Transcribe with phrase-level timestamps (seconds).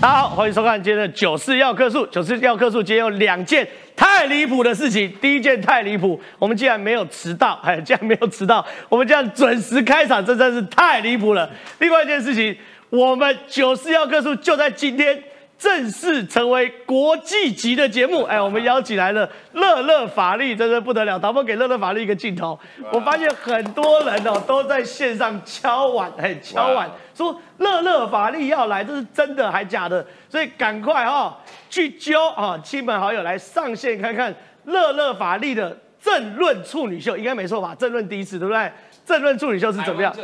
[0.00, 2.06] 大家好，欢迎收看今天的《九四要客数》。
[2.08, 5.12] 九四要客数，今天有两件太离谱的事情。
[5.20, 11.50] 第一件太离谱，我们竟然没有迟到，哎，竟然没有迟到，我们这样准时开场，这真是太离谱了。
[11.80, 12.56] 另外一件事情，
[12.88, 15.22] 我们《九四要客数》就在今天。
[15.60, 21.18] 正式成为国际级的节目， 哎，我们邀请来了乐乐法力，真的不得了。
[21.18, 22.58] 导播给乐乐法力一个镜头，
[22.90, 30.04] 我发现很多人哦都在线上敲碗，哎，敲碗说乐乐法力要来，这是真的还假的？
[30.30, 31.38] 所以赶快哈
[31.68, 34.34] 去揪啊亲朋好友来上线看看
[34.64, 37.74] 乐乐法力的政论处女秀，应该没错吧？
[37.78, 38.72] 政论第一次，对不对？
[39.10, 40.14] 政论处女秀是怎么样？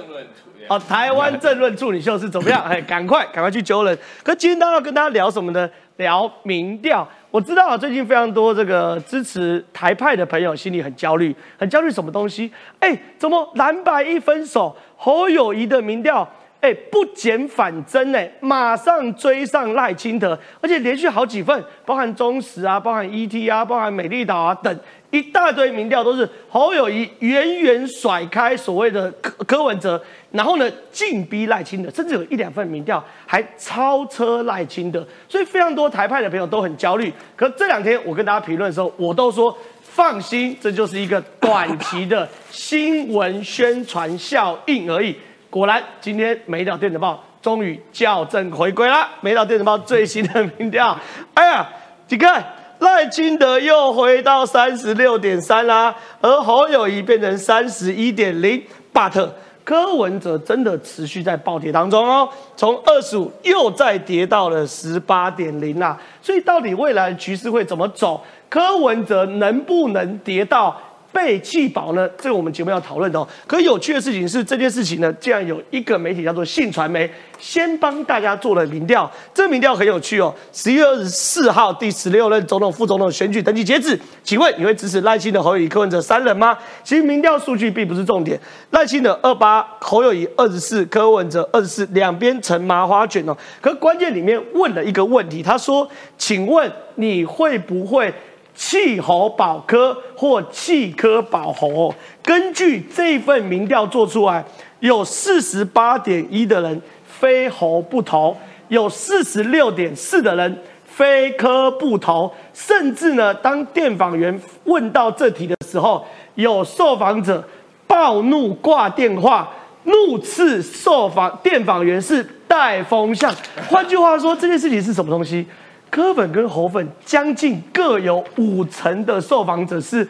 [0.69, 2.63] 哦，台湾政论处女秀是怎么样？
[2.71, 3.99] 哎，赶快赶快去揪人！
[4.23, 5.69] 可今天大家要跟大家聊什么呢？
[5.97, 7.07] 聊民调。
[7.33, 12.49] 我知道啊，最近非常多这个支持台派的朋友心里很焦虑，很焦虑什么东西？
[12.79, 16.29] 哎，怎么蓝白一分手，侯友谊的民调？
[16.61, 30.01] 哎，不减反增哎，马上追上赖清德，而且连续好几份，包含中时啊，包含 ET 啊，包含美丽岛啊等一大堆民调，都是侯友谊远远甩开所谓的柯柯文哲，
[30.33, 37.13] 然后呢进逼赖清德，甚至有一两份民调还超车赖清德，所以非常多台派的朋友都很焦虑。
[37.35, 45.17] 可这两天我跟大家评论的时候，我都说放心，这就是一个短期的新闻宣传效应而已。
[45.49, 48.97] 果然，今天《美岛电子报》终于校正回归了。
[49.23, 50.99] 《美岛电子报》最新的民调，
[51.33, 51.67] 哎呀，
[52.07, 52.45] 几个
[52.79, 58.63] 赖清德又回到三十六点三啦，而侯友谊变成三十一点零。
[58.93, 59.29] But
[59.65, 65.99] 柯文哲真的持续在暴跌当中哦，从二十五又再跌到了十八点零啦。
[66.23, 68.23] 所以到底未来局势会怎么走？
[68.49, 70.81] 柯文哲能不能跌到？
[71.17, 72.07] 被弃保呢？
[72.19, 73.27] 这个我们节目要讨论的哦。
[73.47, 79.11] 可有趣的事情是，这件事情呢，竟然有一个媒体叫做信传媒，先帮大家做了民调。
[79.33, 80.33] 这民调很有趣哦。
[80.53, 83.99] 十一月二十四号，第十六任总统、副总统选举登记截止。
[84.23, 86.55] 请问你会支持赖清德、侯友宜、柯文哲三人吗？
[86.85, 88.39] 其实民调数据并不是重点。
[88.73, 93.35] 赖清德二八，侯友宜二十四，柯文哲二十四，两边成麻花卷哦。
[93.63, 95.89] 可关键里面问了一个问题，他说
[96.19, 98.13] ：“请问你会不会？”
[98.57, 104.43] 弃侯保科或弃科保侯，根据这份民调做出来，
[104.81, 108.37] 有四十八点一的人非侯不投，
[108.69, 117.47] 有四十六点四的人非科不投，甚至呢，当电访员问到这题的时候，有受访者
[117.87, 119.49] 暴怒挂电话，
[119.85, 123.31] 怒斥受访电访员是带风向。
[123.69, 125.47] 换句话说，这件事情是什么东西？
[125.91, 130.07] 柯粉跟侯粉将近各有五成的受访者是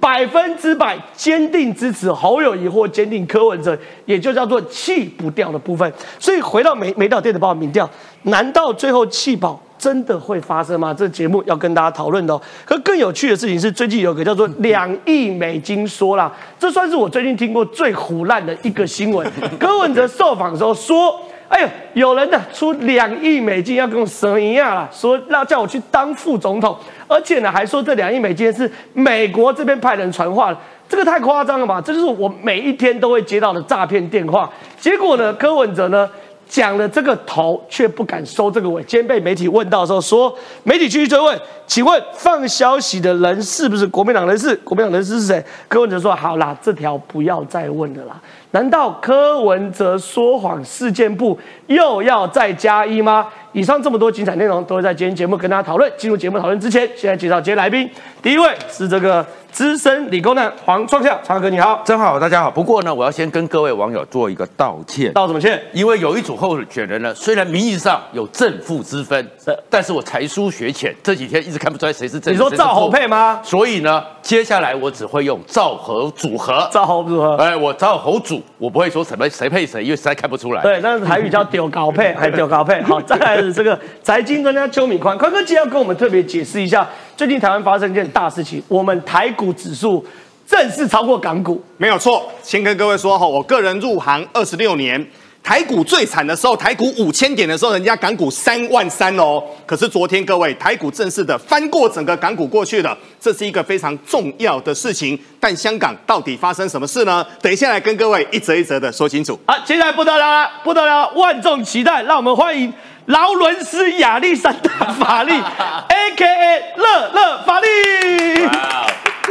[0.00, 5.92] 百分之百坚定支持侯友谊或坚定柯文哲，也就叫做弃不掉的部分。
[6.18, 7.88] 所以回到美美岛电子报民调，
[8.22, 10.94] 难道最后弃保真的会发生吗？
[10.94, 12.40] 这节目要跟大家讨论的。
[12.64, 19.28] 可更有趣的事情是，最近有个叫做两亿美金说啦，这算是我最近听过最胡烂的一个新闻。
[19.58, 21.20] 柯文哲受访的时候说。
[21.48, 26.76] 哎呦，有人呢出两亿美金要跟我神一样了，说要叫我去当副总统，
[27.06, 31.80] 而且呢还说这两亿美金是美国这边派人传话的，这个太夸张了吧？
[31.80, 34.50] 这就是我每一天都会接到的诈骗电话。
[34.78, 36.08] 结果呢，柯文哲呢？
[36.50, 38.82] 讲了这个头，却不敢收这个尾。
[38.84, 44.56] 今天被媒体问到的时候，说媒体继续追问，请问放消息的人是不是国民党人士？
[44.64, 45.44] 国民党人士是谁？
[45.68, 48.18] 柯文哲说：好啦，这条不要再问了啦。
[48.52, 53.26] 难道柯文哲说谎事件部又要再加一吗？
[53.52, 55.90] 以上这么多精彩内容，都会在今天节目跟大家讨论。
[55.98, 57.88] 进入节目讨论之前，现在介绍今天来宾。
[58.22, 59.24] 第一位是这个。
[59.50, 62.50] 资深理工男黄创夏，昌哥你好，真好，大家好。
[62.50, 65.10] 不过呢，我要先跟各位网友做一个道歉。
[65.14, 65.60] 道什么歉？
[65.72, 69.26] 因为有一组候选人呢，虽然名义上有正负之分，
[69.70, 72.32] 但是我才疏学浅，这几天一直看不出来谁是正。
[72.32, 73.40] 你说赵侯配吗？
[73.42, 76.68] 所以呢，接下来我只会用赵侯组合。
[76.70, 77.34] 赵侯组合。
[77.36, 80.62] 哎，我赵侯组，我不会说什么谁配谁，因为实在看不出来。
[80.62, 82.80] 对，那是台语叫丢高配，还丢高配。
[82.82, 90.04] 好， 再来是这个财经专家邱敏宽，宽哥今天要跟我们特别解释一下，最近台湾发生一件大事情，我们台股指数。
[90.50, 92.26] 正式超过港股，没有错。
[92.42, 94.98] 先跟各位说哈，我个人入行二十六年，
[95.42, 99.42] 台股最惨的时候，台股五千点的时候，人家港股三万三哦。
[99.64, 105.18] 可是昨天各位，台股正式的翻过整个港股过去了，这是一个非常重要的事情。
[105.40, 107.24] 但香港到底发生什么事呢？
[107.40, 109.38] 等一下来跟各位一则一则的说清楚。
[109.46, 112.70] 好，接下来不得了了，不得了，万众期待，让我们欢迎
[113.08, 115.32] 劳伦斯亚历山大法利，
[115.88, 117.66] A K A 乐乐法利。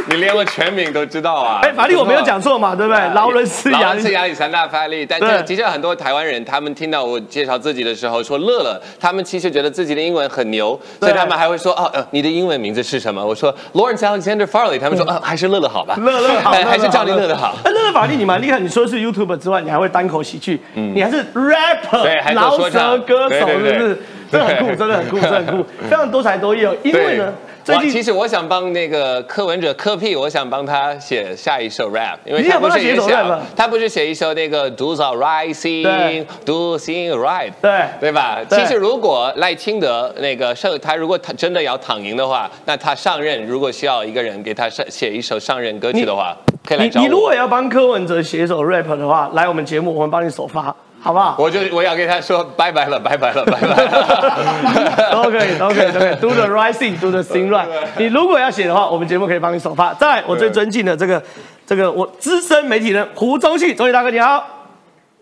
[0.09, 1.59] 你连我全名都知道啊？
[1.61, 3.01] 哎，法力我没有讲错嘛，对不对？
[3.13, 13.25] 劳伦斯劳亚伦斯亚历山大法力，但对这的确很多台湾人，他们听到我介绍自己的时候说乐乐，他们其实觉得自己的英文很牛，所以他们还会说哦，呃，你的英文名字是什么？
[13.25, 17.55] 我说 Lawrence Alexander Farley，他们说呃，还是乐乐好吧，乐乐好， 还是叫你乐乐好。
[17.65, 22.69] 哎，乐乐法力你蛮厉害，你说是 YouTube 之外，你还会单口喜剧，你还是 rapper，对还说
[22.99, 23.97] 歌手，是不是？
[24.29, 26.75] 这很酷，真的很酷， 真的很酷，非常多才多艺哦。
[26.83, 27.33] 因为呢，
[27.63, 33.07] 最近，其实我想帮那个柯文哲柯屁，我想帮他写下一首 rap，因为你想帮他写一首
[33.55, 38.39] 他不是写一首那个 Do the right thing do thing right，对对吧？
[38.49, 46.35] 其实如果赖清德那个上他如果他真的要躺赢的话，那他上任如果需要一个人给他上写一首上任歌曲的话，
[46.65, 47.33] 可以来找你你如果。
[47.33, 51.35] 要帮柯文哲写一首 rap 的话，来我们节目，我们帮你首发，好不好？
[51.37, 55.11] 我就我要跟他说拜拜了，拜拜了，拜拜了。
[55.23, 57.67] 都可以，都可以，都可以， do the right thing，do the thing right。
[57.97, 59.93] 你如果要写的话，我们节目可以帮你首发。
[59.93, 61.21] 再来，我最尊敬的这个
[61.65, 64.43] 这个我资深媒体人胡宗旭，宗庆大哥你好。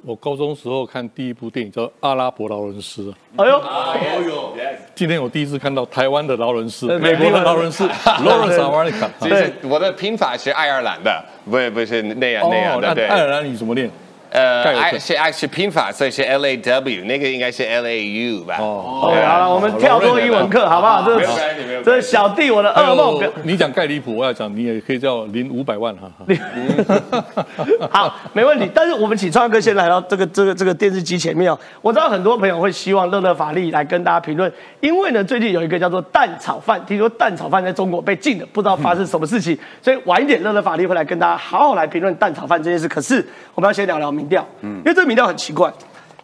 [0.07, 3.01] 我高中时候看第一部电影叫《阿拉伯劳伦斯》，
[3.38, 4.54] 哎呦，哎呦
[4.94, 9.07] 今天我第一次看到台湾的劳伦斯，美国的劳伦斯 Lawrence America。
[9.19, 13.07] 其实我的拼法是爱尔兰的，不是不是那样那样的，对。
[13.07, 13.89] 爱尔兰语怎么念？
[14.35, 18.57] 呃，是爱是拼法，所以是 L A W，那个应该是 L A U 吧？
[18.59, 21.03] 哦，OK，好了，我们跳过英文课，好不好？
[21.05, 23.31] 这没有关系没有关系这是小弟我的噩梦。
[23.43, 26.11] 你讲盖里普，我要讲，你也可以叫零五百万哈。
[26.19, 27.33] 哈
[27.89, 28.69] 好，没问题。
[28.75, 31.57] 但是我们请创哥先来到这个这个这个电视机前面哦。
[31.81, 34.51] 我知道很多朋友会希望乐乐法力来跟大家评论，
[34.81, 42.85] 因为呢最近有一个叫做蛋炒饭，听说蛋炒饭在中国被禁了，不知道发生什么事情，所以晚一点乐乐法力会来跟大家好好来评论蛋炒饭这件事。
[42.87, 45.72] 可是我们要先聊聊民调，因为这个民调很奇怪。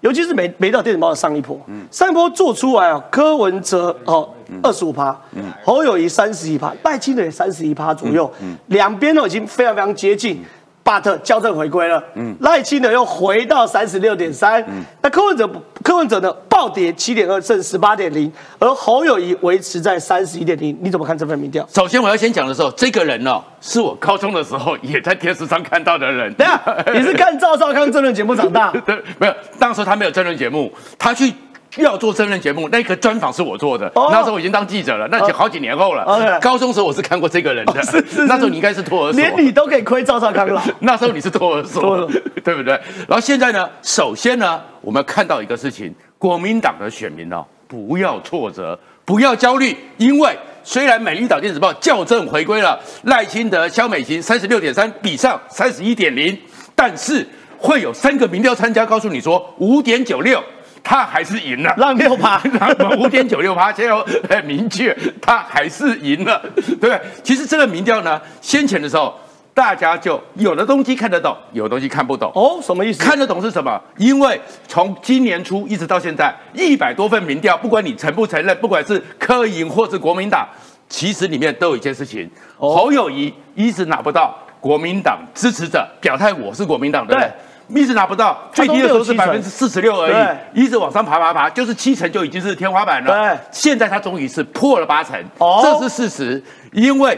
[0.02, 1.56] 尤其是美美岛电子报的上一波，
[1.92, 4.28] 上一波做出来啊，柯文哲哦
[4.64, 5.16] 二十五趴，
[5.64, 8.32] 侯友谊三十一趴，赖清德也三十一趴左右，
[8.68, 10.44] 两边都已经非常非常接近。
[10.84, 14.64] But 校正回归了，嗯赖清德又回到三十六点三，
[15.02, 21.68] 那柯文哲不柯文哲呢暴跌七点二，剩十八点零，而侯友谊维持在三十一点零，你怎么看这份民调？
[21.74, 26.34] 首先我要先讲的时候，这个人哦，是我高中的时候也在电视上看到的人。
[26.34, 28.72] 等一下你是看赵少康真人节目长大？
[28.86, 31.34] 对， 没有，那时候他没有真人节目，他去
[31.78, 33.90] 要做真人节目，那个专访是我做的。
[33.96, 36.40] 哦那时候我已经当记者了，那好几年后了。
[36.42, 40.62] 高中时候我是看过这个人的，哦是是是那时候你应该是托儿所，连你都可以亏赵少康了。
[40.80, 42.10] 那时候你是托儿所
[42.44, 42.74] 对不对？
[43.08, 56.38] 然后现在呢，首先呢，我们看到一个事情，国民党的选民哦，不要挫折，不要焦虑，因为虽然美丽岛电子报校正回归了，赖清德、萧美琴三十六点三比上三十一点零，
[56.76, 57.26] 但是
[57.58, 60.44] 会有三个民调参加告诉你说五点九六。
[60.84, 62.42] 他还是赢了，让六趴
[62.98, 67.00] 五点九六趴，现在很明确，他还是赢了，对不对？
[67.24, 69.14] 其实这个民调呢，先前的时候，
[69.54, 72.32] 大家就有的东西看得懂，有的东西看不懂。
[72.34, 73.04] 哦，什么意思？
[73.04, 73.80] 看得懂是什么？
[73.98, 80.48] 因为从今年初一直到现在，一百多份民调，不管你承不承认，不管是科营或是国民党，
[80.90, 87.32] 其实里面都有一件事情：哦侯友谊一直拿不到国民党支持者表态，我是国民党的人。
[87.76, 93.12] 一直拿不到，最低的时候是百分之四十六而已，一直往上爬爬爬，就是七成就已经是天花板了。
[93.12, 95.62] 对，现在他终于是破了八成，哦。
[95.64, 97.18] 这是事实，因为。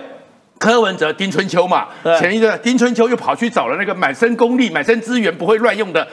[0.59, 6.07] 柯文哲丁春秋嘛，前一段丁春秋又跑去找了那个满身功力、满身资源不会乱用的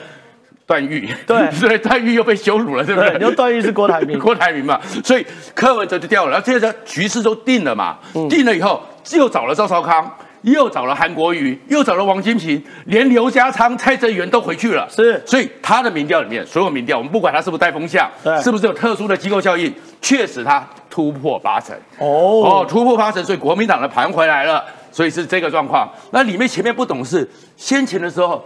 [0.67, 1.49] 段誉，对。
[1.55, 3.11] 所以段誉又被羞辱了，对不对？
[3.11, 8.27] 对，就段誉是郭台铭， 郭台铭嘛，所以柯文哲就掉了，然后接着局势都定了嘛，嗯。
[8.27, 8.83] 定了以后
[9.13, 21.75] 又找了赵少康，又找了韩国瑜，又找了王金平，连刘家昌、蔡正元都回去了，是所以他的民调里面，所有民调，我们不管他是不是带风向对，是不是有特殊的机构效应，确实他突破八成。
[21.99, 25.89] 哦哦，突破八成，所以国民党的盘回来了，所以是这个状况。
[26.11, 28.43] 那里面前面不懂事，先前的时候，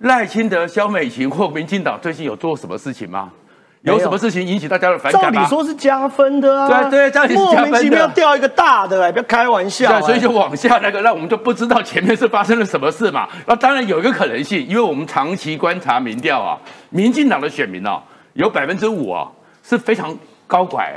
[0.00, 3.30] 赖清德、萧美琴或民进党最近有做什么事情吗？
[3.84, 5.42] 没有有什么事情引起大家的反照感吗？
[5.42, 13.28] 理说是加分的啊，对对莫名其妙掉一个大的，哎，不要开玩笑对，哎，所以就往下那个，那我们就不知道前面是发生了什么事嘛。
[13.46, 18.00] 那当然有一个可能性，因为我们长期观察民调啊，民进党的选民哦，
[18.32, 19.30] 有百分之五哦
[19.62, 20.94] 是非常高拐、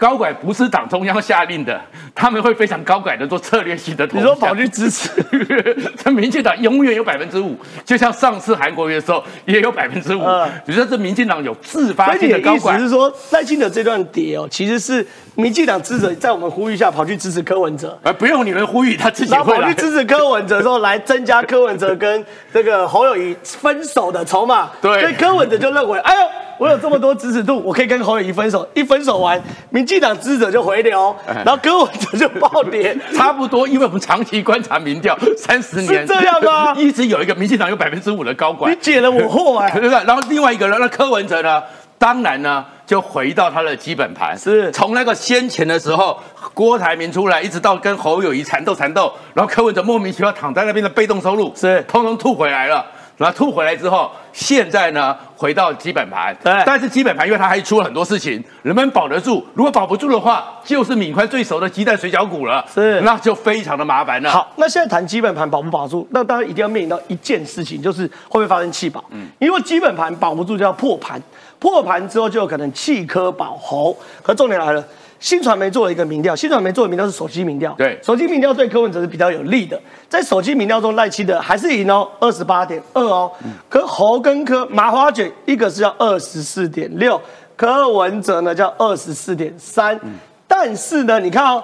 [0.00, 1.78] 高拐不是党中央下令的，
[2.14, 4.22] 他们会非常高拐的做策略性的投降。
[4.22, 5.10] 你说跑去支持，
[6.02, 7.54] 这民进党永远有百分之五，
[7.84, 12.78] 就像上次韩国瑜的时候也有百分之五嗯，只是这民进党有自发性你的高拐。
[12.78, 19.74] 是说，赖清德这段跌哦，其实是民进党支持者在我们呼吁下跑去支持柯文哲，呃，不用你们呼吁，他自己会来跑去。
[19.74, 24.70] 支持柯文哲之后，来增加柯文哲跟这个侯友谊分手的筹码。
[24.80, 26.20] 对所以柯文哲就认为，哎呦，
[26.58, 29.38] 我有这么多支持度，我可以跟侯友谊分手，一分手完，
[29.68, 32.96] 民进党支持者就回流，然后柯文哲就暴跌。
[33.12, 36.72] 差不多，因为我们长期观察民调三十年，是这样吗？
[36.78, 38.70] 一直有一个民进党有百分之五的高管。
[38.70, 40.04] 你，解了我惑哎、 对不对？
[40.04, 41.60] 然后另外一个人，那柯文哲呢，
[41.98, 44.70] 当然呢就回到他的基本盘，是。
[44.70, 46.16] 从那个先前的时候，
[46.54, 51.82] 郭台铭出来，一直到跟侯友谊缠斗缠斗，然后柯文哲莫名其妙躺在那边的被动收入是。
[51.88, 52.86] 通通吐回来了。
[53.20, 59.46] 然后吐回来之后，现在呢回到基本盘，对但是基本盘因为它还出了很多事情，能不能保得住？
[59.52, 64.30] 如果保不住的话，就是敏宽最熟的鸡蛋水饺股了，是那就非常的麻烦了。
[64.30, 69.04] 好，那现在谈基本盘保不保住，那当然一定要面临到一件事情，就是会不会发生弃保。
[69.10, 71.22] 嗯，因为基本盘保不住就要破盘，
[71.58, 73.94] 破盘之后就有可能弃科保侯。
[74.22, 74.82] 可重点来了，
[75.20, 83.30] 新传媒做了一个民调，新传媒做的民调是手机民调，对手机民调对柯文哲是比较有利的，在手机民调中赖清德还是赢哦，二十八点二哦，
[83.68, 87.20] 可侯跟柯麻花卷一个是要二十四点六，
[87.54, 90.00] 柯文哲呢叫二十四点三，
[90.48, 91.62] 但是呢，你看哦。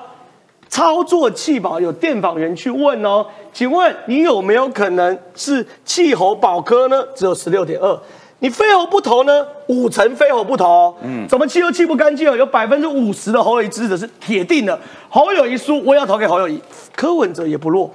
[0.68, 7.00] 操作气保有电访员去问哦，请问你有没有可能是气候保科呢？
[7.14, 7.96] 只有十六点二，
[8.38, 9.46] 你非侯不投呢？
[9.68, 12.36] 五成非侯不投、哦，嗯，怎么气都气不干净哦？
[12.36, 14.78] 有百分之五十的侯友谊支持者是铁定的，
[15.08, 16.60] 侯友谊输，我也要投给侯友谊。
[16.94, 17.90] 柯文哲也不弱，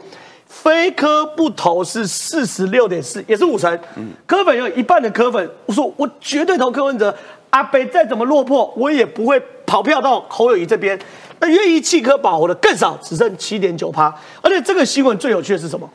[0.48, 3.72] 非科不投是四十六点四，也是五成。
[3.96, 7.16] 嗯柯粉有一半的柯粉，我说我绝对投柯文哲。
[7.52, 10.98] 阿北再怎么落魄，我也不会跑票到侯友谊这边。
[11.42, 14.14] 那愿意弃科保侯的更少，只剩七点九趴。
[14.42, 15.90] 而且这个新闻最有趣的是什么？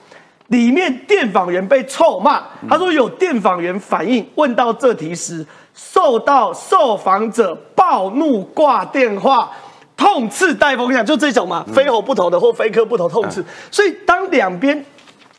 [0.48, 9.50] 里面电访员被臭骂，他说有电访员反映，问到这题时，受到受访者暴怒挂电话。
[9.96, 13.42] 痛斥戴风向，就这种嘛，非猴不投的或非科不投痛斥。
[13.70, 14.84] 所以当两边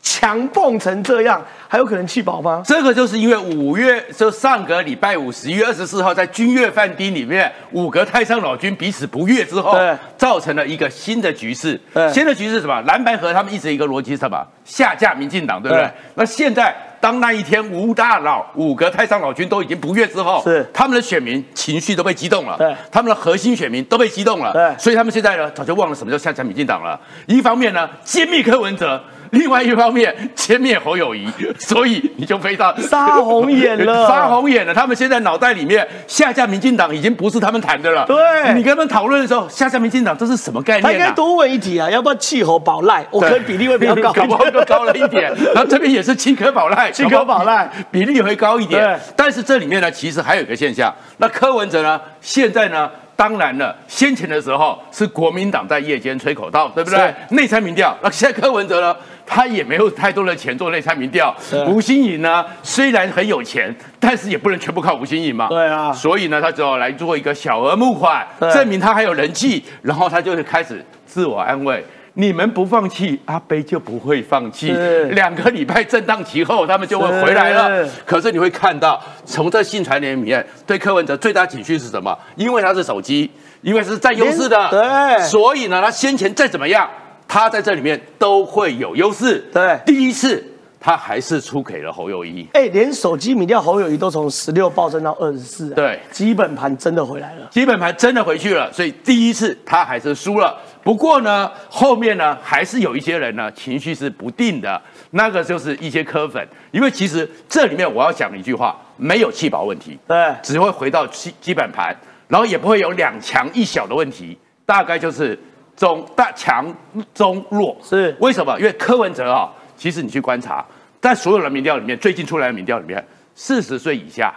[0.00, 2.62] 强碰成这样，还有可能弃保吗？
[2.64, 11.78] 这个就是因为五月就上个礼拜五十一月二十四号在君悦饭店里面，五个太上老君彼此不悦之后对，造成了一个新的局势。
[12.12, 12.80] 新的局势是什么？
[12.82, 14.44] 蓝白河他们一直一个逻辑是什么？
[14.64, 15.92] 下架民进党，对不对对？
[16.14, 26.98] 那现在当那一天吴大佬五个太上老君都已经不悦之后，是他们的选民情绪都被激动了，对他们的核心选民都被激动了，对所以他们现在呢早就忘了什么叫下架民进党了。
[27.26, 29.00] 一方面呢揭秘柯文哲。
[29.30, 34.74] 另外一方面，歼灭侯友谊， 所以你就非常杀红眼了 杀红眼了。
[34.74, 38.04] 他们现在脑袋里面下架民进党已经不是他们谈的了。
[38.06, 38.16] 对
[38.54, 40.98] 你跟他们讨论的时候，下架民进党这是什么概念他应？
[40.98, 43.06] 该多问一题啊，要不要弃侯保赖？
[43.10, 44.52] 我可能比例会比较高 搞不好一点。
[44.52, 45.32] 就高了一点。
[45.54, 48.98] 然后这边也是七颗宝赖，七颗宝赖比例会高一点。
[49.14, 52.90] 但是这里面呢，其实还有一个现象，那柯文哲呢，现在呢。
[53.18, 57.34] 当然了，先前的时候是国民党在夜间吹口哨，对不对是？
[57.34, 58.96] 内参民调，那现在柯文哲呢，
[59.26, 61.64] 他也没有太多的钱做内参民调是。
[61.64, 65.48] 吴新颖呢，虽然很有钱，但是也不能全部靠吴新颖嘛。
[65.48, 71.84] 对啊所以呢，他只好来做一个小额募款，对证明他还有人气，然后他就开始自我安慰。
[72.20, 75.04] 你们不放弃，阿贝就不会放弃是。
[75.10, 77.92] 两个礼拜震荡期后，他们就会回来了是。
[78.04, 82.18] 可是你会看到，从这信传联里面，对柯文哲最大情绪是什么？
[82.34, 83.30] 因为他是手机，
[83.62, 86.90] 因为是占优势的，对所以呢，他先前再怎么样，
[87.28, 89.48] 他在这里面都会有优势。
[89.52, 90.44] 对第一次
[90.80, 92.46] 他还是出给了侯友谊。
[92.52, 97.46] 哎、连手机民调侯友谊都从十六暴增到二十四，对基本盘真的回来了。
[97.50, 100.56] 基本盘真的回去了，所以第一次他还是输了。
[100.82, 104.80] 不过呢，后面呢还是有一些人呢情绪是不定的，
[105.10, 111.94] 那个就是一些科粉，因为其实这里面我要讲一句话，没有弃保问题，对，只会回到基基本盘，
[112.28, 115.38] 然后也不会有两强一小的问题，大概就是
[115.76, 116.64] 中大强
[117.12, 117.76] 中弱。
[117.82, 118.58] 是为什么？
[118.58, 120.64] 因为柯文哲啊、其实你去观察，
[121.00, 123.02] 在所有的民调里面，最近出来的民调里面，
[123.34, 124.34] 四十岁以下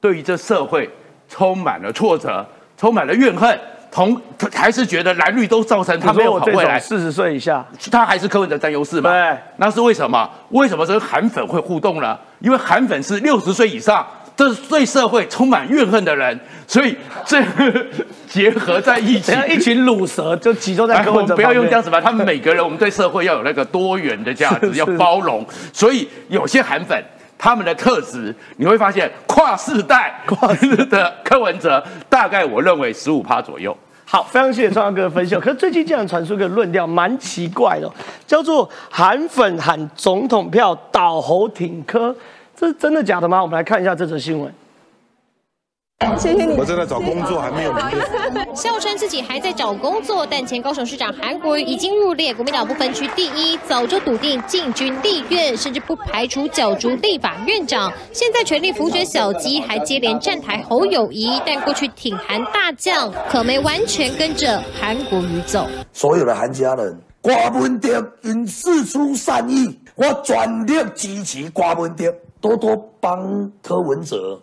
[0.00, 0.88] 对于这社会
[1.28, 2.46] 充满了挫折，
[2.76, 3.58] 充满了怨恨，
[3.90, 4.20] 同
[4.52, 9.10] 还是觉得蓝绿都造成他没有我这好未来，四十岁以下，他还是柯文哲占优势嘛？
[9.10, 10.30] 对，那是为什么？
[10.50, 12.16] 为什么跟韩粉会互动呢？
[12.38, 14.06] 因为韩粉是六十岁以上，
[14.36, 17.42] 这是对社会充满怨恨的人，所以这
[18.28, 21.86] 结合在一起一群卤蛇就集中在柯文哲哎我们不要用这样子。
[21.86, 25.46] 子吧，他们每个人，我们对社会要有那个多元的价值， 要包容。
[25.72, 27.02] 所以有些韩粉。
[27.36, 33.76] 他们的特质，你会发现跨世代跨世 的柯文哲，大概我认为十五趴左右。
[34.06, 35.40] 好，非常谢谢创阳哥的分析哦。
[35.40, 37.92] 可是最近竟然传出一个论调，蛮奇怪的哦，
[38.26, 42.14] 叫做韩粉喊总统票倒侯挺柯，
[42.56, 43.42] 这是真的假的吗？
[43.42, 44.52] 我们来看一下这则新闻。
[46.18, 46.52] 谢谢你。
[46.54, 47.74] 我正在找工作，还没有。
[48.54, 57.92] 笑称自己还在找工作，但前高雄市长韩国瑜已经入列国民党不分区第一，早就笃定进军立院，甚至不排除角逐立法院长。
[58.12, 65.66] 现在全力辅选小鸡，还接连站台侯友谊，但过去挺韩大将，可没完全跟着韩国瑜走。
[65.92, 74.40] 所有的韩家人，瓜分掉因事出善意，我全力支持瓜文德，多多帮柯文哲。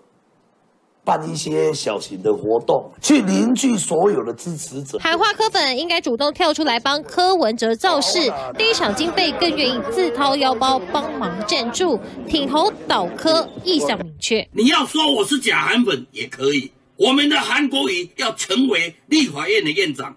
[1.03, 4.99] 办一些小型的活动，去凝聚所有的支持者。
[4.99, 14.47] 喊话柯粉应该主动跳出来帮柯文哲造势，第一场经费更愿意自掏腰包帮忙赞助，挺侯倒柯意向明确。
[14.51, 20.15] 你要说我是假韩粉也可以，我们的韩国瑜要成为立法院的院长，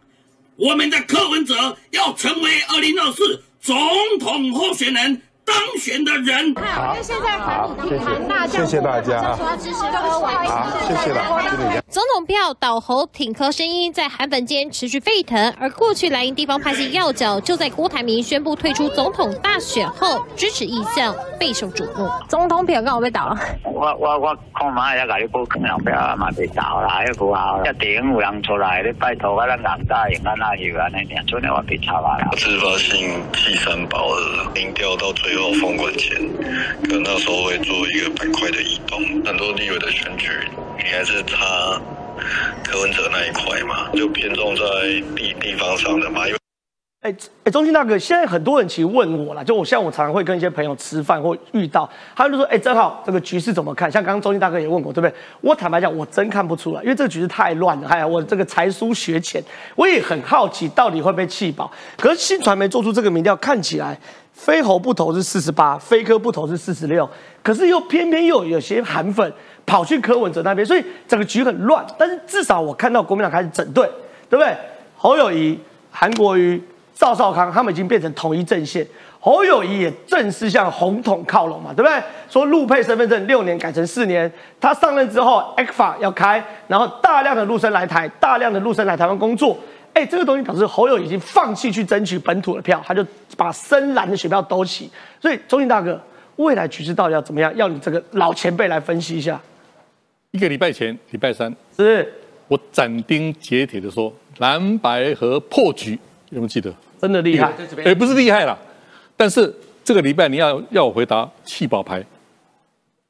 [0.56, 3.74] 我们的柯文哲要成为二零二四总
[4.20, 5.22] 统候选人。
[5.44, 8.04] 当选的人，好，现在好，谢谢，
[8.48, 22.10] 谢谢大家啊，支持柯文好，谢谢了，总统票倒侯挺柯声音在韩粉间持续沸腾，而过去蓝营地方派系要角就在郭台铭宣布退出总统大选后，支持意向备受瞩目。
[22.26, 32.30] 总统票刚好被倒了，我我我看嘛也甲你报，可能票嘛被倒啦，一定有人出来，你拜托我咱人答应咱那有安尼，年初年我被查完了。
[32.36, 35.33] 自发性弃三宝的民调到最。
[35.34, 36.16] 要封关前，
[36.82, 39.00] 可能那时候会做一个板块的移动。
[39.24, 40.28] 很多地委的选举，
[40.76, 41.80] 你还是差
[42.64, 44.62] 柯文哲那一块嘛，就偏重在
[45.16, 46.26] 地地方上的嘛。
[46.26, 46.38] 因为，
[47.04, 53.92] 哎哎，中信大哥，现在很多人其实问我了，就我像我常常会跟一些朋友吃饭或遇到，他就说，哎，正好这个局势怎么看？
[53.92, 55.14] 像刚刚中信大哥也问我，对不对？
[55.42, 57.88] 我坦白讲，我真看不出来，因为这个局势太乱了。
[57.88, 59.42] 哎呀，我这个才疏学浅，
[59.76, 61.70] 我也很好奇到底会被气饱。
[61.98, 63.98] 可是新传媒做出这个民调，看起来。
[64.32, 67.08] 非侯不投是四十八，非科不投是四十六，
[67.40, 69.32] 可是又偏偏又有些韩粉
[69.64, 71.86] 跑去柯文哲那边，所以整个局很乱。
[71.96, 73.88] 但是至少我看到国民党开始整队，
[74.28, 74.52] 对不对？
[74.96, 75.56] 侯友谊、
[75.88, 76.60] 韩国瑜、
[76.94, 78.86] 赵少康他们已经变成统一阵线，
[79.20, 82.02] 侯友谊也正式向红统靠拢嘛，对不对？
[82.30, 89.58] 说陆配身份证六年改成四年，他上任之后 X 法要开，然后大量的陆生来台，大量的陆生来台湾工作。
[89.92, 94.90] 哎，这个东西表示侯友已经放弃去争取本土的票，他就把深蓝的选票兜起。
[95.20, 96.00] 所以，中信大哥，
[96.36, 97.54] 未来局势到底要怎么样？
[97.56, 99.40] 要你这个老前辈来分析一下。
[100.32, 102.12] 一个礼拜前，礼拜三，是
[102.48, 105.96] 我斩钉截铁的说，蓝白河破局，
[106.34, 106.74] 有没有记得？
[107.00, 107.52] 真的厉害？
[107.84, 108.58] 哎，不是厉害啦，
[109.16, 112.04] 但是这个礼拜你要要我回答弃保牌，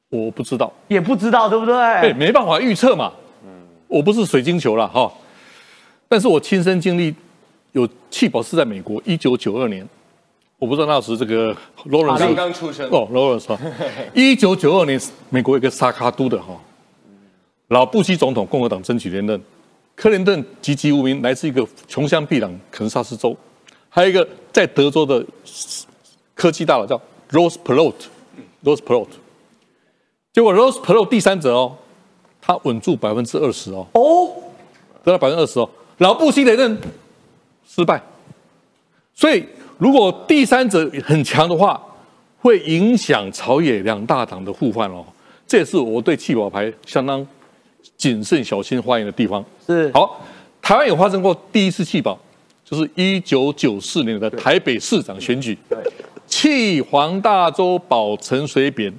[0.09, 1.75] 我不知道，也不知道，对不对？
[2.01, 3.11] 对，没办法预测嘛。
[3.43, 3.49] 嗯，
[3.87, 5.11] 我不是水晶球了哈。
[6.07, 7.13] 但是我亲身经历，
[7.71, 9.87] 有弃保是在美国，一九九二年，
[10.59, 13.57] 我不知道那时这个罗伦斯刚刚出生哦，罗伦斯，
[14.13, 16.55] 一九九二年，美国一个萨卡都的哈，
[17.69, 19.41] 老布希总统共和党争取连任，
[19.95, 23.35] 克林顿籍籍无名，来自一个穷乡僻壤肯萨斯州，
[23.87, 25.25] 还有一个在德州的
[26.33, 26.99] 科技大佬叫
[27.31, 29.07] Rose Perot，Rose Perot，
[30.33, 31.77] 结果 Rose Perot 第三者哦，
[32.41, 34.31] 他稳住百分之二十哦，哦，
[35.03, 35.69] 得了百分之二十哦。
[35.99, 36.77] 老布希连任
[37.65, 38.03] 失败，
[39.13, 39.45] 所以
[39.77, 41.81] 如果第三者很强的话，
[42.39, 45.05] 会影响朝野两大党的互换哦。
[45.47, 47.25] 这也是我对弃保牌相当
[47.97, 49.43] 谨慎小心发言的地方。
[49.65, 50.21] 是好，
[50.61, 52.17] 台湾有发生过第一次弃保，
[52.63, 55.57] 就是一九九四年的台北市长选举，
[56.25, 58.93] 弃黄大洲保陈水扁，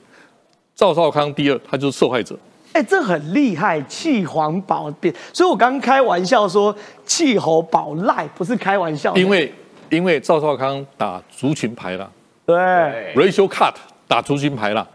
[0.74, 2.38] 赵少康第二，他就是受害者。
[2.72, 9.16] 哎，这很厉害，气黄保扁，所以我刚开玩笑说气候保赖，不是开玩笑。
[9.16, 9.50] 因为
[9.88, 12.10] 因为赵少康打族群牌了，
[12.44, 12.54] 对
[13.14, 13.72] ，racial cut
[14.06, 14.86] 打族群牌了，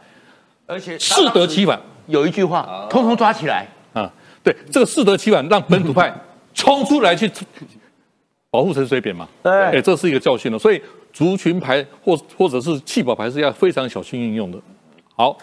[0.68, 3.81] 而且适得其反，有一句话，通通抓起来啊！
[4.44, 6.14] 对，这个适得其反，让本土派
[6.54, 7.30] 冲出来去
[8.50, 9.28] 保护陈水扁嘛。
[9.44, 10.60] 对，哎，这是一个教训了。
[10.60, 10.82] 所以
[11.14, 14.60] 族群牌或或者是弃保牌是要非常小心运用的。
[15.16, 15.38] 好，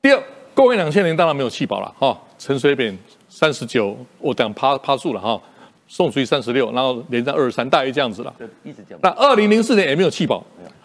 [0.00, 0.22] 第二。
[0.54, 5.38] 公元两千年当然没有弃保了哈，陈水扁三十九，我讲趴趴数了哈，
[5.86, 8.34] 宋楚瑜三十六，然后连战二十三，大约这样子了。
[8.64, 8.98] 一直讲。
[9.02, 10.42] 那二零零四年也没有弃保，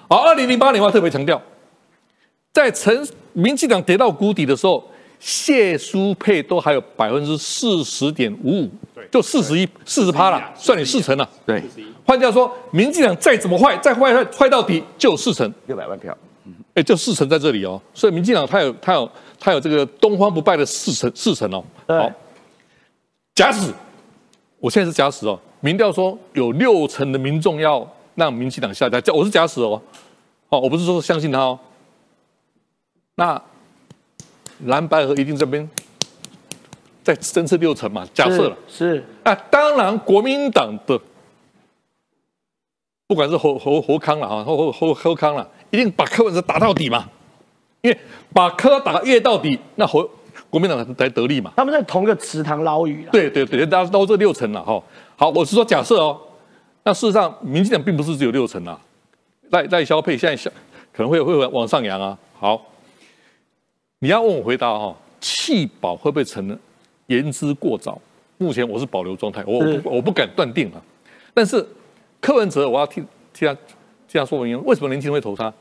[0.10, 1.42] 好，二零零八年我特别强调，
[2.52, 4.86] 在陈民进党跌到谷底的时候，
[5.22, 8.70] 谢淑佩都还有百分之四十点五五，
[9.12, 11.30] 就四十一四十趴了，算你四成了。
[11.46, 11.64] 对，
[12.04, 16.18] 换句话说，民进党再怎么坏，再坏坏坏到底就有四成，六百万票。
[16.74, 21.64] 哎，就四成在这里哦，所以民进党他有他有他有这个东方不败的四成四成哦。
[21.88, 22.12] 好，
[23.36, 23.72] 假使
[24.58, 29.80] 我现在是假使哦，民调说有六成的民众要让民进党下架，我是假使哦，
[30.50, 31.60] 哦，我不是说相信他哦。
[33.16, 33.40] 那
[34.66, 35.68] 蓝白河一定这边
[37.04, 41.00] 再增设六成嘛，假设了是是那当然国民党的
[43.08, 47.10] 不管是侯侯侯康了哈，侯侯侯侯康了，一定把柯文哲打到底嘛，
[47.82, 48.00] 因为
[48.34, 50.10] 把柯打越到底，那侯
[50.50, 51.52] 国民党才得利嘛。
[51.58, 53.10] 他们在同个池塘捞鱼啦。
[53.12, 54.82] 对对对，到到这六成了哈。
[55.18, 56.18] 好，我是说假设哦，
[56.84, 58.80] 那事实上民进党并不是只有六成啊，
[59.50, 60.50] 赖赖萧配现在小
[60.94, 62.18] 可能会会往上扬啊。
[62.40, 62.62] 好，
[64.04, 66.58] 你要问我回答哈，弃保会不会成
[67.06, 68.02] 言之过早？
[68.40, 70.82] 目前我是保留状态，我我不我不敢断定啊。
[71.36, 71.64] 但是
[72.20, 75.54] 柯文哲，我要替替他替他说明，为什么年轻人会投他？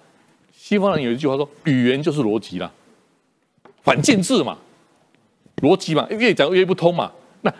[0.54, 2.72] 西方人有一句话说，语言就是逻辑啦，
[3.82, 4.56] 反建制嘛，
[5.60, 7.12] 逻辑嘛，越讲越不通嘛。
[7.42, 7.52] 那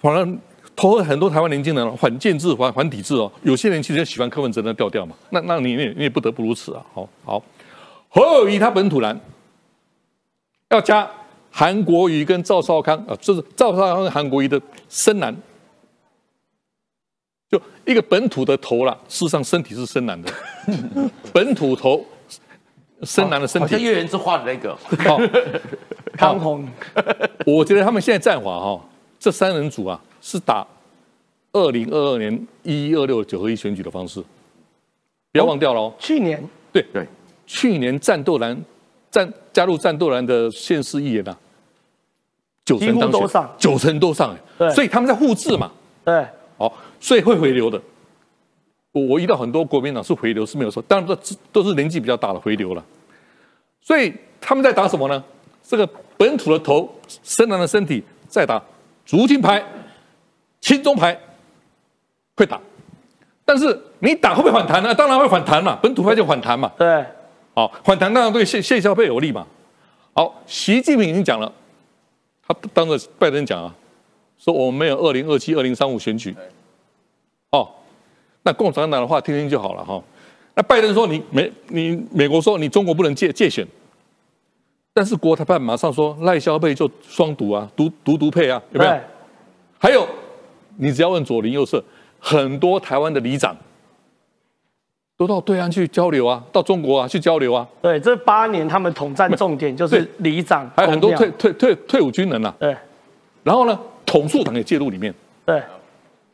[0.00, 0.38] 反而
[0.74, 3.30] 投了很多台湾年轻人反建制、反反体制哦。
[3.44, 5.14] 有些人其实喜欢柯文哲的调调嘛。
[5.30, 6.84] 那那你你你也不得不如此啊。
[6.92, 7.40] 好好，
[8.08, 9.18] 侯友谊他本土蓝，
[10.70, 11.08] 要加
[11.50, 15.36] 韩国瑜跟赵少康啊，就是赵少康跟韩国瑜的深蓝，
[17.50, 20.32] 就一个本土的头啦，事实上身体是深蓝的，
[21.34, 22.04] 本土头
[23.02, 24.76] 深蓝的身体，好像月圆之花的那个。
[24.76, 25.18] 好，
[26.16, 26.68] 康宏，
[27.44, 28.80] 我觉得他们现在战法哈，
[29.18, 30.66] 这三人组啊是打
[31.52, 34.22] 二零二二年一一二六九合一选举的方式，
[35.32, 35.92] 不要忘掉了哦。
[35.98, 36.42] 去年。
[36.72, 37.04] 对对，
[37.46, 38.56] 去年战斗蓝
[39.10, 41.36] 战加入战斗蓝的县市议员啊，
[42.64, 44.36] 九成都上，九成都上
[44.74, 45.70] 所以他们在互治嘛，
[46.04, 47.80] 对，好，所以会回流的。
[48.92, 51.16] 我我遇到很多国民党是回流是没有错，当然都
[51.52, 52.84] 都是年纪比较大的回流了。
[53.80, 55.22] 所以他们在打什么呢？
[55.62, 56.92] 这个本土的头，
[57.22, 58.60] 深蓝的身体在打
[59.06, 59.64] 竹青牌、
[60.60, 61.16] 青中牌，
[62.36, 62.60] 会打。
[63.44, 64.94] 但是你打会不会反弹呢？
[64.94, 66.72] 当然会反弹嘛，本土派就反弹嘛。
[66.76, 67.04] 对，
[67.60, 69.46] 好，反弹当然对谢谢消费有利嘛。
[70.14, 71.52] 好，习近平已经讲了，
[72.46, 73.74] 他当着拜登讲啊，
[74.38, 76.34] 说我们没有二零二七、二零三五选举。
[77.50, 77.68] 哦，
[78.44, 80.02] 那共产党的话听听就好了哈。
[80.54, 83.66] 那拜登说你美你美国说你中国不能借借选，
[84.94, 89.00] 但是国台办马上说赖萧配就双独啊，独独独配啊，有没有对？
[89.78, 90.08] 还有，
[90.78, 91.84] 你只要问左邻右舍，
[92.18, 93.54] 很多台湾的里长
[95.20, 102.54] 都到对岸去交流啊，到中国啊去交流啊，对，这八年他们统战重点就是里长，还有很多退退退退伍军人啊。
[102.58, 102.74] 对
[103.42, 105.14] 然后呢，统促党也介入里面。
[105.44, 105.62] 对，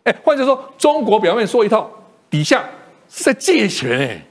[0.05, 1.91] 哎，换句话说，中国表面说一套，
[2.31, 2.65] 底下
[3.09, 4.25] 是在借权哎，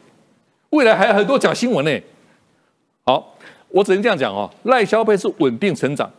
[0.70, 2.02] 未来还有很多假新闻呢。
[3.04, 3.36] 好，
[3.68, 6.10] 我只能这样讲哦，赖萧配是稳定成长，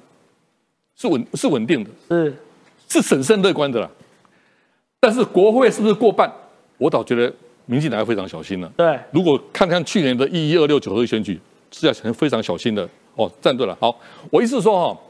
[0.94, 2.36] 是稳是稳定的，是
[2.86, 3.88] 是审慎乐观的啦。
[5.00, 6.30] 但是国会是不是过半，
[6.76, 7.32] 我倒觉得
[7.66, 8.72] 民进党要非常小心了。
[8.76, 11.38] 对，如果看看去年的一一二六九合一选举，
[11.70, 13.30] 是要非常小心的哦。
[13.42, 13.96] 站对了，好，
[14.30, 15.00] 我意思是说哈，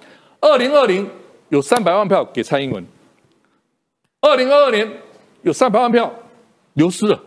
[0.40, 1.08] 二零二零
[1.50, 2.84] 有三百万票给蔡英文，
[4.20, 4.90] 二零二二年
[5.42, 6.12] 有三百万票
[6.74, 7.20] 流失了，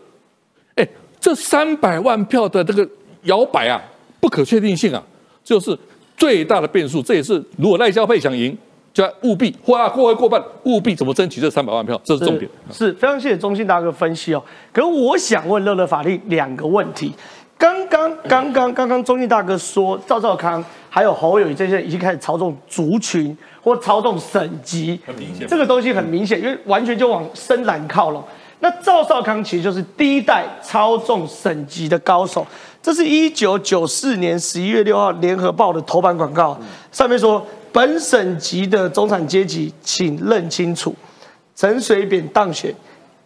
[0.74, 0.86] 哎，
[1.18, 2.86] 这三百万票的这个
[3.22, 3.80] 摇摆啊，
[4.20, 5.02] 不可确定性啊，
[5.42, 5.78] 就是
[6.16, 7.02] 最大的变数。
[7.02, 8.56] 这也是如果赖萧配想赢，
[8.92, 12.50] 就要务必或过会过半，务必怎么争取这三百万票，这是重点。
[12.72, 14.42] 是非常谢谢中信大哥分析哦。
[14.72, 17.12] 可是我想问乐乐法律两个问题。
[17.56, 28.24] 刚刚刚刚刚刚中信大哥说赵少康还有侯友谊这些人已经开始操纵族群或操纵省级，很明显这个东西很明显，因为完全就往深蓝靠拢。
[28.60, 32.46] 那赵少康其实就是第一代操纵省级的高手，
[32.82, 36.58] 这是一九九四年十一月六号联合报的头版广告，
[36.92, 40.94] 上面说本省级的中产阶级，请认清楚，
[41.56, 42.74] 陈水扁当选，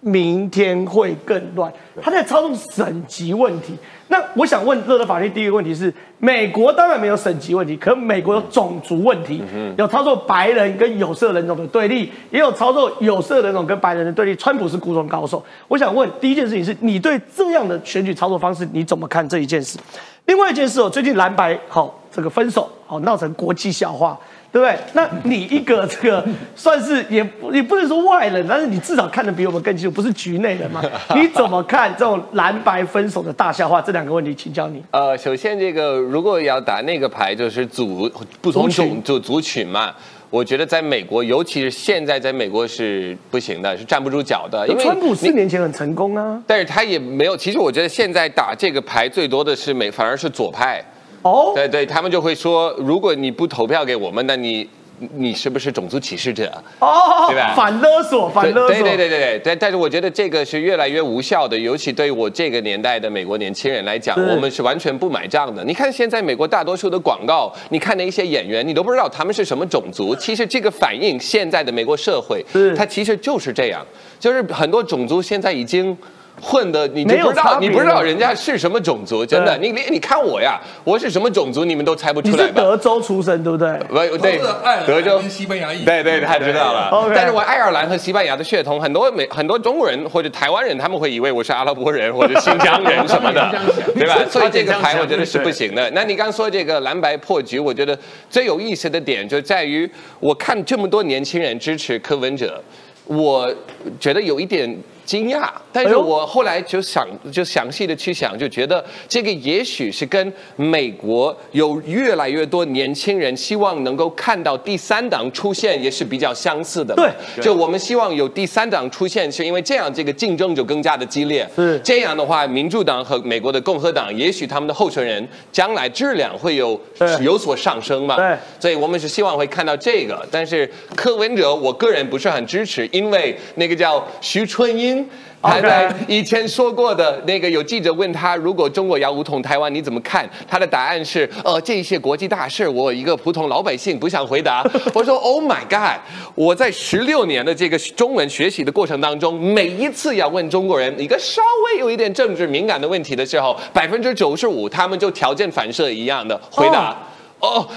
[0.05, 1.73] 明天会更乱。
[2.03, 3.75] 他在操纵省级问题。
[4.09, 9.43] 那我想问乐德法律第一个问题是，美国当然没有省级问题，可美国有种族问题，
[9.79, 14.37] 有操作白人跟有色人种的对立，也有操作有色人种跟白人的对立。
[14.37, 15.43] 川普是孤中高手。
[15.69, 19.79] 我想问第一件事情是你对这样的选举操作方式你怎么看这一件事？
[20.27, 24.19] 另外一件事哦，最近蓝白好、这个分手好、闹成国际笑话。
[24.55, 24.79] 对不对？
[24.93, 30.81] 那你一个这个算是也也不能说外人，但是你至少看得比我们更清楚，不是局内人嘛？
[31.17, 33.83] 你怎么看这种蓝白分手的大笑话？
[33.83, 34.81] 这两个问题请教你。
[34.93, 38.09] 呃，首先这个如果要打那个牌，就是组
[38.41, 39.93] 不同种族族群嘛。
[40.31, 44.65] 我觉得在美国，尤其是现在在美国是不行的，是站不住脚的。
[44.69, 46.41] 因为川普四年前很成功啊。
[46.47, 47.37] 但是他也没有。
[47.37, 50.81] 其实我觉得现在打这个牌最多的是美，反而是左派。
[51.25, 54.69] 哦，对对，他们就会说，如果你不投票给我们，那你
[55.17, 56.53] 你是不是种族歧视者？
[56.81, 65.65] 哦，对吧反勒索，反勒索，对对对对对，但但是我觉得这个是越来越无效的，尤其对我这个年代的美国年轻人来讲，我们是完全不买账的。
[65.65, 70.15] 你看现在美国大多数的广告，你看那一些演员，你都不知道他们是什么种族。
[70.15, 72.45] 其实这个反映现在的美国社会，
[72.77, 73.83] 它其实就是这样，
[74.21, 75.97] 就是很多种族现在已经。
[76.45, 83.79] 混的你就没有不知道，你不知道人家是什么种族，真的，你连你看我呀，我是什么种族，你们都猜不出来德州出生对不对？
[83.89, 84.39] 不对，
[84.87, 86.91] 德州跟西班牙裔，对对，他知道了。
[87.15, 93.51] 但是我爱尔兰和西班牙的血统，很多美很多中国人或者台湾人，他们会以为我是阿拉伯人或者新疆人什么的，
[93.97, 94.19] 对吧？
[94.29, 95.91] 所以这个牌我觉得是不行的。
[95.93, 102.63] 那你刚说这个蓝白破局，我觉得最有意思的点就在于，我看这么多年轻人支持柯文哲，
[103.07, 103.51] 我
[103.99, 104.79] 觉得有一点。
[105.05, 116.95] 惊讶，但是我后来就想，就详细的去想，就觉得这个也许是跟美国有越来越多年轻人希望能够看到第三党出现，也是比较相似的。
[116.95, 117.11] 对，
[117.43, 121.47] 就我们希望有第三党出现，是因为这样这个竞争就更加的激烈。
[121.55, 126.81] 是这样的话，民主党和美国的共和党，也许他们的候选人将来质量会有
[127.21, 128.17] 有所上升嘛。
[128.17, 130.27] 对，所以我们是希望会看到这个。
[130.31, 134.94] 但是柯文哲，我个人不是很支持，因为那个叫徐春英。
[135.43, 140.29] 他在以前说过的那个，有记者问他，如果中国要武统台湾，你怎么看？
[140.49, 144.65] 他的答案是，呃，这些国际大事，我一个普通老百姓不想回答。
[144.95, 146.01] 我说，Oh my God！
[146.35, 156.91] 我在十六年的这个中文学习的过程当中，每一次要问中国人一个稍微有一点政治敏感的问题的时候，百分之九十五他们就条件反射一样的回答。
[156.91, 156.97] 哦，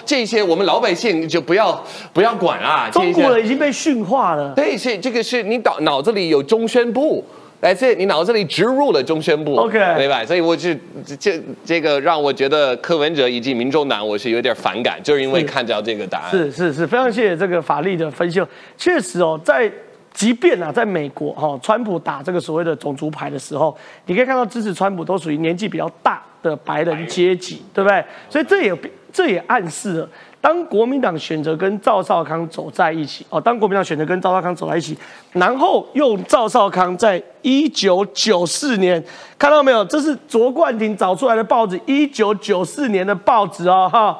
[0.05, 2.89] 这些我们老百姓就不要不要管啊！
[2.91, 4.53] 中国人已经被驯化了。
[4.55, 7.23] 对，是这个是你脑脑子里有中宣部。
[7.59, 10.23] 来自你脑子里植入了中宣部，OK，对吧？
[10.23, 10.79] 所以我是
[11.19, 16.29] 这这个让我觉得柯文哲以及民众党我是有点反感，就是因为看到这个答案。
[16.29, 18.39] 是是是，非常谢谢这个法律的分析。
[18.77, 19.69] 确实哦，在
[20.13, 23.75] 即便啊，在美国哈、哦，川普打这个所谓的种族牌的时候，
[24.05, 28.05] 你可以看到支持川普都属于年纪比较大的白人阶级，对不对？
[28.29, 28.75] 所以这也
[29.17, 30.09] 这也暗示了。
[30.39, 34.95] 当国民党选择跟赵少康走在一起，哦，当国民党选择跟赵少康走在一起，
[35.33, 39.03] 然后用赵少康在一九九四年，
[39.39, 39.83] 看到没有？
[39.85, 44.15] 这是卓冠廷找出来的报纸，一九九四年的报纸哦，哈，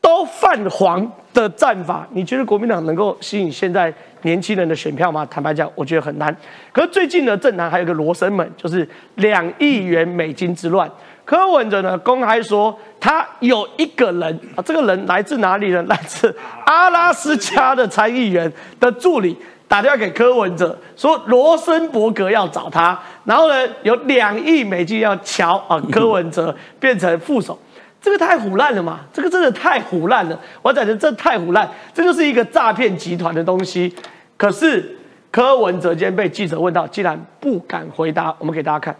[0.00, 2.04] 都泛黄的战法。
[2.10, 5.24] 你觉得国民党能够吸引现在年轻人的选票吗？
[5.26, 6.36] 坦白讲，我觉得很难。
[6.72, 10.90] 可是最近呢，政坛还有一个罗生门，就是两亿元美金之乱。
[11.24, 15.82] 柯文哲呢公开说，他有一个人啊，这个人来自哪里呢？
[15.88, 16.34] 来自
[16.66, 27.58] 阿拉斯加的参议员的助理打电话给柯文哲，说罗森伯格要找他，然后呢有两亿美金要瞧啊 柯文哲变成副手，
[28.02, 29.00] 这个太胡烂了嘛！
[29.12, 33.92] 这个真的太胡烂了，我感觉这太胡烂，这就是一个诈骗集团的东西。
[34.36, 34.96] 可是
[35.30, 38.94] 柯文哲今天被记者问到，竟然不敢回答，我们给大家看。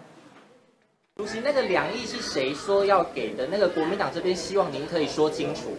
[1.16, 3.46] 主席，那个两亿是谁说要给的？
[3.46, 5.70] 那个国民党这边希望您可以说清楚。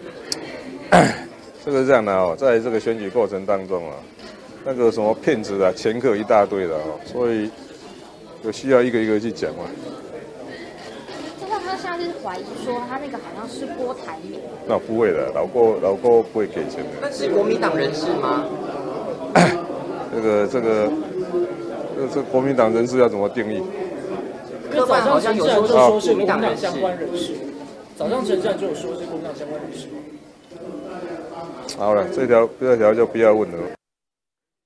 [1.66, 3.98] 这个是这样的哦，在这个选举过程当中啊，
[4.64, 7.52] 那个什么骗子啊、掮客一大堆的哦，所以
[8.44, 9.66] 有需要一个一个去讲嘛。
[11.42, 16.92] 就像他现在就是怀疑说他那个好像是郭台铭，那不会的，老郭老郭不会给钱的。
[17.02, 18.46] 那是国民党人士吗？
[20.16, 20.90] 这个这个
[21.98, 23.62] 这这国民党人士要怎么定义？
[24.72, 27.34] 科办好像有说是说是国民党相关人士，
[27.98, 29.88] 早上陈战就有说是国民党相关人士。
[31.78, 33.58] 好了，这条这条就不要问了。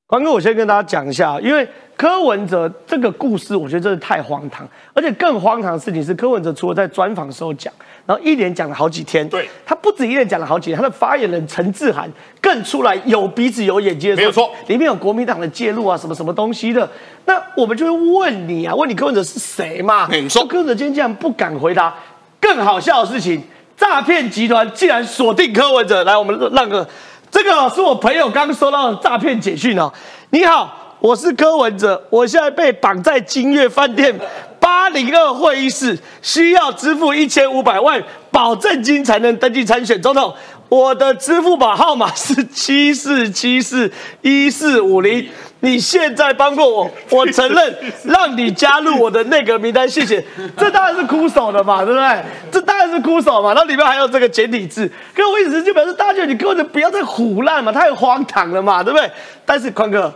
[0.09, 7.71] 关哥，我先跟大家讲一下，因为柯文哲这个故事，我觉得真的太荒唐，而且更荒唐的事情是，柯文哲除了在专访的时候讲，
[8.07, 9.47] 然后一连讲了好几天，对。
[9.63, 16.89] 他不止一连讲了好几天，他的发言人陈志涵更出来有鼻子有眼睛的，没有错，里面有国民党的介入啊，什么什么东西的，
[17.25, 20.07] 那我们就会问你啊，问你柯文哲是谁嘛？
[20.11, 21.93] 你说柯文哲今天竟然不敢回答，
[22.41, 23.43] 更好笑的事情，
[23.77, 26.89] 诈骗集团竟然锁定柯文哲，来，我们让个。
[27.31, 29.91] 这个是我朋友刚收到的诈骗简讯哦。
[30.31, 34.13] 你好，我是柯文哲，我现在被绑在金悦饭店
[34.59, 40.33] 八零二会议室，需要支付一千五百万保证金才能登记参选总统。
[40.69, 45.27] 我的支付宝号码是七四七四一四五零。
[45.61, 50.23] 你现在帮过我， 我承认让你加入我的内阁名单，谢谢。
[50.55, 52.23] 这当然是枯手的嘛，对不对？
[52.49, 53.53] 这当然是枯手嘛。
[53.53, 59.09] 然后里面还有这个简体字，可我意思就表示大家你根本就不要再胡乱嘛，太荒唐了嘛，对不对？
[59.45, 60.13] 但是宽哥，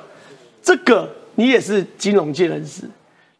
[0.62, 2.84] 这个你也是金融界人士，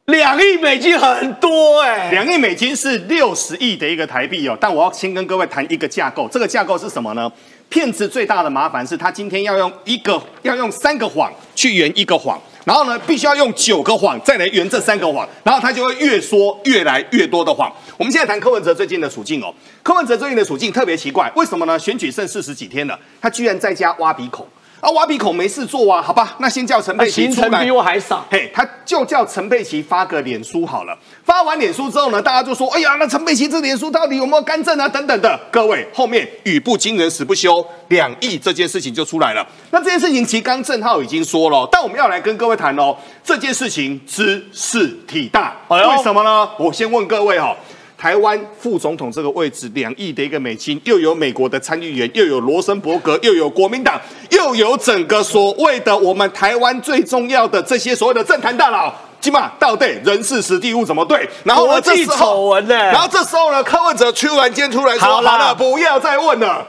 [0.08, 4.58] 两亿美金很多哎、两亿美金是六十亿的一个台币哦。
[4.60, 7.32] 但我要先跟各位谈一个架构，这个架构是什么呢？
[7.74, 12.40] 骗子最大的麻烦是他今天要用一个要用三个谎去圆一个谎。
[12.66, 17.74] 然后呢，必须要用九个谎再来圆这三个谎，然后他就会越说越来越多的谎。
[17.98, 21.80] 我们现在谈柯文哲最近的处境哦，柯文哲最近的处境特别奇怪，为什么呢？
[21.80, 24.48] 选举剩四十几天了，他居然在家挖鼻孔。
[24.84, 27.48] 啊，挖鼻孔没事做啊，好吧，那先叫陈佩琪出来。
[27.48, 30.94] 行程比我还少，嘿，他就叫陈佩琪发个脸书好了。
[31.24, 34.86] 发完脸书之后呢，大家就说，哎呀，那陈佩琪这脸书到底有没有干政啊？
[34.86, 39.48] 等等的，各位，后面语不惊人死不休，两亿这件事情就出来了。
[39.72, 42.94] 那这件事情其实刚郑浩已经说了，但我们要来跟各位谈哦，
[43.24, 46.50] 这件事情知事体大，为什么呢？
[46.60, 47.56] 我先问各位哈。
[48.04, 53.98] 台湾副总统这个位置，两亿的一个美金，又有美国的参议员，又有罗森伯格，又有国民党，
[54.30, 61.26] 又有整个所谓的我们台湾最重要的这些所谓的政坛大佬，起码到底人事实地物怎么对？
[61.46, 66.68] 然后呢，这时候，然后这时候呢，柯文哲突然间出来说：“好了，不要再问了。”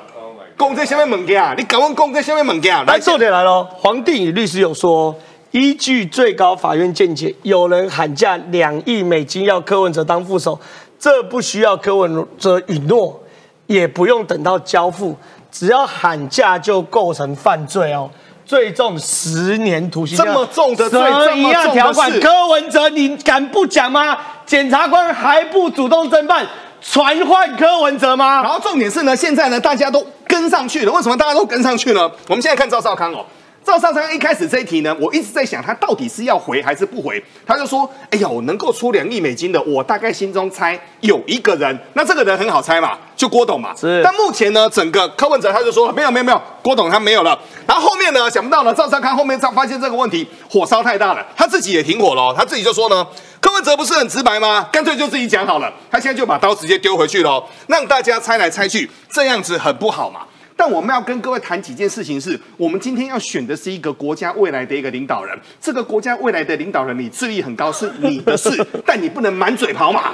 [0.56, 2.86] 公这下面猛件，你敢问公这下面猛件？
[2.86, 5.12] 来，重点来了，黄定宇律师有说，
[5.50, 10.56] 依据最高法院见解，有人喊价两亿美金要柯文哲当副手。
[11.04, 13.20] 这不需要柯文哲允诺，
[13.66, 15.14] 也不用等到交付，
[15.52, 18.08] 只要喊价就构成犯罪哦，
[18.46, 20.16] 最重十年徒刑。
[20.16, 20.98] 这么重的罪，
[21.36, 24.16] 一样条款，柯文哲你敢不讲吗？
[24.46, 26.46] 检察官还不主动侦办，
[26.80, 28.40] 传唤柯文哲吗？
[28.42, 32.10] 然后重点是呢，现在呢大家都跟上去了，为什么大家都跟上去呢？
[32.28, 33.22] 我们现在看赵少康哦。
[33.64, 37.22] 赵少康一开始这一题呢，我一直在想他到底是要回还是不回。
[37.46, 41.76] 他就说：“哎呦，能够出两亿美金的，我大概心中猜有一个人。
[41.94, 43.74] 那这个人很好猜嘛，就郭董嘛。
[43.74, 44.02] 是。
[44.04, 47.38] 但目前呢，整个柯文哲他就说没有没有没有，郭董他没有了。
[47.66, 52.34] 然后后面呢，想不到呢，赵少康后面才发现这个问题火烧太大了，他自己也停火了。
[52.36, 53.06] 他自己就说呢，
[53.40, 54.68] 柯文哲不是很直白吗？
[54.70, 55.72] 干脆就自己讲好了。
[55.90, 60.20] 他现在就把刀直接丢回去了，让大家猜来猜去，这样子很不好嘛。”
[60.56, 65.36] 但我们要跟各位谈几件事情，是我们今天要选的是一个国家未来的一个领导人。
[65.60, 70.12] 这个国家未来的领导人，你智力很高是你的事， 但你不能满嘴跑马，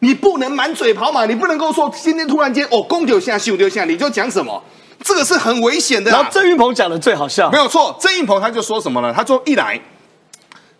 [0.00, 4.62] 你不能满嘴跑马，你不能够说今天突然间哦，公丢下，秀丢下，你就讲什么，
[5.04, 6.10] 这个是很危险的。
[6.10, 9.12] 然后郑云鹏讲的最好笑，没有错，郑云鹏他就说什么呢？
[9.14, 9.78] 他说一来，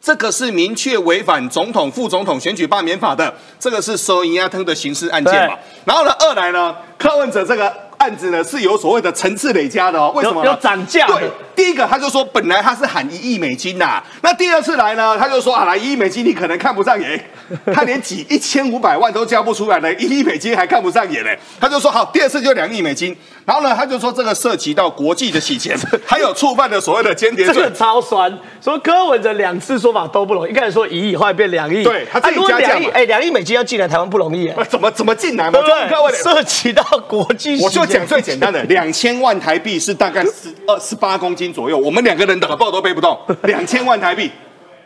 [0.00, 5.54] 这个是明确违反总统、副总统选举罢免法的，这个是收银压吞的刑事案件嘛。
[5.84, 7.70] 然后呢，二来呢，柯文哲这个。
[8.02, 11.06] 案子呢是有所谓的层次累加的哦，为什么要涨价？
[11.06, 17.24] 对，第一个他就说本来他是喊一亿美金呐，那第二次来呢，他就说啊，来一亿美金你可能看不上眼，
[17.72, 28.36] 他连几一千五百万都交不出来了，一亿美金还看不上眼嘞，他就说好，第二次就两亿美金，然后呢他就说这个涉及到国际的洗钱， 还有触犯了所谓的间谍罪，这个超酸。
[28.60, 35.60] 说柯文哲两次说法都不容易，一开始说一亿，后来变两亿，对他自己加价嘛，哎，两亿美金要进来台湾不容易， 怎么怎么进来嘛？
[35.88, 36.12] 各位。
[36.22, 38.62] 涉及到国际，我就讲最简单的。
[38.72, 43.18] 两千万台币是大概十二十八公斤左右，我们两个人的抱都背不动。
[43.44, 44.30] 两千万台币，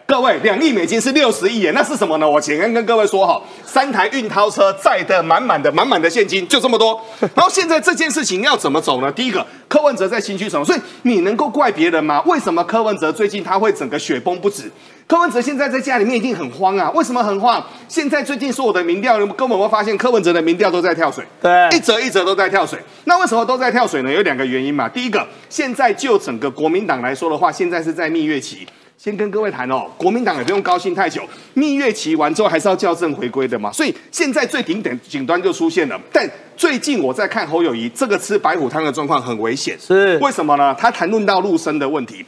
[0.06, 2.28] 各位，两亿美金是六十亿元，那是什么呢？
[2.28, 7.00] 我简单跟各位说哈，三台运钞车载的满满的满满的现金，就这么多。
[7.34, 9.10] 然后现在这件事情要怎么走呢？
[9.12, 10.64] 第一个，柯文哲在新区什么？
[10.64, 12.22] 所以你能够怪别人吗？
[12.26, 14.70] 为什么柯文哲最近他会整个雪崩不止？
[15.08, 16.90] 柯文哲现在在家里面一定很慌啊！
[16.90, 17.64] 为什么很慌？
[17.86, 22.76] 现在最近所有的民调，根本会发现柯文哲的民调都在跳水，对，一折一折都在跳水。
[23.04, 24.12] 那为什么都在跳水呢？
[24.12, 24.88] 有两个原因嘛。
[24.88, 28.66] 第一个，现在就整个国民党来说的话，现在是在蜜月期。
[28.98, 33.70] 先跟各位谈哦，国民党也不用高兴太久，蜜月期完之后还是要校正回归的嘛。
[33.70, 36.00] 所以现在最顶点顶端就出现了。
[36.10, 40.74] 但最近我在看侯友谊这个吃白虎汤的状况很危险，是为什么呢？
[40.76, 42.24] 他谈论到陆生的问题。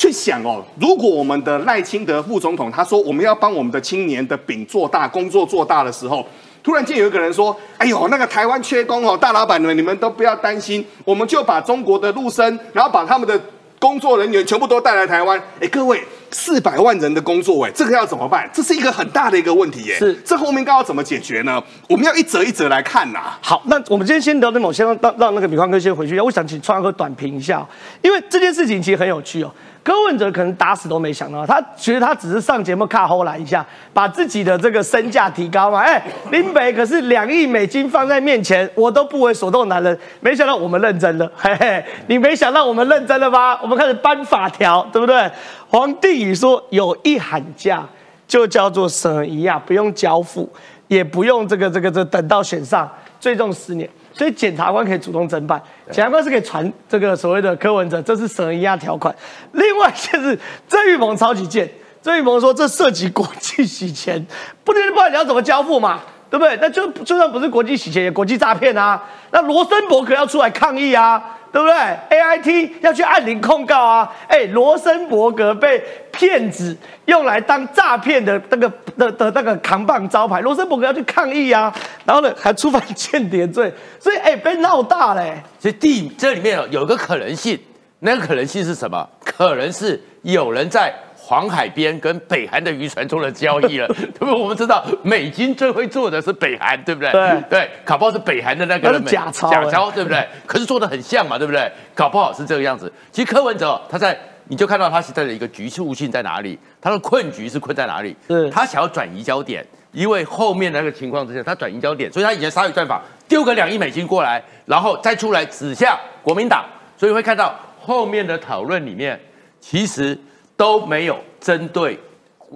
[0.00, 6.26] 去想哦，如果我们的赖清德副总统他说我们要帮我们的青年的饼做大，工作做大的时候，
[6.62, 13.38] 突然间有一个人说：“哎呦，那个台湾缺工哦，大老板们你们都不要担心，我们就把中国的陆生，然后把他们的
[13.78, 18.48] 工作人员全部都带来台湾。”哎，各位，四百万人的工作，哎，这个要怎么办？
[18.54, 19.98] 这是一个很大的一个问题耶。
[19.98, 21.62] 是，这后面该要怎么解决呢？
[21.90, 23.34] 我们要一则一则来看呐。
[23.42, 26.18] 好，那我们今天先聊这么，先让让那个米宽哥先回去。
[26.18, 27.66] 我想请川哥短评一下，
[28.00, 29.52] 因为这件事情其实很有趣哦。
[29.82, 33.64] 柯文哲可能打死都没想到，他觉得他只是上节目卡后来一下，
[33.94, 35.80] 把自己的这个身价提高嘛。
[35.80, 41.30] 哎，林北可是两亿美金放在面前，我都不为所动男人，没想到我们认真了。
[41.34, 43.58] 嘿嘿，你没想到我们认真了吧？
[43.62, 45.30] 我们开始颁法条，对不对？
[45.68, 47.82] 黄帝宇说有一喊价
[48.28, 50.46] 就叫做审一啊，不用交付，
[50.88, 52.88] 也不用这个这个这等到选上，
[53.18, 53.88] 最重十年。
[54.20, 55.58] 所以检察官可以主动侦办，
[55.90, 59.14] 检察官是可以传这个所谓的柯文哲，这是审一样条款。
[59.52, 61.66] 另外就是郑玉鹏超级贱，
[62.02, 64.22] 郑玉鹏说这涉及国际洗钱，
[64.62, 66.54] 不能不然你要怎么交付嘛，对不对？
[66.60, 69.02] 那就就算不是国际洗钱，也国际诈骗啊。
[69.30, 71.74] 那罗森伯格要出来抗议啊，对不对
[72.10, 74.12] ？AIT 要去按铃控告啊！
[74.28, 75.82] 哎，罗森伯格被
[76.12, 76.76] 骗子
[77.06, 81.74] 用来当诈骗的那个的的那个扛棒招牌，罗森伯格要去抗议啊，
[82.04, 85.42] 然后呢还触犯间谍罪，所以哎被闹大嘞。
[85.58, 87.58] 所以第这里面有有个可能性，
[87.98, 89.08] 那个可能性是什么？
[89.24, 90.94] 可能是有人在。
[91.30, 94.34] 黄海边跟北韩的渔船做了交易了， 对不对？
[94.34, 97.12] 我们知道美金最会做的是北韩，对不对？
[97.12, 100.26] 对对，搞不好是北韩的那个假钞，假钞，对不对？
[100.44, 101.70] 可是做的很像嘛，对不对？
[101.94, 102.92] 搞不好是这个样子。
[103.12, 104.18] 其实柯文哲他在，
[104.48, 108.16] 你就看到他现在的一个局促性在哪里，他的困局是困在哪里？
[108.26, 116.64] 是他想要转移焦点，因为后面那个情况之下，他转移焦点，所以他以前鲨鱼战法丢个两亿美金过来，然后再出来指向国民党，
[116.96, 119.16] 所以会看到后面的讨论里面，
[119.60, 120.18] 其实。
[120.60, 121.98] 都没有针对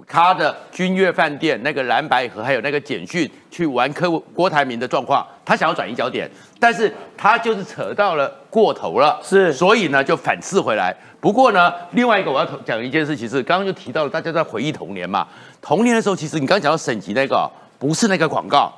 [0.07, 6.31] 他的君悦饭店那个蓝白河，还有那个简讯去玩柯郭台铭的状况，他想要转移焦点，
[6.61, 10.95] 但是他就是扯到了过头了，是，所以呢就反刺回来。
[11.19, 15.27] 不过呢，另外一个我要讲一件事情是，刚刚就提到了大家在回忆童年嘛，
[15.63, 18.71] 童年的时候，其实你刚讲到省级那个不是那个广告，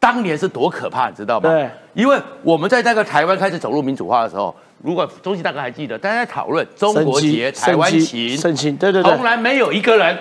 [0.00, 1.50] 当年是多可怕，你知道吗？
[1.50, 4.54] 对，因为我们在那个台湾开始走入民主化的时候。
[4.80, 10.16] 如果中西大哥还记得，大家在讨论中国节、台湾情，盛情，对对对，从来没有一个人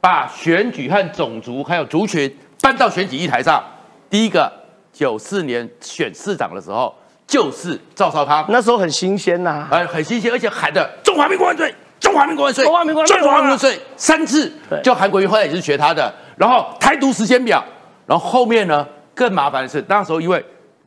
[0.00, 3.62] 把选举和种族还有族群搬到选举议台上。
[4.08, 4.50] 第一个，
[4.90, 6.94] 九四年选市长的时候，
[7.26, 14.50] 就是赵少康，那时候很新鲜呐，呃，很新鲜，而且喊的“中华民国万岁，中华民国万岁，中华民国万岁”三次，
[14.82, 16.10] 就韩国瑜后来也是学他的。
[16.38, 17.62] 然后台独时间表，
[18.06, 18.88] 然后后面呢
[19.20, 20.42] 更麻烦的是，那时候因为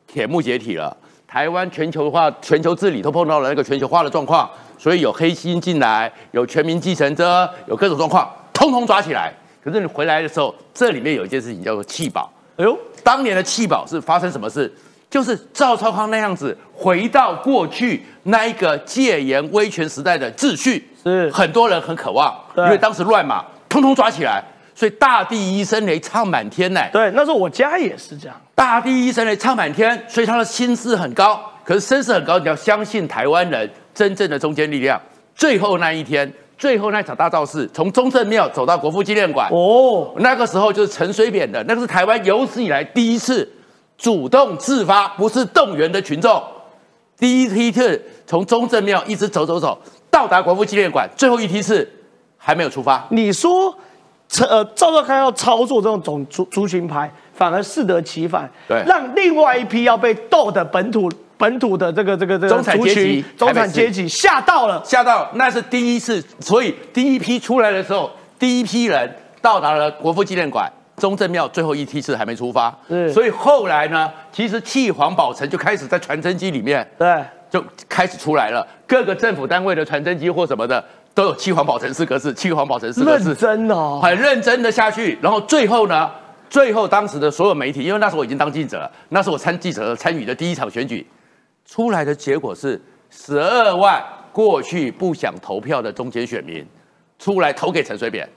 [0.08, 0.98] 铁幕解体了。
[1.28, 9.32] 台湾全球化、全球治理都碰到了那个全球化的状况，所以有黑心进来，有全民继承者，有各种状况，通通抓起来。
[9.64, 12.28] 可是你回来的时候，这里面有一件事情叫做弃保。
[12.58, 14.72] 哎呦，当年的弃保是发生什么事？
[15.12, 24.44] 就是赵超康那样子回到过去那一个戒严威权时代的秩序，是很多人很渴望，因为当时乱嘛，通通抓起来。
[24.84, 26.82] 所以大地一声雷唱满天呢。
[26.92, 28.36] 对，那时候我家也是这样。
[28.54, 31.42] 大地一声雷唱满天，所以他的心思很高。
[31.64, 35.02] 可是声势很高，你要相信台湾人真正的中坚力量。
[35.34, 39.48] 最后那一天，最后那场大造势，从中正庙走到国父纪念馆。
[39.54, 43.50] 哦，那个时候就是陈水扁的，那个是台湾有史以来第一次
[43.98, 46.44] 主动自发，不是动员的群众。
[47.18, 49.80] 第一批次从中正庙一直走走走，
[50.12, 51.90] 到达国父纪念馆，最后一批次
[52.38, 53.08] 还没有出发。
[53.10, 53.74] 你说？
[54.50, 68.10] 呃，赵少康要操作这种种族族群牌，反而适得其反，对，让另外一批要被斗的本土本土的这个这个这个中产阶级中产阶级吓到了，吓到，那是第一次，所以第一批出来的时候，
[68.40, 70.68] 第一批人到达了国父纪念馆、
[70.98, 72.76] 中正庙，最后一批次还没出发，
[73.14, 80.84] 所以后来呢，其实替黄宝成就开始在传真机里面，对，就开始出来了，各个政府单位的传真机或什么的。
[81.14, 85.18] 都有七环保城四个字，七环保城四个字，认真哦，很认真的下去。
[85.22, 86.10] 然后最后呢，
[86.50, 91.06] 最后当时的所有媒体，因为那时候我已经当记者了，那是我参记者参与的第一场选举，
[91.68, 96.66] 出来的结果是十二万过去不想投票的中间选民
[97.20, 98.28] 出来投给陈水扁，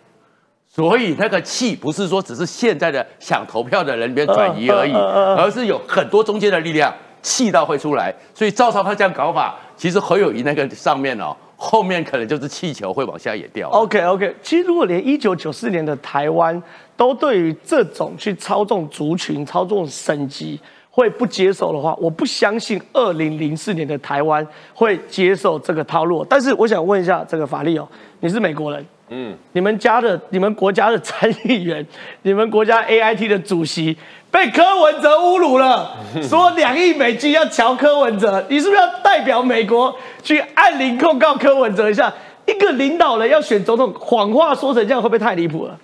[0.68, 8.14] 所以那个气不是说只是现在的想投票的人里面转移而已，而是有很多中间的力量气到会出来。
[8.35, 11.35] 所以赵少康这样搞法，其实侯友谊那个上面哦。
[11.57, 13.69] 后面可能就是气球会往下也掉。
[13.71, 16.63] OK OK，其实如果连一九九四年的台湾
[16.97, 26.25] 都对于这种去操纵族群、操纵省级会不接受的话，我不相信二零零四年的台湾会接受这个套路。
[26.25, 27.89] 但是我想问一下这个法律哦，
[28.21, 31.87] 你是美国人，嗯，你们家的、你们国家的参议员，
[32.23, 33.97] 你们国家 AIT 的主席。
[34.37, 35.97] 被柯文哲侮辱了，
[36.28, 42.12] 说两亿美金要瞧柯文哲，你是不是要代表美国去按铃控告柯文哲一下？
[42.45, 45.74] 一个领导人要选总统，谎话说成这样，会不会太离谱了？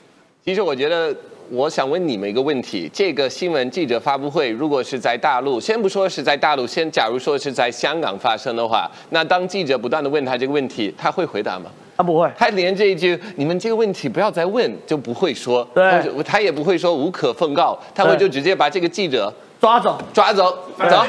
[0.45, 1.17] 其实我觉得，
[1.53, 11.71] 我想问你们一个问题：这个新闻记者发布会，如果是在大陆，先不说是在大陆，先假如说是在香港发生的话，那当记者不断的问他这个问题，他会回答吗？
[11.95, 19.31] 他不会，他连这一句“你们这个问题不要再问”就不会说，对，他也不会说无可奉告，他会就直接把这个记者
[19.61, 20.57] 抓走，抓走，
[20.89, 21.05] 走。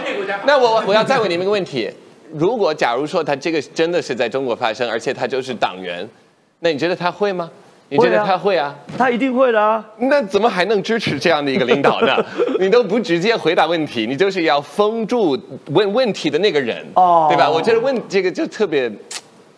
[0.46, 1.90] 那我我要再问你们一个问题：
[2.34, 6.06] 如果假如说他这个真的是在中国发生，而且他就是党员，
[6.60, 7.50] 那你觉得他会吗？
[7.90, 8.76] 你觉得他会啊？
[8.98, 9.84] 他一定会的啊！
[9.98, 12.16] 那怎么还能支持这样的一个领导呢？
[12.60, 17.50] 你都不直接回答问题，你就是要封住问问题的那个人，哦，对吧？
[17.50, 18.92] 我觉得问这个就特别。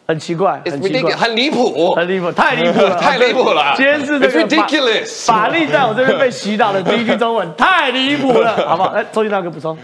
[0.07, 3.73] 很奇怪，很奇怪，很离谱，很离谱，太离谱了， 太离谱了。
[3.76, 8.93] 今天是这个 ridiculous，法力在我这边被洗脑的第一句中文， 太离谱了，好不好？
[8.93, 9.76] 来，周俊大哥补充。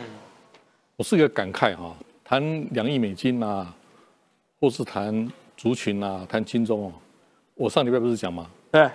[0.95, 1.91] 我是一个感慨哈，
[2.23, 2.39] 谈
[2.69, 3.65] 两亿美金啊，
[4.59, 5.27] 或是谈
[5.57, 6.91] 族群啊，谈金钟哦。
[7.61, 8.49] 我上礼拜不是讲吗？
[8.71, 8.89] 对，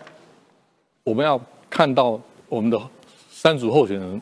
[1.05, 1.41] 我们要
[1.71, 2.77] 看到我们的
[3.31, 4.21] 三组候选人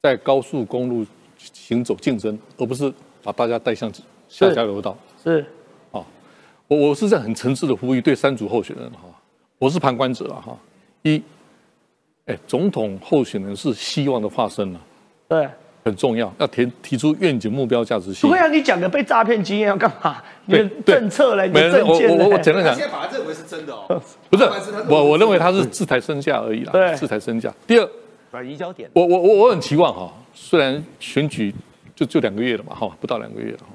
[0.00, 1.04] 在高速公路
[1.36, 2.92] 行走竞争，而不是
[3.24, 3.92] 把大家带向
[4.28, 4.96] 下交流道。
[5.20, 5.44] 是，
[5.90, 6.06] 啊，
[6.68, 9.00] 我我是在很诚挚的呼吁对三组候选人哈，
[9.58, 10.56] 我是旁观者了哈。
[11.02, 11.20] 一，
[12.26, 14.80] 哎，总统候选人是希望的化身了，
[15.26, 15.50] 对，
[15.84, 18.28] 很重要，要提提出愿景、目标、价值性。
[18.28, 20.22] 不会啊，你讲的被诈骗经验要干嘛？
[20.46, 23.86] 你的政策嘞，你的政见嘞我我我简单讲现在把它认为是真的哦，
[24.28, 24.44] 不是
[24.88, 27.52] 我，我认为他是自抬身价而已啦，对自抬身价。
[27.66, 27.88] 第二，
[28.30, 28.90] 转移焦点。
[28.92, 31.54] 我我我我很期望哈，虽然选举
[31.94, 33.66] 就就两个月了嘛，哈，不到两个月了哈，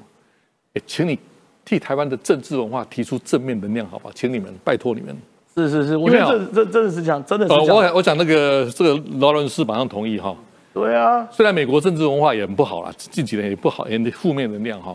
[0.74, 1.18] 哎，请你
[1.64, 4.10] 替台湾的政治文化提出正面能量，好吧？
[4.14, 5.16] 请你们，拜托你们。
[5.56, 7.76] 是是是，我因为啊觉得这这真的是这样，真的是呃，这样。
[7.76, 10.36] 我我讲那个这个劳伦斯马上同意哈。
[10.76, 14.94] 对啊，虽然美国政治文化也很不好啦，近几年也不好，也负面能量哈，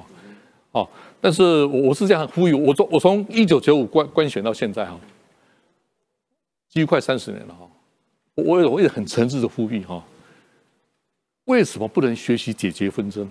[0.74, 0.88] 哦，
[1.20, 4.96] 但是我我是这样呼吁，我从我从一九九五官官选到现在哈，
[6.70, 7.68] 几乎快三十年了哈，
[8.36, 10.04] 我我也我也很诚挚的呼吁哈，
[11.46, 13.28] 为什么不能学习解决纷争？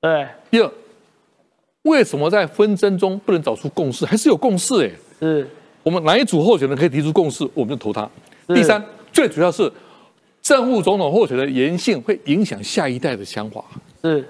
[0.00, 0.68] 对，第二，
[1.82, 4.04] 为什么在纷争中不能找出共识？
[4.04, 5.48] 还是有共识哎，是。
[5.84, 8.10] 我们哪一组候选人可以提出共识，我们就投他。
[8.48, 9.72] 第三，最主要是
[10.48, 13.62] 正副总统候选人的言性会影响下一代的想法。
[14.02, 14.26] 是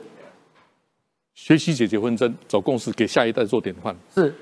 [1.32, 3.94] 学习解决纷争，找共识，给下一代做典范。
[4.12, 4.34] 是，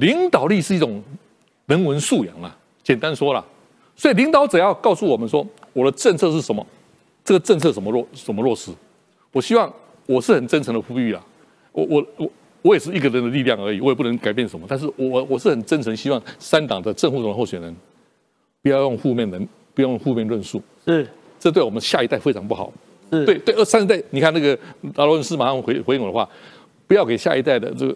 [0.00, 1.00] 领导力是一种
[1.66, 3.46] 人文素养啊，简单说了，
[3.94, 6.66] 所以领导者要告诉我们说，我的政策是什么，
[7.24, 8.72] 这个政策怎么落怎么落实。
[9.30, 9.72] 我希望
[10.06, 11.24] 我是很真诚的呼吁啊，
[11.70, 12.30] 我我我
[12.62, 17.72] 我也是一个人的力量而已，我也不能改变什么，但是我我是很真诚，希望三党的正副总统候选人
[18.60, 21.06] 不要用负面人，不要用负面论述，是，
[21.38, 22.72] 这对我们下一代非常不好。
[23.10, 24.58] 是对对，二三代，你看那个
[24.94, 26.28] 劳伦斯马上回回应我的话，
[26.86, 27.94] 不要给下一代的这个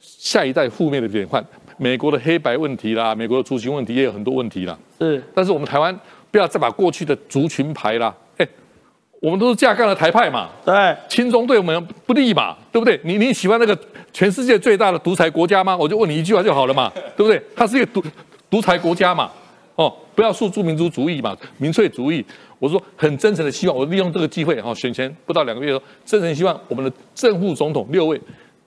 [0.00, 1.44] 下一代负面的典范。
[1.78, 4.78] 美国的黑白问题啦，美国的族群问题也有很多问题啦。
[5.00, 5.98] 是，但是我们台湾
[6.30, 8.46] 不要再把过去的族群牌啦，哎，
[9.20, 13.00] 我们都是架杠的台派嘛，对，亲中对我们不利嘛，对不对？
[13.02, 13.76] 你你喜欢那个
[14.12, 15.76] 全世界最大的独裁国家吗？
[15.76, 17.42] 我就问你一句话就好了嘛，对不对？
[17.56, 18.04] 它是一个独
[18.48, 19.28] 独裁国家嘛，
[19.74, 22.24] 哦，不要诉诸民族主义嘛，民粹主义。
[22.58, 28.20] 我说很真诚的希望，我利用这个机会哈，选前不到两个月，真诚希望我们的正副总统六位，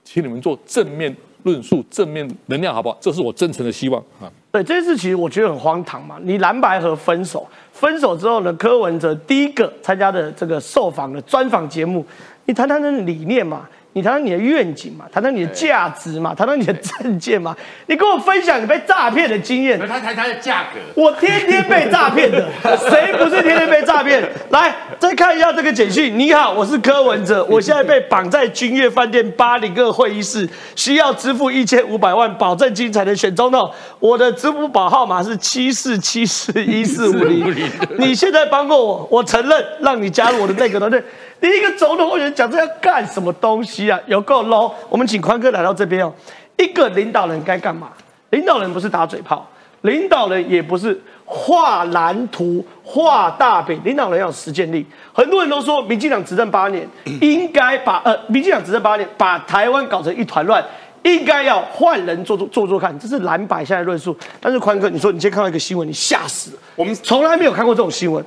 [0.04, 2.98] 请你们做正面论述、正面能量，好不好？
[3.00, 4.30] 这是我真诚的希望啊。
[4.52, 6.18] 对这件事，其实我觉得很荒唐嘛。
[6.22, 12.04] 你蓝白和分手，分手之后呢，柯文哲第一个参加的这个受访的专访节目，
[12.44, 13.66] 你谈谈你的理念嘛，
[13.96, 19.78] 你谈谈你的愿景嘛，谈谈你的价值嘛，谈谈你的证件嘛，你跟我分享你被诈骗的经验。
[19.88, 22.46] 他谈他的价格，我天天被诈骗的，
[22.90, 24.22] 谁不是天天被诈骗？
[24.50, 26.18] 来，再看一下这个简讯。
[26.18, 33.70] 你好，我是柯文哲， 我现在被绑在君悦饭店八零二会议室，需要支付一千五百万，保证金才能选总统。
[33.98, 37.70] 我的支付宝号码是七四七四一四五零。
[37.96, 41.02] 你现在帮过我，我承认让你加入我的内阁团队。
[41.38, 43.98] 你一个总统候选人讲这要干什么东西啊？
[44.06, 44.72] 有够 low！
[44.88, 46.12] 我们请宽哥来到这边哦。
[46.56, 47.88] 一个领导人该干嘛？
[48.30, 49.46] 领导人不是打嘴炮，
[49.82, 54.84] 领导人也不是画蓝图、画大饼，领导人要有实践力。
[55.12, 56.86] 很多人都说，民进党执政八年，
[57.20, 60.64] 应该把呃，民进党执政八年，把台湾搞成一团乱，
[61.02, 64.16] 应该要换人做做做做看，这是蓝白现在论述。
[64.40, 66.58] 但是宽哥，你说你今天看到一个新闻，你吓死了。
[66.74, 68.24] 我们从来没有看过这种新闻。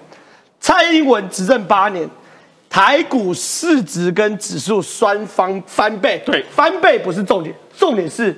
[0.62, 2.10] 蔡英文执政八年，
[2.70, 8.36] 台股市值跟指数双方翻倍，对，翻倍不是重点，重点是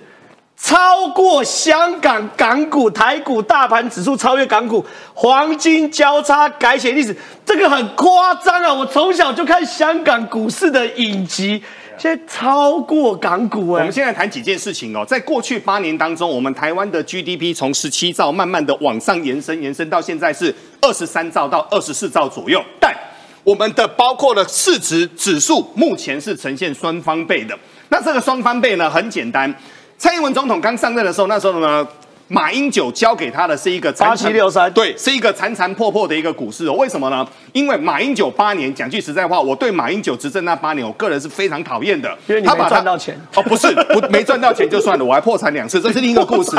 [0.55, 7.15] 超过香港港股、台股大盘指数超越港股，黄金交叉改写历史，
[7.45, 8.73] 这个很夸张啊！
[8.73, 11.61] 我从小就看香港股市的影集，
[11.97, 22.95] 现在超过港股哎、我们现在谈几件事情哦，在过去八年当中，我们台湾的 GDP 从十七兆慢慢的往上延伸，延伸到现在是二十三兆到二十四兆左右，但
[23.43, 27.57] 我们的包括了市值指数，目前是呈现双翻倍的。
[27.89, 29.53] 那这个双翻倍呢，很简单。
[29.97, 31.85] 蔡英文总统刚上任的时候，那时候呢，
[32.27, 36.73] 马英九交给他的是一个残残8763对，是一个残残破破的一个股市哦。
[36.73, 37.27] 为什么呢？
[37.51, 43.19] 因为马英九八年，讲句实在话，我对马英九执政那八年，我个人是非常讨厌的，因为你没他把他赚到钱。
[43.35, 46.55] 哦，不是，不没赚到钱就算了，我还破产两次，这是另一个 故事。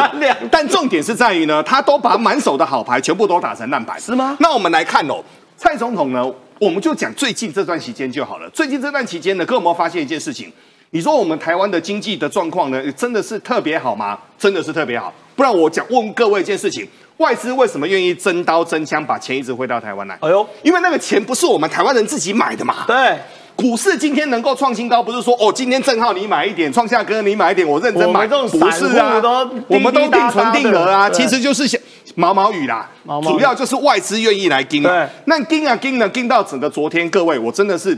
[0.51, 4.37] 但重点是在于呢，他都把满手的好牌全部都打成烂牌，是吗？
[4.41, 5.23] 那我们来看哦，
[5.57, 6.25] 蔡总统呢，
[6.63, 8.49] 我们就讲最近这段期间就好了。
[8.51, 10.49] 最近这段期间呢，各位有没有发现一件事情？
[10.91, 14.17] 你说我们台湾的经济的状况呢，真的是特别好吗？
[14.39, 15.13] 真的是特别好。
[15.35, 16.87] 不然我讲问各位一件事情：
[17.17, 20.17] 外资为什么愿意真刀真枪把钱一直汇到台湾来？
[20.21, 22.85] 哎呦，因为那个钱不是我们台湾人自己买的嘛。
[22.87, 23.19] 对，
[23.63, 29.23] 股市今天能够创新高，不是说哦，今天正好你买一点，创下哥你买一点，我认真买，不是啊
[29.69, 31.81] 我们都定存定额啊，其实就是想
[32.17, 33.35] 毛毛雨啦，毛毛雨。
[33.35, 35.09] 主要就是外资愿意来盯嘛。
[35.27, 37.97] 那盯啊盯呢，盯到整个昨天，各位，我真的是，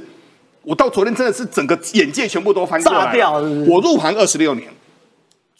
[0.64, 3.06] 我到昨天真的是整个眼界全部都翻过来了。
[3.06, 3.70] 炸掉是是？
[3.70, 4.68] 我入行二十六年。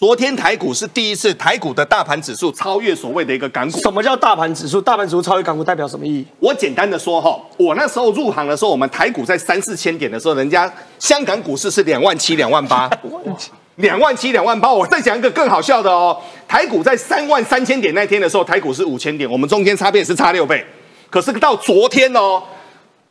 [0.05, 3.81] 昨天台股是第一次，台股的大盘指数超越所谓的一个港股。
[3.81, 4.79] 什么叫大盘指数？
[4.79, 6.27] 大盘指数超越港股代表什么意义？
[6.39, 12.91] 我简单的说哈，我那时候入行的时候，我们台股在三四千点的时候，人家香港股市是两万七、两万八，
[13.77, 14.71] 两万七、两万八。
[14.71, 16.15] 我再讲一个更好笑的哦，
[16.47, 20.63] 台股在三万三千点那天的时候，台股是五千点，我们中间差别是差六倍。
[21.09, 22.43] 可是到昨天哦，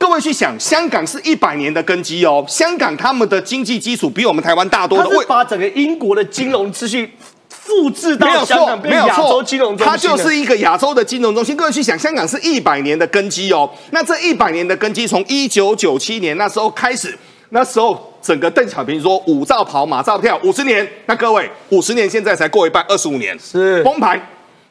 [0.03, 7.09] 各位去想，香港是一百年的根基哦，香港他们的经济基础比我们台湾大多它的，是把整个英国的金融秩序
[7.47, 11.55] 复制到香错，港，没有错，洲金融中心它就是一个亚洲的金融中心。
[11.55, 13.69] 各位去想，香港是一百年的根基哦。
[13.91, 17.17] 那这一百年的根基，从一九九七年那时候开始，
[17.51, 20.85] 那时候整个邓小平说“五兆跑，马照跳”，五十年。
[21.05, 24.21] 那各位，五十年现在才过一半，二十五年是崩盘。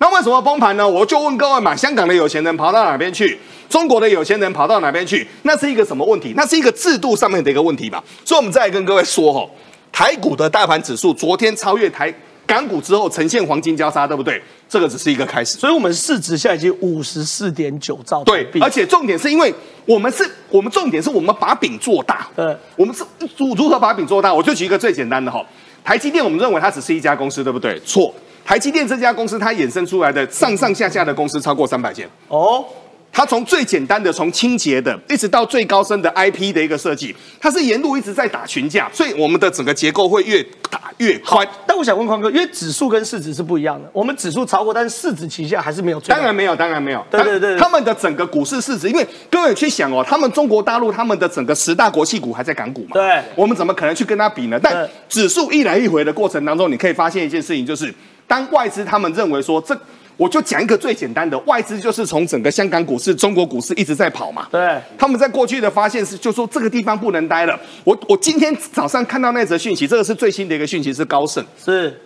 [0.02, 0.86] 那为什么崩盘呢？
[0.86, 3.38] 我就问各位嘛，香港的有钱人跑到哪边去？
[3.68, 5.24] 中国的有钱人跑到哪边去？
[5.42, 6.32] 那是一个什么问题？
[6.36, 8.02] 那是一个制度上面的一个问题吧。
[8.24, 9.48] 所以，我们再来跟各位说哈，
[9.92, 12.12] 台股的大盘指数昨天超越台
[12.44, 14.42] 港股之后，呈现黄金交叉，对不对？
[14.68, 15.56] 这个只是一个开始。
[15.56, 19.54] 所以我们市值现在已经五十四点九兆对，，而且重点是因为
[19.86, 22.26] 我们是，我们重点是我们把饼做大。
[22.34, 23.04] 对，我们是
[23.36, 24.34] 如如何把饼做大？
[24.34, 25.40] 我就举一个最简单的哈，
[25.84, 27.78] 台积电，我们认为它只是一家公司，对不对？
[27.86, 28.12] 错，
[28.44, 32.08] 台积电这家公司它衍生出来的上上下下的公司超过三百间。
[32.28, 32.64] 哦，
[33.12, 41.46] 它从最简单的从清洁的，一直到最高深的 IP 的一个设计，它是沿路一直在打群架，所以我们的整个结构会越打越宽。
[41.66, 46.00] 但我想问匡哥，因为指数跟市值是不一样的，我们指数超过，但是市值旗下还是没有。
[46.00, 47.04] 当然没有，当然没有。
[47.10, 54.58] 对对对对他们的整个股市市值，因为各位去想哦，他们中国大陆他们的整个十大国企股还在港股嘛，对我们怎么可能去跟他比呢？
[54.62, 57.92] 但指数一来一回的过程当中，你可以发现一件事情，就是
[58.32, 59.78] 当外资他们认为说这。
[60.18, 64.46] 我就讲一个最简单的，外资就是从整个香港股市、中国股市一直在跑嘛。
[64.52, 67.58] 对，他们在过去的发现是，就说这个地方不能待了。
[67.82, 71.44] 我我今天早上看到那则讯息，这个是最新的一个讯息，是高盛。
[71.58, 71.98] 是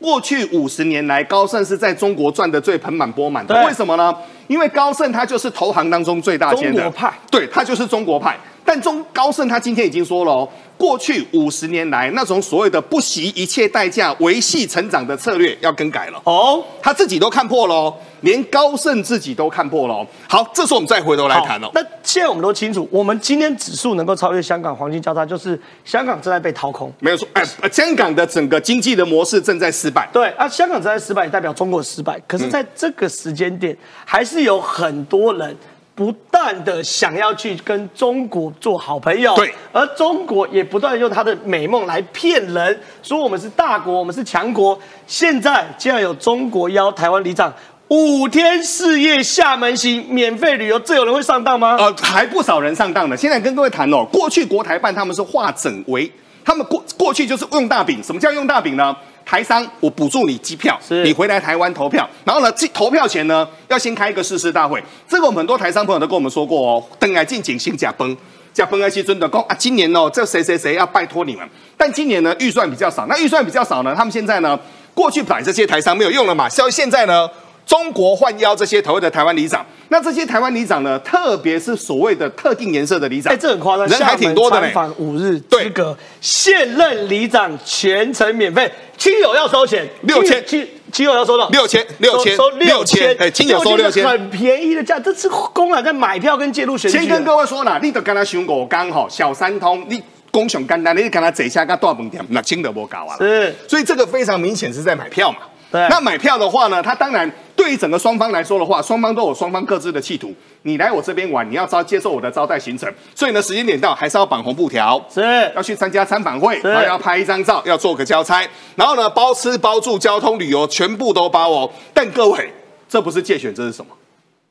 [0.00, 3.54] 过去五十年来，高盛是在中国赚的最盆满钵满的。
[3.64, 4.14] 为什么呢？
[4.52, 8.38] 因为高盛他就是投行当中最大间的中国派，对，他就是中国派。
[8.64, 16.20] 但中高盛他今天已经说了哦，过去五十年来那种所谓的不惜一切代价维系成长的策略要更改了。
[16.24, 20.06] 哦，他自己都看破了哦，连高盛自己都看破了哦。
[20.28, 21.68] 好，这时候我们再回头来谈哦。
[21.74, 26.92] 那现在我们都清楚，我们今天指数能够超越香港黄金交叉，就是香港正在被掏空。
[27.00, 30.08] 没有错，哎、呃香港的整个经济的模式正在失败。
[30.12, 32.20] 对啊，香港正在失败，也代表中国失败。
[32.28, 35.56] 可是，在这个时间点，还是有很多人
[35.94, 39.34] 不断的想要去跟中国做好朋友。
[39.36, 44.78] 对，而中国也不断用他的美梦来骗人，说我们是大国，我们是强国。
[45.06, 47.52] 现在竟然有中国邀台湾里长
[47.88, 51.76] 五天四夜厦门行，免费旅游，这有人会上当吗？
[51.78, 53.14] 呃，还不少人上当的。
[53.14, 56.10] 现在跟各位谈哦，过去国台办他们是化整为，
[56.44, 58.02] 他们过过去就是用大饼。
[58.02, 58.94] 什么叫用大饼呢？
[59.24, 64.82] 台商我补助你机票，你回来台湾投票，然后呢，进投票前呢要先开一个誓师大会。
[65.08, 68.16] 这个我们很多台商朋友都跟我们说过哦，等来进景新假崩。
[68.52, 74.58] 加崩爱西尊的讲啊，今年哦，这谁谁谁要拜托你们，但今年呢预算比较少，那预算比较少呢，他们现在呢
[74.92, 77.26] 过去摆这些台商没有用了嘛，所以现在呢
[77.66, 84.70] 中国换邀这些所谓的台湾里长，那这些台湾里长呢，特别是所谓的特定颜色的里长，哎，这很夸张，人还挺多的呢。
[84.72, 90.44] 厦五日资格，现任里长全程免费，亲友要收钱，六千。
[90.46, 91.48] 亲亲友要收到。
[91.48, 94.06] 六千六千收收六六千千，哎亲友收六千。
[94.06, 96.98] 很便宜的价，这次公然在买票跟介入选举。
[96.98, 103.16] 先跟各位说啦，你都跟他选五刚好，小三通，你公上简单，你跟他坐下个大饭店，六千都无搞啊。
[103.18, 105.38] 是，所以这个非常明显是在买票嘛。
[105.72, 110.32] 对那买票的话呢，他当然对于整个双方来说的话，双方都有双方各自的企图。
[110.64, 115.20] 你来我这边玩，你要招接受我的招待行程，所以呢，时间点到还是要绑红布条，是
[115.56, 118.46] 要去参加参访会，是然后要拍一张照，要做个交差，
[118.76, 121.68] 然后呢，包吃包住、交通旅游全部都包哦。
[121.94, 122.52] 但各位，
[122.88, 123.90] 这不是借选，这是什么？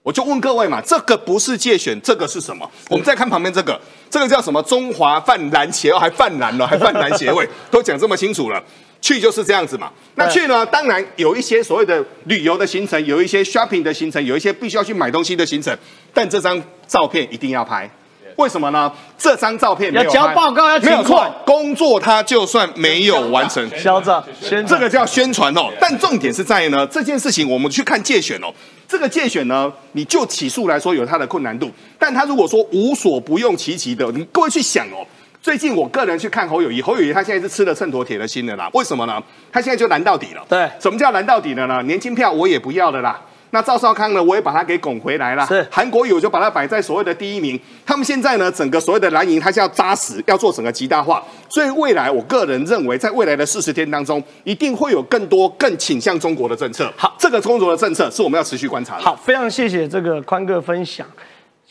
[0.04, 2.68] 我就问各位嘛，这个不是借选，这个是什么？
[2.90, 4.60] 我们再看旁边这个，这个叫什么？
[4.64, 8.62] 中华泛蓝协会，还泛蓝了，还泛蓝协会， 都讲这么清楚了。
[9.02, 9.92] 去就是这样子嘛。
[10.16, 15.76] 那去呢，当然有一些所谓的旅游的行程，有一些 shopping 的行程，有一些必须要去买东西的行程，
[16.14, 17.90] 但这张照片一定要拍。
[18.38, 18.92] 为什么呢？
[19.18, 25.70] 这张照片要交报告要请没有错，工作他就算没有完成，嚣张宣传这个叫宣传哦。
[25.80, 28.48] 但重点是在于呢，这件事情我们去看借选哦，
[28.88, 35.06] 这个借选呢，你就起诉来说有它的困难度，但他如果说无所不用其极的，你各位去想哦。
[35.42, 38.70] 最近我个人去看侯友谊，侯友谊他现在是吃了秤砣铁了心的啦。
[38.74, 39.20] 为什么呢？
[39.52, 40.46] 他现在就蓝到底了。
[40.48, 41.82] 对，什么叫蓝到底了呢？
[41.84, 43.20] 年轻票我也不要了啦。
[43.50, 45.44] 那赵少康呢，我也把他给拱回来了。
[45.48, 47.60] 是韩国瑜我就把他摆在所谓的第一名。
[47.84, 51.24] 他们现在呢，整个所谓的蓝营，他是要扎实，要做整个极大化。
[51.50, 56.94] 所以未来，我个人认为，在未来的四十天当中，一定会有更多更倾向中国的政策。
[56.96, 59.02] 好，这个中国的政策是我们要持续观察的。
[59.02, 61.08] 好，非常谢谢这个宽哥分享。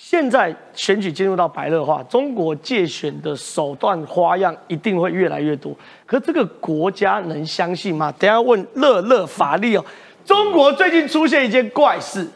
[0.03, 5.76] 现在选举进入到白热化，中国借选的手段花样一定会越来越多。
[6.07, 8.12] 可这个国家能相信吗？
[8.18, 9.84] 等下问乐乐法力哦。
[10.24, 12.26] 中国最近出现一件怪事，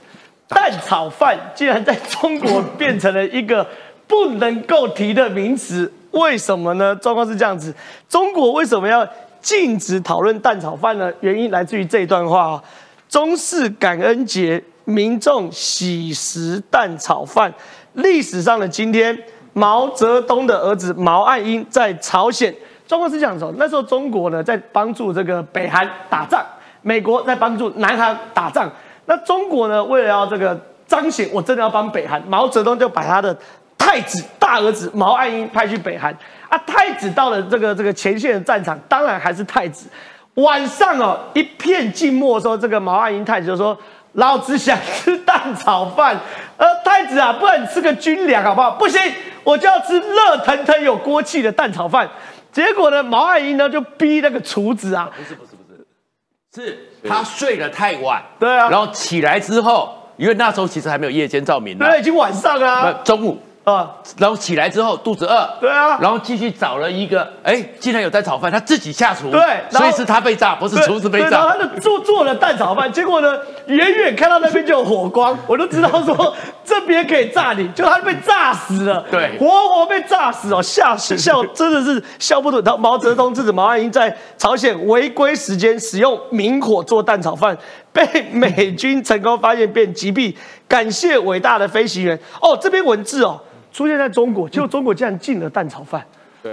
[0.46, 3.66] 蛋炒饭竟然在中国变成了一个
[4.06, 5.90] 不能够提的名词。
[6.10, 6.94] 为什么呢？
[6.94, 7.74] 状况是这样子，
[8.08, 9.08] 中国为什么要
[9.40, 11.10] 禁止讨论蛋炒饭呢？
[11.20, 12.64] 原因来自于这段话啊：
[13.08, 14.62] 中式感恩节。
[14.84, 17.52] 民众喜食蛋炒饭，
[17.94, 19.18] 历史上的今天，
[19.52, 22.54] 毛泽东的儿子毛岸英在朝鲜，
[22.86, 23.50] 中国是这样子。
[23.56, 26.44] 那时候中国呢在帮助这个北韩打仗，
[26.82, 28.70] 美国在帮助南韩打仗。
[29.06, 33.34] 那中国呢为了要这个彰显我真的要帮北韩，毛泽东就把他的
[33.78, 36.12] 太子大儿子毛岸英派去北韩。
[36.48, 39.88] 啊，太子到了这个这个前线的战场，当然还是太子。
[40.34, 43.76] 晚上哦一片静默的时候，这个毛岸英太子就说。
[44.14, 46.18] 老子想吃蛋炒饭，
[46.56, 48.72] 呃，太子啊，不然你吃个军粮好不好？
[48.72, 49.00] 不行，
[49.42, 52.08] 我就要吃热腾腾有锅气的蛋炒饭。
[52.52, 63.38] 结果呢，毛岸英呢就逼那个厨子啊，不是不是不是，是他睡得太晚，对啊，然后起来之后，因为那时候其实还没有夜间照明，对，已经晚上啊，中午。
[63.64, 69.40] 啊，然后起来之后肚子饿，对啊，然后继续找了一个，哎，竟然有蛋炒饭，他自己下厨，对，
[69.70, 71.30] 所以是他被炸，不是厨子被炸。
[71.30, 82.60] 然后他就做做了蛋炒饭，结果呢，远远看到那边就有火光，我都知道说这边可以炸你，就他被炸死了，对，活活被炸死哦，吓死笑 真的是笑不得。
[82.60, 87.56] 然后毛泽东之子毛岸英在朝鲜违规时间使用明火做蛋炒饭，
[87.94, 90.34] 被美军成功发现并击毙，
[90.68, 92.18] 感谢伟大的飞行员。
[92.42, 93.40] 哦，这边文字哦。
[93.74, 96.02] 出现在中国，结果中国竟然禁了蛋炒饭，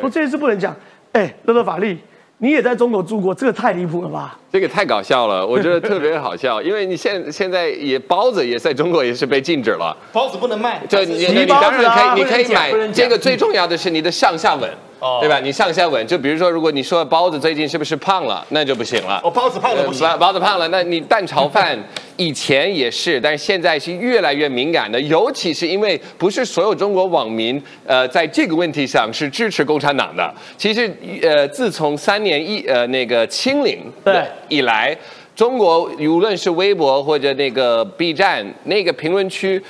[0.02, 0.76] 说这件事不能讲。
[1.12, 2.00] 哎，乐乐法利，
[2.40, 4.40] 你也在中国住过，这个太离谱了吧？
[4.52, 12.72] 这个太搞笑了， 我觉得特别好笑，因为你现现在也包子也在中国也是被禁止了，包子不能卖，就你你当然可以，你可以买。
[12.92, 14.56] 这个最重要的是你的上下
[15.02, 15.20] 稳。
[15.20, 15.40] 对吧？
[15.40, 19.20] 你上下稳，就比如说，如果你说包子最近是不是胖了，那就不行了。
[19.24, 20.08] 哦，包子胖了不行。
[20.20, 21.78] 包子胖了，那你蛋炒饭
[22.18, 30.32] 以前也是，但是现在是越来越敏感的，尤其是因为不是所有中国网民，呃，在这个问题上是支持共产党的。
[30.58, 30.92] 其实，
[31.24, 34.96] 呃，自从三年一呃那个清零对以来，
[35.36, 39.62] 中国无论是微博或者那个 B 站那个评论区。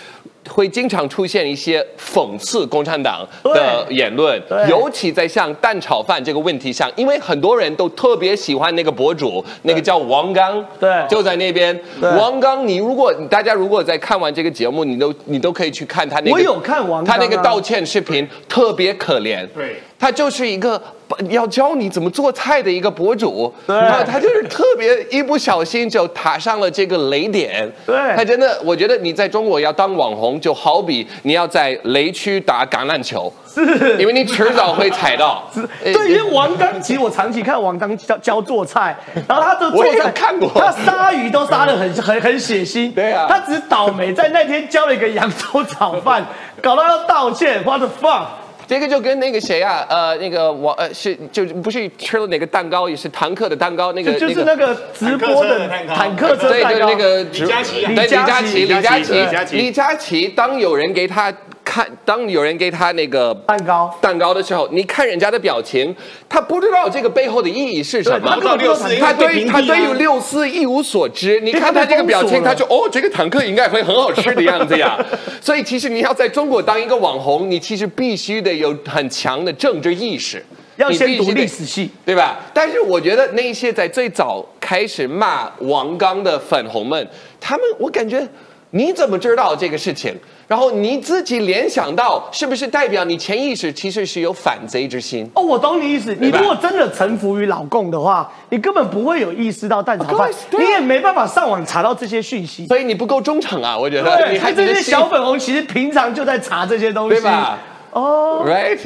[0.49, 11.79] 会经常出现一些讽刺共产党的言论，尤其在像蛋炒饭这个问题上，因为很多人都特别喜欢那个博主，那个叫王刚，对，就在那边。
[12.01, 19.47] 王刚，你如果大家如果在看完这个节目，你都你都可以去看他那个，我有看王他那个道歉视频，特别可怜。
[19.53, 20.81] 对，他就是一个
[21.29, 27.71] 要教你怎么做菜的一个博主，对，他就是特别一不小心就踏上了这个雷点。
[27.85, 30.31] 对，他真的，我觉得你在中国要当网红。
[30.41, 33.61] 就好比你要在雷区打橄榄球，是，
[33.99, 35.43] 因为你迟早会踩到。
[35.83, 38.97] 对，因为王刚，其实我长期看王刚教教做菜，
[39.27, 42.91] 然后他的做菜看过，他杀鱼都杀的很很很血腥。
[42.95, 46.25] 对啊，他只是倒霉在那天教了一个扬州炒饭，
[46.61, 48.25] 搞到要道歉，what the fuck。
[48.71, 61.29] 这个就跟那个谁啊，呃，那个我呃是就不是吃了哪个蛋糕，也是坦克的蛋糕，那个就是那个直播的坦克车蛋糕，对，就那个李佳琦，李佳琦，李佳琦，李佳琦，李佳琦，当有人给他。
[61.71, 65.95] 看，当有人给他那个蛋糕蛋糕的时候，你看人家的表情，
[66.27, 68.37] 他不知道这个背后的意义是什么。
[68.41, 68.57] 他
[68.99, 71.39] 他对他对于六四一无所知。
[71.39, 74.99] 你看他这个表情，他就哦，这个坦克应该会很好吃的样子呀。
[75.39, 80.45] 所以其实你要在中国当一个网红，你其实必须得有很强的政治意识，
[80.75, 82.37] 要先读历史系，对吧？
[82.53, 87.07] 但是我觉得那些在最早开始骂王刚的粉红们，
[87.39, 88.27] 他们我感觉
[88.71, 90.13] 你怎么知道这个事情？
[90.47, 95.29] 然后你自己联想到，是不是代表你潜意识其实是有反贼之心？
[95.33, 96.13] 哦，我懂你意思。
[96.19, 102.67] 你如果真的臣服于老共的话，你根本不会有意识到蛋炒饭，你也没办法上网查到这些讯息。
[102.67, 104.17] 所以你不够忠诚啊，我觉得。
[104.17, 107.57] 对，你这些小粉红其实平常就在查这些东西，对吧？
[107.91, 108.79] 哦，right。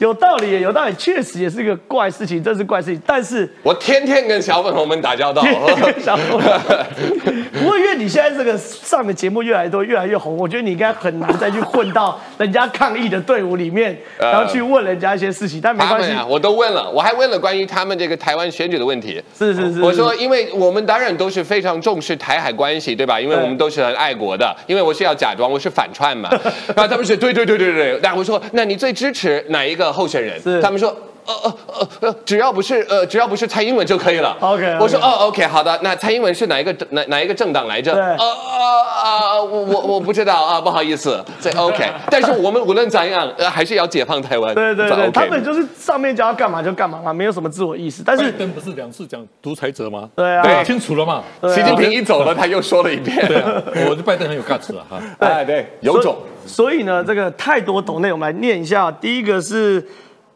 [0.00, 3.00] 有道理，有道理，确实也是一个怪事情，这是怪事情。
[3.06, 5.44] 但是我天天跟小粉红们打交道，
[6.02, 6.40] 小粉红
[7.52, 15.60] 不过因为你现在这个上的节目越来越多，越来越红，我觉得你应该很难再去混到人家抗议的队伍里面，呃然后去问人家一些事情。
[15.60, 19.22] 但没关系啊，我都问了，我还问了关于他们这个台湾选举的问题。
[19.38, 23.20] 是是是我说，因为我们当然都是非常重视台海关系，对吧？
[23.20, 26.30] 因为我们都是很爱国的，因为我是要假装我是反串嘛。
[26.74, 28.00] 然后他们说，对对对对对。
[28.02, 30.40] 那我说，那你最支持哪一个候选人？
[30.62, 30.94] 他们说。
[31.26, 34.36] 呃呃呃呃，只要不是呃，只要不是蔡英文就可以了。
[34.40, 35.78] OK，我说哦，OK，好的。
[35.82, 37.92] 那蔡英文是哪一个哪哪一个政党来着？
[37.92, 41.22] 对呃呃呃，我我我不知道啊， 不好意思。
[41.38, 44.52] 这 OK，但是我们无论怎样，呃，还是要解放台湾。
[44.54, 48.02] 对对对，OK 他们就是上面叫他干嘛就干嘛嘛，没有什么自我意识。
[48.04, 50.08] 但是拜登不是两次讲独裁者吗？
[50.16, 51.22] 对啊讲清楚了嘛。
[51.54, 53.24] 习近平一走了，他又说了一遍。
[53.28, 55.00] 对啊，我的拜登很有 guts 啊哈。
[55.20, 56.16] 哎，对，有种。
[56.50, 58.90] 所以呢，这个太多抖内，我们来念一下。
[58.90, 59.82] 第一个是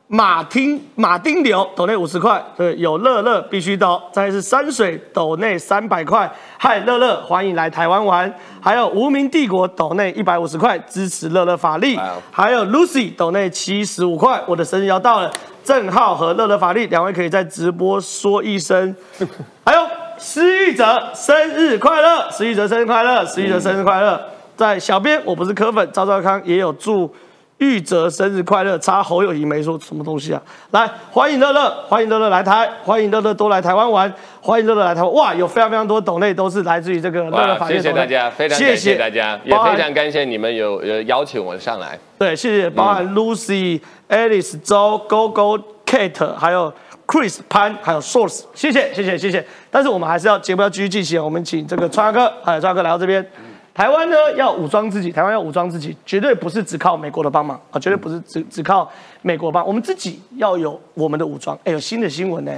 [0.06, 4.00] 马丁马丁流抖内五十块，对，有乐乐必须到。
[4.12, 8.32] 再来是山水抖内三百块，嗨乐乐，欢迎来台湾玩。
[8.60, 11.98] 还有无名帝国抖内一百五十块，支持乐乐法力。
[12.30, 15.30] 还有 Lucy 抖内七十五块，我的生日要到了，
[15.64, 18.94] 郑浩和乐乐法力两位可以在直播说一声。
[19.66, 19.84] 还有
[20.16, 24.20] 施玉哲生日快乐，施玉哲生日快乐，施玉哲生日快乐。
[24.56, 27.12] 在小编，我不是柯粉，赵兆康也有祝
[27.58, 30.42] 玉哲生日快乐，插侯友谊没说什么东西啊。
[30.70, 35.12] 来，欢迎乐乐，欢迎乐乐来台，欢迎乐乐多来台湾玩，欢迎乐乐来台湾。
[35.12, 41.98] 哇，有非常非常多董内都是来自于这个乐乐哇，法院谢谢大家，非常谢感谢谢大家，也非常感谢你们有呃邀请我上来。
[42.18, 46.72] 对，谢谢，包含 Lucy、Alice、周、Go Go、Kate，还有
[47.06, 49.44] Chris、潘，还有 Source，谢谢，谢谢，谢谢。
[49.70, 53.24] 但是我们还是要节目要继续进行，我们请这个川哥，还有川哥来到这边。
[53.74, 58.88] 台湾呢要武装自己，台湾要武装自己，绝对不是只靠美国的帮忙啊，绝对不是只只靠
[59.20, 61.58] 美国帮，我们自己要有我们的武装。
[61.64, 62.52] 哎，有新的新闻呢，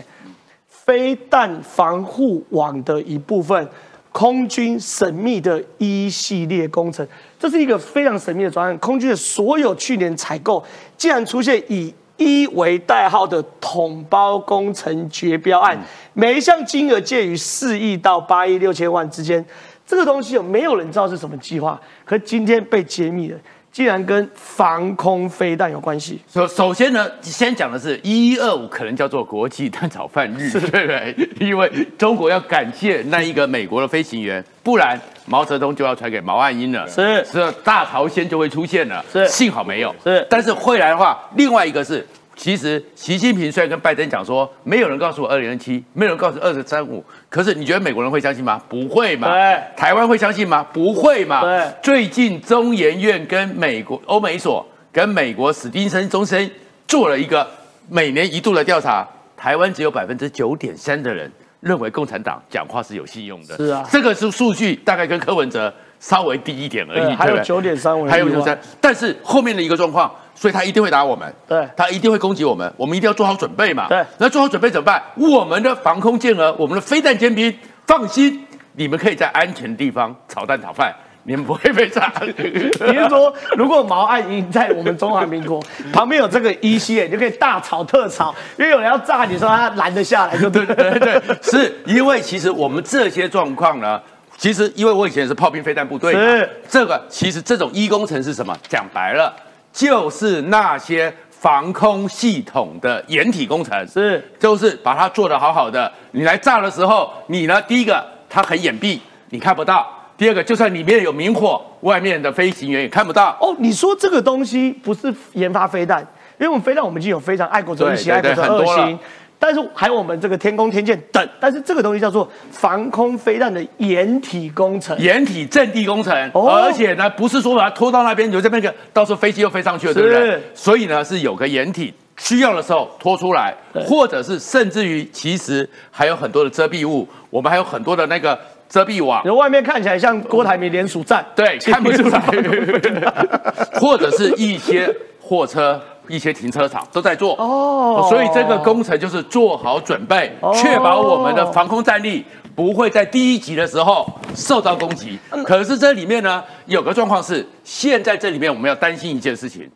[0.69, 3.67] 飞弹防护网的一部分，
[4.13, 7.09] 空军神秘的一系列工程，
[7.39, 8.77] 这是一个非常神秘的专案。
[8.77, 10.63] 空军的所有去年采购，
[10.99, 15.79] 竟然出现以一为代号的统包工程绝标案，
[16.13, 19.43] 每一项金额介于四亿到八亿六千万之间。
[19.87, 21.81] 这个东西有没有人知道是什么计划？
[22.05, 23.39] 可今天被揭秘了，
[23.71, 26.21] 竟然跟防空飞弹有关系。
[26.29, 31.29] 首首先呢，先讲的是一一二五可能叫做国际蛋炒饭日， 对不对？
[31.39, 40.27] 因为中国要感谢那一个美国的飞行员，不然毛泽东就要传给毛岸英了，是，是大朝鲜就会出现了，是，幸好没有，是。
[40.29, 42.05] 但是会来的话，另外一个是。
[42.37, 48.61] 其实习近平虽然跟拜登讲说，没有人告诉我二零二七，没有人告诉二十三五，可是你觉得美国人会相信吗？
[48.69, 49.33] 不会嘛？
[49.33, 49.59] 对。
[49.75, 50.65] 台湾会相信吗？
[50.71, 51.41] 不会嘛？
[51.41, 51.67] 对。
[51.83, 56.51] 最近中研院跟美国欧美所跟美国史蒂森中心
[56.87, 57.49] 做了一个
[57.89, 63.57] 每年一度的调查，台湾只有百分之九点三的人认为共产党讲话是有信用的。
[63.57, 67.15] 是啊，这个是数据，大概跟柯文哲稍微低一点而已。
[67.15, 70.15] 还有九点三，还有九三，但是后面的一个状况。
[70.37, 73.89] 所以他一定会打我们，对，他一定会攻击我们，我们一定要做好准备嘛。
[73.89, 75.03] 对，那做好准备怎么办？
[75.17, 77.53] 我们的防空舰额，我们的飞弹尖兵，
[77.87, 82.13] 放心，你们可以在安全的地方炒蛋炒饭，你们不会被炸。
[82.21, 85.59] 你是说，如果毛岸英在我们中华民国
[85.91, 93.99] 旁边有这个一系列，你就可以大炒特炒，因为有人要炸你，说他拦得下来，就对对对对， 是因为其实我们这些状况呢。
[94.39, 98.55] 其实，因为我以前是炮兵飞弹部队嘛，是这个其实这种一工程是什么？
[98.69, 99.35] 讲白了。
[99.77, 105.93] 就是那些防空系统的掩体工程，是，就是把它做得好好的。
[106.13, 108.99] 你来炸的时候，你呢，第一个它很掩蔽，
[109.29, 113.37] 你看不到；第二个，就算里面有明火，外面的飞行员也看不到。
[113.39, 116.01] 哦，你说这个东西不是研发飞弹，
[116.39, 118.99] 因为我们飞弹我们已经有非常爱国者一型、爱国者二型。
[119.39, 130.41] 但是还有我们这个天宫天剑等，但是这个东西叫做防空飞弹的掩体工程，掩体阵地工程，哦、而且呢不是说把它拖到那边，就这边个到时候飞机又飞上去了，对不对？
[130.55, 133.55] 所以呢是有个掩体，需要的时候拖出来，
[133.87, 138.37] 或者是甚至于其实还有很多的遮蔽物，我们还有很多的那个
[138.69, 142.21] 遮蔽网，然后外面看起来像郭台铭联署站，对，看不出来，
[143.79, 145.81] 或者是一些货车。
[146.09, 147.35] 一些停车场都在做。
[147.37, 155.19] 哦，所以这个工程就是做好准备，确保我们的防空战力不会在第一集的时候受到攻击。
[155.45, 159.71] 可是这里面呢有个状况是，现在这里面我们要担心一件事情，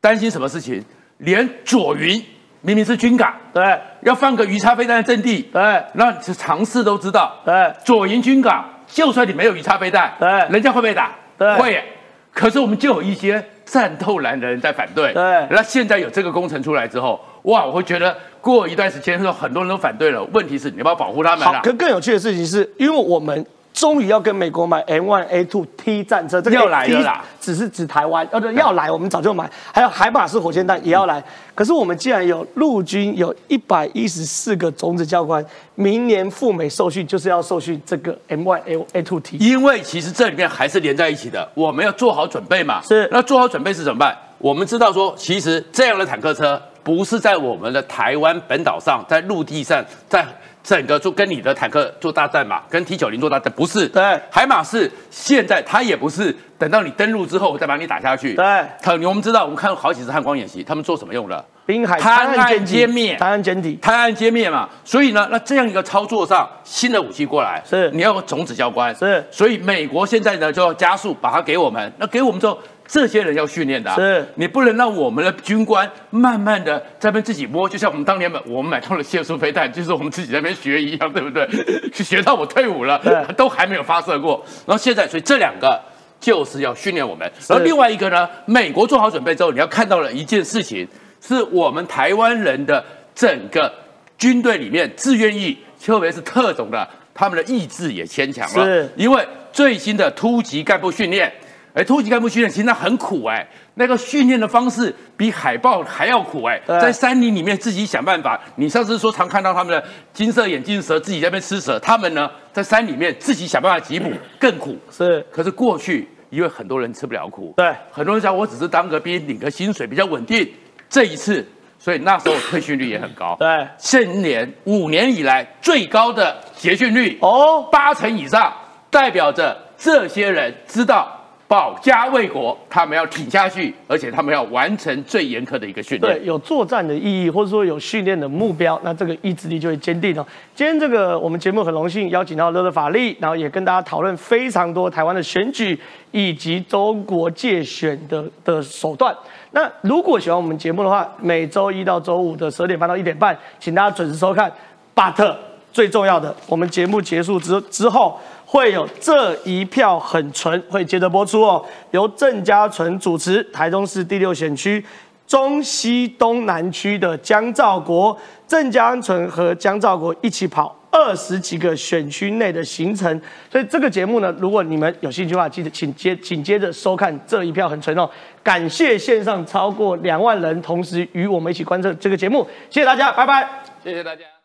[0.00, 0.84] 担心什么事情？
[1.18, 2.20] 连左云
[2.62, 3.62] 明明是军港，对，
[4.02, 11.12] 要放个鱼叉飞弹的阵地，对，那常识都知道，对，左营军港就算你没有鱼叉飞弹，对，人家会不会打？
[11.38, 11.84] 对，会。
[12.32, 15.14] 可是我们就有一些战斗蓝的人在反对。
[15.14, 20.22] 对那现在有这个工程出来之后，哇，我会觉得过一段时间之后，很多人都反对了。
[20.34, 21.62] 问题是你要不要保护他们，啊？
[21.64, 31.22] 可更有趣的事情是，因为我们终于要跟美国买 M1 A2 T 战车，这个要来了啦只是指台湾，呃，对，要来，我们早就买，还有海马式火箭弹也要来。
[31.54, 35.44] 可是我们既然有陆军有一百一十四个种子教官，
[35.74, 39.36] 明年赴美受训就是要受训这个 M1 A A2 T。
[39.38, 42.80] 因为其实这里面还是连在一起的，我们要做好准备嘛。
[42.82, 44.16] 是那做好准备是怎么办？
[44.38, 50.24] 我们知道说，其实这样的坦克车不是在我们的台湾本岛上，在陆地上，在
[50.62, 53.88] 整个就跟你的坦克做大战嘛，跟 T 九零做大战，不是。
[53.88, 58.34] 对，海马是现在它也不是等到你登陆之后我再把你打下去。
[58.34, 58.44] 对，
[58.80, 61.44] 它我们知道，我们看过好几次汉光演习，他们做什么用的？
[61.64, 64.68] 滨海滩岸歼歼灭，滩岸歼敌，滩岸歼灭嘛。
[64.84, 69.24] 所以呢，那这样一个操作上，新的武器过来，是你要有种子教官，是。
[69.30, 72.58] 所以美国现在呢就要加速把它给我们，那给我们之后。
[72.92, 81.48] 这些人要训练的、啊，是你不能让我们的军官慢慢的在那边自己摸，就像我们当年买我们买到了械速飞弹，就是我们自己在那边学一样，对不对？
[81.90, 83.00] 去 学到我退伍了，
[83.34, 84.44] 都还没有发射过。
[84.66, 85.80] 然后现在，所以这两个
[86.20, 87.26] 就是要训练我们。
[87.48, 90.86] 然后另外一个呢，美国做好准备之后，你要看到了一件事情，
[91.22, 92.84] 是我们台湾人的
[93.14, 93.72] 整个
[94.18, 98.66] 军队里面自愿意，特别是特种的，他们的意志也牵强了。
[98.66, 101.32] 是因为最新的突击干部训练。
[101.74, 108.38] 哎，突击干部训练其实那很苦哎，那个训练的方式比海豹还要苦哎，在山林里面自己想办法。
[108.56, 114.76] 你上次说常看到他们的金色眼镜蛇自己在那边吃蛇，他们呢在山里面自己想办法缉捕，更苦。
[114.90, 120.46] 是，可是过去因为很多人吃不了苦，对，很多人讲我只是当个兵，领个薪水比较稳定。
[120.90, 121.42] 这一次，
[121.78, 123.34] 所以那时候退训率也很高。
[123.38, 128.52] 对，现年五年以来最高的结训率哦，八成以上，
[128.90, 131.18] 代表着这些人知道。
[131.52, 136.18] 保家卫国，他们要挺下去，而且他们要完成最严苛的一个训练。
[136.18, 140.26] 对，有作战的意义，或者说有训练的目标，那这个意志力就会坚定哦。
[140.54, 145.78] 今天这个我们节目很荣幸邀请到乐乐法力，然后也跟大家讨论非常多台湾的选举
[146.10, 149.14] 以及中国界选的的手段。
[149.50, 154.50] 那如果喜欢我们节目的话，每周一到周五的十二点半到一点半，请大家准时收看。
[154.94, 155.36] But
[155.70, 158.18] 最重要的，我们节目结束之之后。
[158.52, 164.84] 会有这一票很纯会接着播出哦，由郑家纯主持，台中市第六选区
[165.26, 168.14] 中西东南区的江兆国，
[168.46, 173.18] 郑家纯和江兆国一起跑二十几个选区内的行程，
[173.50, 178.06] 所以这个节目呢，如果你们有兴趣的话，记得请接请接着收看这一票很纯哦。
[178.42, 183.48] 感谢线上超过两万人同时与我们一起观测这个节目，谢谢大家，拜拜，
[183.82, 184.41] 谢谢大家。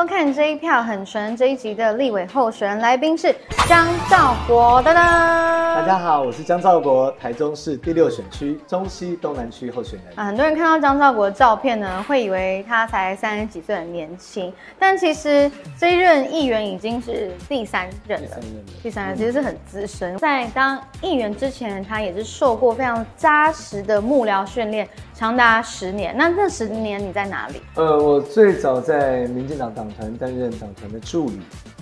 [0.00, 3.36] 收看这一票很纯这一集的立委候选人来宾是
[3.68, 4.94] 张兆国，噔噔。
[4.94, 10.18] 大家好，我是张兆国，台中市第六选区中西东南区候选人。
[10.18, 14.50] 啊，很多人看到张兆国的照片呢，会以为他才三十几岁，很年轻。
[14.78, 18.38] 但其实这一任议员已经是第三任了，
[18.82, 20.16] 第三任其实是很资深。
[20.16, 24.88] 在当议员之前，他也是受过非常扎实的幕僚训练，
[25.20, 26.16] 长达十年。
[26.16, 27.60] 那这十年你在哪里？
[27.74, 31.40] 呃，我最早在民进党党团担任党团的助理，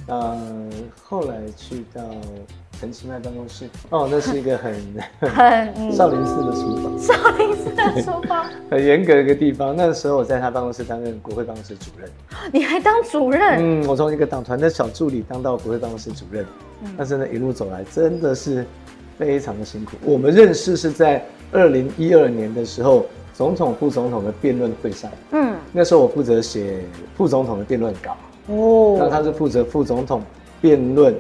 [0.09, 0.37] 呃，
[1.05, 2.03] 后来去到
[2.81, 3.69] 陈其迈办公室。
[3.91, 4.75] 哦，那是一个很
[5.23, 9.73] 很 少林寺的厨房，少林寺的厨房， 很严格的一个地方。
[9.77, 12.11] 那时候我在他办公室担任国会办公室主任。
[12.53, 13.83] 你还当主任？
[13.83, 16.45] 嗯，我从一个党团的小助理当到国会办公室主任。
[16.83, 18.67] 嗯，但是呢，一路走来真的是
[19.17, 19.93] 非常的辛苦。
[20.03, 23.07] 我们认识是在二零一二年的时候。
[23.39, 26.81] 总统、副总统的辩论会上，嗯，那时候我负责写
[27.17, 28.17] 副总统的辩论稿，
[28.53, 30.21] 哦，那他是负责副总统
[30.61, 31.15] 辩论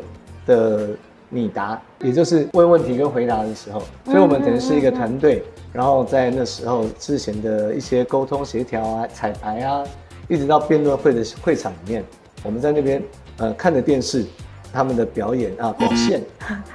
[0.44, 0.88] 的
[1.28, 9.84] 拟答，也就是问问题跟回答的时候，所以我们等于是一个团队，然后在那时候之前的一些沟通协调啊、彩排啊，
[10.26, 12.04] 一直到辩论会的会场里面，
[12.42, 13.00] 我们在那边
[13.36, 14.26] 呃看着电视。
[14.72, 16.22] 他们的表演啊，表现，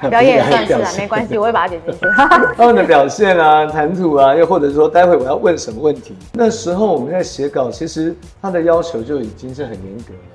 [0.10, 2.00] 表演也算是啊，没关系，我会把它剪进去。
[2.58, 10.33] 他们的表现啊，谈吐啊，又或者说待会我要问什么问题，那时候我们在写稿，其实他的要求就已经是很严格了。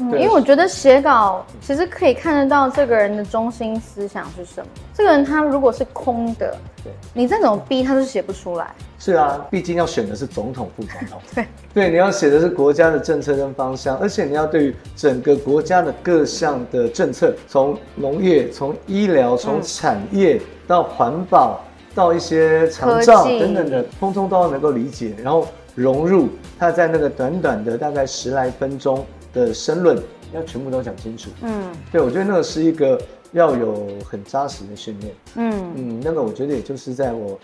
[0.00, 4.66] 嗯，因为我觉得写稿其实可以看得到这个人的中心思想是什么。
[4.94, 8.74] 这个人他如果是空的，对，你再怎么逼他都写不出来。
[8.98, 11.20] 是啊，毕竟要选的是总统、副总统。
[11.34, 21.60] 对，对，你要写的是国家的政策跟方向，而且你要对于整个国家的各项的政策，从农业、从医疗、从产业到环保。
[21.92, 25.44] 到一些长照等等的，通通都要能够理解，然后
[25.74, 30.00] 融入，他在那个短短的大概十来分钟的申论，
[30.32, 31.30] 要全部都讲清楚。
[31.42, 33.00] 嗯对，我觉得那个是一个
[33.32, 35.14] 要有很扎实的训练。
[35.36, 37.38] 嗯嗯，那个我觉得也就是在我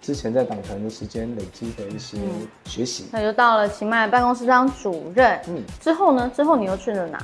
[0.00, 2.18] 之前在党团的时间累积的一些
[2.64, 3.06] 学习。
[3.12, 6.30] 那就到了秦迈办公室当主任，嗯，之后呢？
[6.34, 7.18] 之后你又去了哪？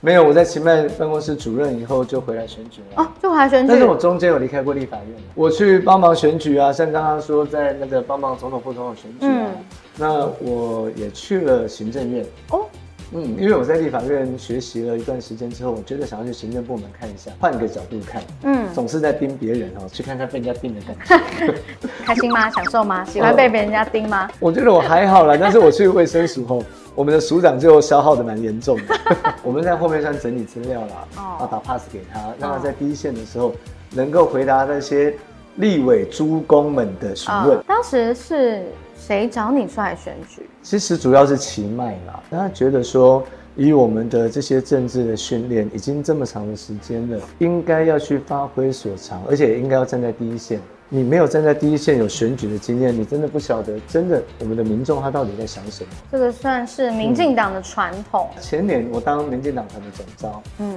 [0.00, 3.02] 没有，我在秦迈办公室主任以后就回来选举了。
[3.02, 3.68] 哦，就回来选举。
[3.68, 9.64] 但是我中间有离开过立法院，我去帮忙选举啊，像刚刚说在那个帮忙总统、副总统选举啊，嗯
[9.96, 12.24] 那我也去了行政院。
[12.50, 12.64] 哦，
[13.12, 21.54] 嗯，因为我在立法院学习了一段时间之后，我觉得想要去行政部门看一下，换个角度看，嗯总是在盯别人哦，去看看被人家盯的感觉。
[22.04, 22.50] 开心吗？
[22.50, 23.04] 享受吗？
[23.08, 24.28] 喜欢被别人家盯吗？
[24.40, 26.62] 我觉得我还好啦，但是我去卫生署后，
[26.94, 28.94] 我们的署长就消耗的蛮严重的。
[29.42, 33.54] 我们在后面算整理资料啦，哦要打 pass 给他，让他在第一线的时候
[33.90, 35.14] 能够回答那些
[35.56, 37.56] 立委诸公们的询问。
[37.58, 38.64] 啊当时是
[39.08, 40.42] 谁找你出来选举？
[40.62, 43.24] 其实主要是奇迈啦，他觉得说，
[43.56, 50.60] 以我们的这些政治的训练，已经这么长的时间了，应该要去发挥所长，而且应该要站在第一线。
[50.90, 55.90] 你没有站在第一线有选举的经验，你真的不晓得，真的我们的民众他到底在想什么。
[56.12, 58.28] 这个算是民进党的传统。
[58.42, 60.76] 前年我当民进党团的总召，嗯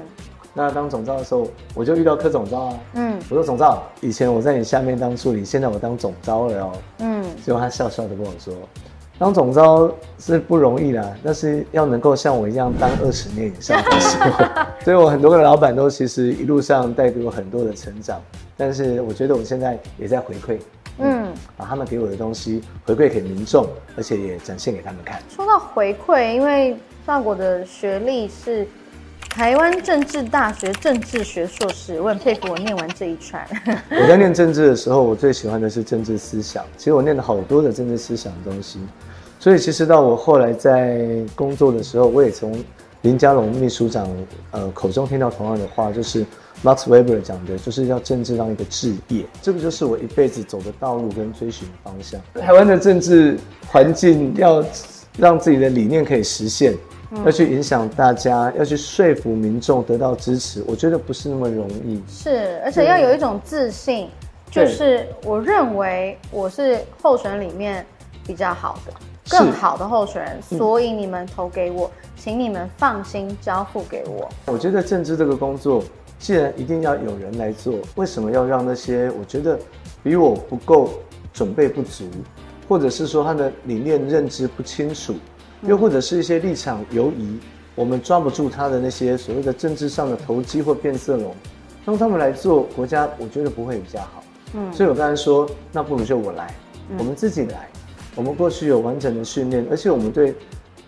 [0.53, 6.71] 那当总召的时候，我就遇到柯总召啊，嗯我说总召，以前我在你下面当助理，现在我当总召了哦。
[6.99, 8.53] 嗯，结果他笑笑的跟我说，
[9.17, 9.89] 当总召
[10.19, 14.45] 是不容易啦，但是要能够像我一样当二十年以上的时候。
[14.83, 18.19] 所以我很多个老板都其实一路上带给我很多的成长，
[18.57, 20.59] 但是我觉得我现在也在回馈，
[20.97, 25.21] 嗯，把他们给我的东西回馈给民众，而且也展现给他们看。
[25.29, 26.75] 说到回馈，因为
[27.05, 28.67] 赵国的学历是
[29.33, 33.41] 台湾政治大学政治学硕士，我很佩服我念完这一串。
[33.89, 36.65] 我在念政治的时候，我最喜欢的是政治思想。
[36.77, 38.77] 其实我念了好多的政治思想的东西，
[39.39, 40.99] 所以其实到我后来在
[41.33, 42.61] 工作的时候，我也从
[43.03, 44.07] 林佳龙秘书长
[44.51, 46.25] 呃口中听到同样的话，就是
[46.61, 52.19] Max Weber 讲的，就是要政治让一个置业，这个就是我一辈子走的道路跟追寻的方向。
[52.33, 54.63] 台湾的政治环境要
[55.17, 56.75] 让自己的理念可以实现。
[57.11, 62.01] 嗯要去影响大家，要去说服民众得到支持，我觉得不是那么容易。
[62.09, 64.07] 是，而且要有一种自信，
[64.49, 67.85] 就是我认为我是候选人里面
[68.25, 68.93] 比较好的、
[69.29, 74.29] 更好的候选人，嗯所以你们投给我，请你们放心交付给我。
[74.45, 75.83] 我觉得政治这个工作，
[76.17, 79.59] 既然一定要有人来做，为什么要让那些我觉得
[80.01, 80.91] 比我不够
[81.33, 82.05] 准备不足，
[82.69, 85.13] 或者是说他的理念认知不清楚，
[85.63, 87.37] 又或者是一些立场犹疑，
[87.75, 91.35] 我们抓不住他的那些所谓的政治上的投机或变色龙，
[91.85, 94.23] 让他们来做国家，我觉得不会比较好。
[94.53, 96.53] 嗯所以我刚才说，那不如就我来，
[96.89, 97.69] 嗯我们自己来。
[98.15, 100.35] 我们过去有完整的训练，而且我们对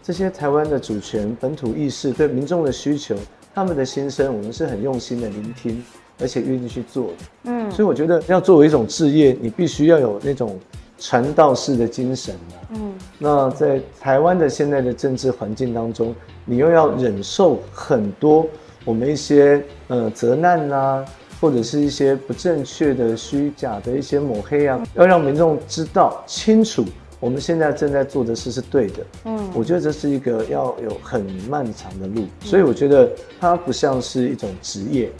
[0.01, 3.15] 这些台湾的主权、本土意识、对民众的需求、
[3.55, 5.81] 他们的心声，我们是很用心的聆听，
[6.19, 7.13] 而且愿意去做的。
[7.45, 10.59] 嗯所以我觉得要作为一种置业，你必须要有那种
[10.97, 12.55] 传道式的精神啊。
[12.71, 12.93] 嗯。
[13.17, 16.15] 那在台湾的现在的政治环境当中，
[16.45, 18.45] 你又要忍受很多
[18.85, 21.05] 我们一些呃责难啊，
[21.39, 26.83] 或者是一些不正确的、虚假的一些抹黑啊，要让民众知道清楚，
[27.19, 29.05] 我们现在正在做的事是对的。
[29.25, 29.49] 嗯。
[29.53, 35.11] 我觉得这是一个要有很漫长的路，所以我觉得它不像是一种职业，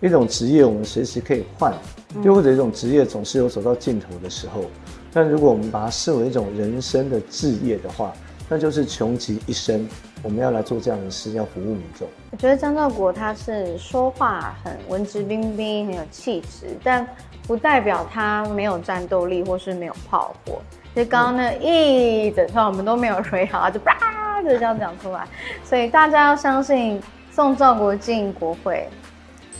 [0.00, 1.72] 一种职业我们随时可以换，
[2.14, 2.22] 嗯。
[2.24, 4.64] 又或者一种职业总是有走到尽头的时候。
[5.12, 8.12] 但如果我们把它视为一种人生的置业的话，
[8.48, 9.88] 那就是穷极一生，
[10.22, 12.08] 我们要来做这样的事，要服务民众。
[12.30, 17.06] 我觉得张兆国他是说话很文质彬彬，很有气质，但
[17.46, 20.60] 不代表他没有战斗力或是没有炮火。
[20.94, 25.26] 就刚刚那一整串我们都没有 r 好，就啪就这样讲出来，
[25.64, 27.00] 所以大家要相信
[27.30, 28.86] 送赵国进国会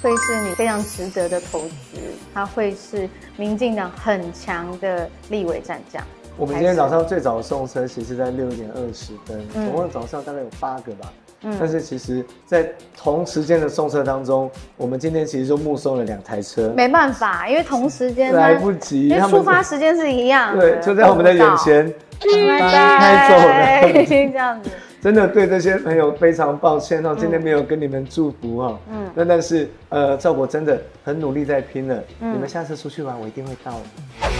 [0.02, 1.98] 会是你非常值得的投资，
[2.34, 6.02] 他会是民进党很强的立委战将。
[6.36, 11.12] 我们今天早上最早送车，其实在六点二十分，嗯总共早上大概有八个吧。
[11.44, 24.04] 嗯但是其实，在同时间的送车当中，我们今天其实就目送了两台车，没办法，因为同时间呢来不及因为出发时间是一样的，对，就在我们的眼前拜开走拜，了。
[24.06, 24.70] 这样子。
[25.02, 28.78] 真的对这些朋友非常抱歉哦，今天没有跟你们祝福哦。
[28.88, 34.31] 嗯那但是呃，赵国真的很努力在拼了，嗯你们下次出去玩，我一定会到的。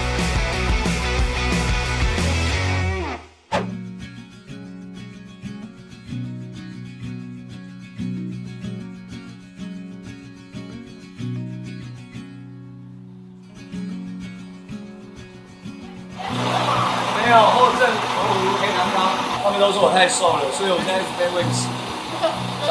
[20.63, 21.67] 所以我现在一直被喂食，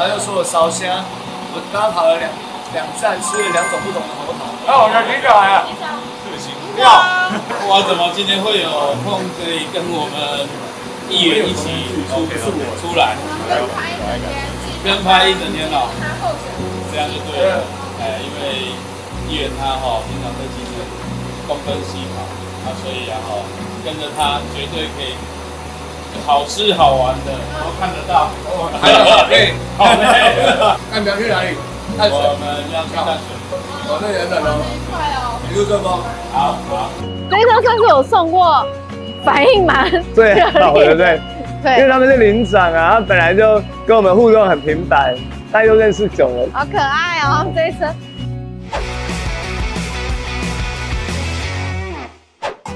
[0.00, 1.04] 后又说我烧香，
[1.52, 2.24] 我刚刚跑了两
[2.72, 4.48] 两站，吃了两种不同的喉糖。
[4.64, 5.68] 那我的听起来啊，
[6.24, 7.28] 对不起，你好，
[7.68, 10.48] 哇，怎么今天会有空可以跟我们
[11.12, 12.24] 议员一起出
[12.80, 13.12] 出来？
[14.80, 15.92] 跟拍一整天哦，
[16.88, 17.60] 这样就对了。
[18.00, 18.72] 哎，因为
[19.28, 20.80] 议员他哈平常在基层
[21.44, 22.24] 东奔西跑，
[22.64, 23.44] 啊，所以然后
[23.84, 25.12] 跟着他绝对可以
[26.26, 28.30] 好吃好玩的都看得到。
[28.80, 28.96] 还有
[29.28, 29.96] 对，好嘞。
[30.92, 31.56] 那你要去哪里？
[31.98, 32.16] 淡水。
[32.18, 33.30] 我们要去淡水。
[33.88, 34.48] 我，那也冷哦。
[35.50, 35.86] 一路顺风。
[36.32, 36.90] 好好。
[37.30, 38.66] 这一车算是有送过，
[39.24, 41.20] 反应蛮最好的，对。
[41.62, 45.14] 对，因为他们是领长啊，他本来就跟我们互动很频繁，
[45.52, 46.48] 大家都认识久了。
[46.52, 47.86] 好可爱哦，这一车。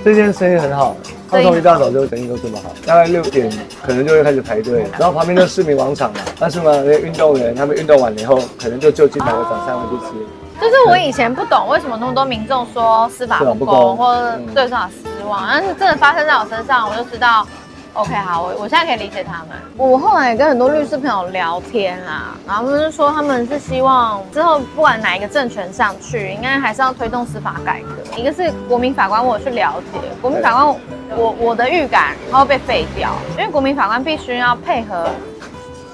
[0.04, 0.94] 这件生意很好，
[1.31, 3.51] 他从一大早就生意都这么好，大概六点
[3.82, 10.12] 可能就会开始排队，然后旁边的市民广场嘛，但是呢，那些运动员他们运动完了以后，可能就就近买个早餐回去吃。
[10.61, 17.47] 就是我以前不懂为什么那么多民众说司法不公或者对司法失望，但是真的发生在我身上，我就知道。
[17.97, 19.56] OK，好，我我现在可以理解他们。
[19.78, 28.14] 我后来也跟很多律师朋友聊天啦，然后他们就说他们是希望之后不管哪一个政权上去，应该还是要推动司法改革。
[28.14, 30.66] 一个是国民法官，我去了解国民法官，
[31.16, 35.09] 我我的预感他会被废掉，因为国民法官必须要配合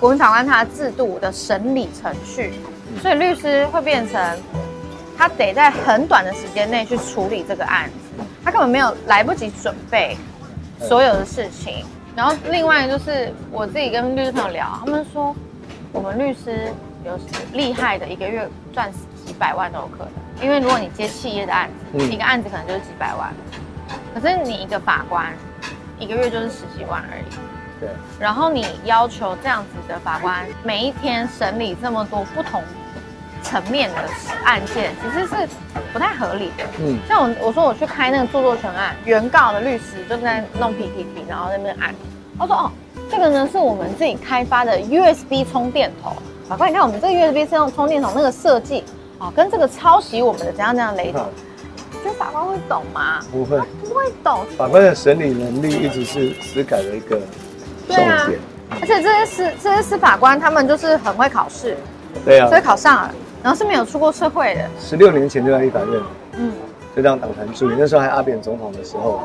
[0.00, 2.52] 国民法官他制度的审理程序，
[3.00, 4.20] 所以律师会变成
[5.16, 10.16] 他得在很短的时间内去处理这个案子，他根本没有来不及准备。
[10.88, 11.84] 所有的事情，
[12.14, 15.34] 然后另外就是我自己跟律师朋友聊，他们说
[15.92, 16.72] 我们律师
[17.04, 17.18] 有
[17.52, 18.90] 厉害的，一个月赚
[19.24, 20.12] 几百万都有可能。
[20.42, 23.32] 因为如果你接企业的案子，一个案子可能就是几百万，
[24.14, 25.32] 可是你一个法官
[25.98, 27.24] 一个月就是十几万而已。
[27.80, 27.88] 对。
[28.18, 32.62] 然后你要求这样子的法官每一天审理这么多不同。
[33.42, 33.96] 层面的
[34.44, 35.48] 案件其实是
[35.92, 36.64] 不太合理的。
[36.80, 41.94] 嗯，像我我说我去开那个著作权案，原告的律师就在弄 PPT，然后那边按，
[42.38, 42.70] 他说哦，
[43.10, 46.12] 这个呢是我们自己开发的 USB 充电头。
[46.48, 48.84] 法官，你看我们这个 USB 是用充电头那个设计，
[49.18, 51.22] 哦，跟这个抄袭我们的怎样怎样雷同。
[52.02, 53.20] 觉得法官会懂吗？
[53.30, 54.40] 不会，不会懂。
[54.58, 57.20] 法官的审理能力一直是司改的一个
[57.86, 58.40] 重点。
[58.80, 61.76] 而且这些司这些司法官他们就是很会考试，
[62.24, 63.14] 对啊，所以考上了。
[63.42, 66.00] 然后是没有出过社会的，十六年前就在立法院，
[66.38, 66.52] 嗯，
[66.94, 67.74] 就当党团助理。
[67.76, 69.20] 那时候还阿扁总统的时候，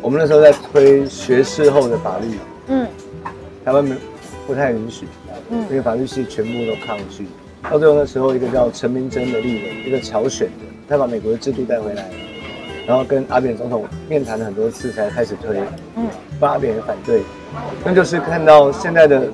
[0.00, 2.86] 我们那时候在推学士后的法律，嗯，
[3.64, 3.96] 台湾没
[4.46, 5.08] 不太允许，
[5.50, 7.26] 嗯，因为法律系全部都抗拒。
[7.68, 12.08] 到最后那时候，一个叫陈明真的立委，一个侨选的，他把美国的制度带回来，
[12.86, 15.60] 然后跟阿扁总统面谈了很多次，才开始推，
[15.96, 16.06] 嗯，
[16.40, 17.22] 阿扁也反对。
[17.84, 19.24] 那就是看到现在的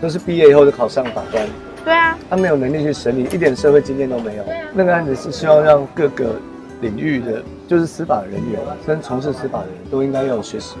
[0.00, 1.46] 都是毕业以后就考上法官。
[1.84, 4.44] 对啊，他没有能力去审理，一点社会经验都没有。
[4.72, 6.36] 那个案子是希望让各个
[6.80, 10.74] 领域的，就是司法人员跟从事司法的人都应该要有学士，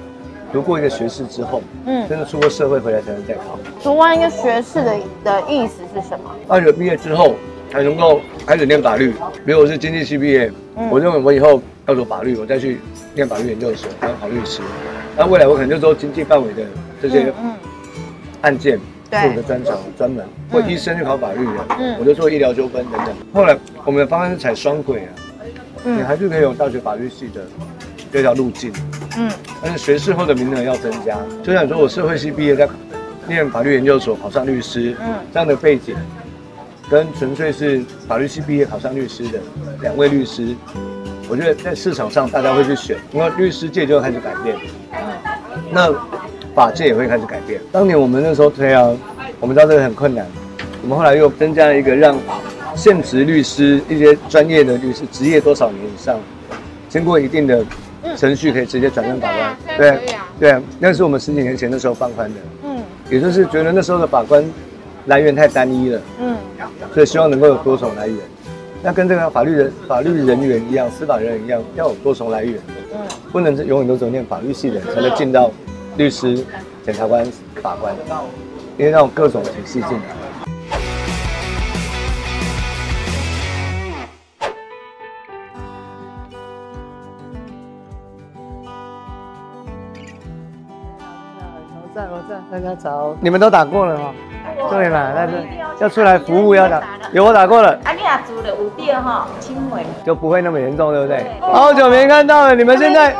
[0.52, 3.58] 读过一个学士之后，嗯，真的出过社会回来才能再考。
[3.82, 6.30] 读完一个学士的的意思是什么？
[6.46, 7.34] 大学毕业之后
[7.70, 9.12] 才能够开始念法律。
[9.44, 10.52] 比如我是经济系毕业，
[10.90, 12.80] 我认为我以后要走法律，我再去
[13.14, 14.62] 念法律研究所当考律师。
[15.16, 16.62] 那未来我可能就做经济范围的
[17.00, 17.32] 这些
[18.42, 18.78] 案件。
[19.20, 23.14] 做的专长专门，或医生去考法律的，嗯，我就做医疗纠纷等等。
[23.34, 25.10] 后来我们的方案是采双轨啊，
[25.84, 27.42] 嗯，你还是可以有大学法律系的
[28.10, 28.72] 这条路径，
[29.18, 29.30] 嗯，
[29.62, 31.18] 但是学士后的名额要增加。
[31.42, 32.66] 就像说我社会系毕业，在
[33.28, 35.94] 念法律研究所考上律师，嗯，这样的背景，
[36.88, 39.38] 跟纯粹是法律系毕业考上律师的
[39.82, 40.56] 两位律师，
[41.28, 44.56] 我觉得在市场上大家会去选，因为律师界就要开始改变，
[44.92, 45.92] 嗯，那。
[46.54, 47.60] 法界也会开始改变。
[47.70, 48.90] 当年我们那时候推啊，
[49.40, 50.26] 我们知道这个很困难。
[50.82, 52.16] 我们后来又增加了一个，让
[52.74, 56.18] 现职律师一些专业的律师，职业多少年以上，
[56.88, 57.64] 经过一定的
[58.16, 59.78] 程序，可以直接转任法官。
[59.78, 60.00] 对
[60.40, 62.40] 对，那是我们十几年前的时候放宽的。
[62.64, 64.44] 嗯，也就是觉得那时候的法官
[65.06, 66.00] 来源太单一了。
[66.20, 66.36] 嗯，
[66.92, 68.16] 所以希望能够有多重来源。
[68.82, 72.58] 那跟这个法律人法律人员一样，司法人员一样，要有多重来源。
[72.92, 72.98] 嗯，
[73.30, 75.48] 不能是永远都只念法律系的才能进到。
[75.96, 76.44] 律师、
[76.84, 77.24] 检察官、
[77.62, 77.94] 法官，
[78.78, 80.04] 因为那种各种形式进来。
[91.74, 93.14] 我在，我在，大家早。
[93.20, 94.14] 你们都打过了吗？
[94.70, 95.32] 对嘛，那是
[95.78, 96.82] 要出来服务要打，
[97.12, 97.78] 有我打过了。
[97.84, 101.26] 啊，你也做了五点哈，轻微，就不会那么严重，对不对？
[101.40, 103.14] 好久没看到了，你们现在，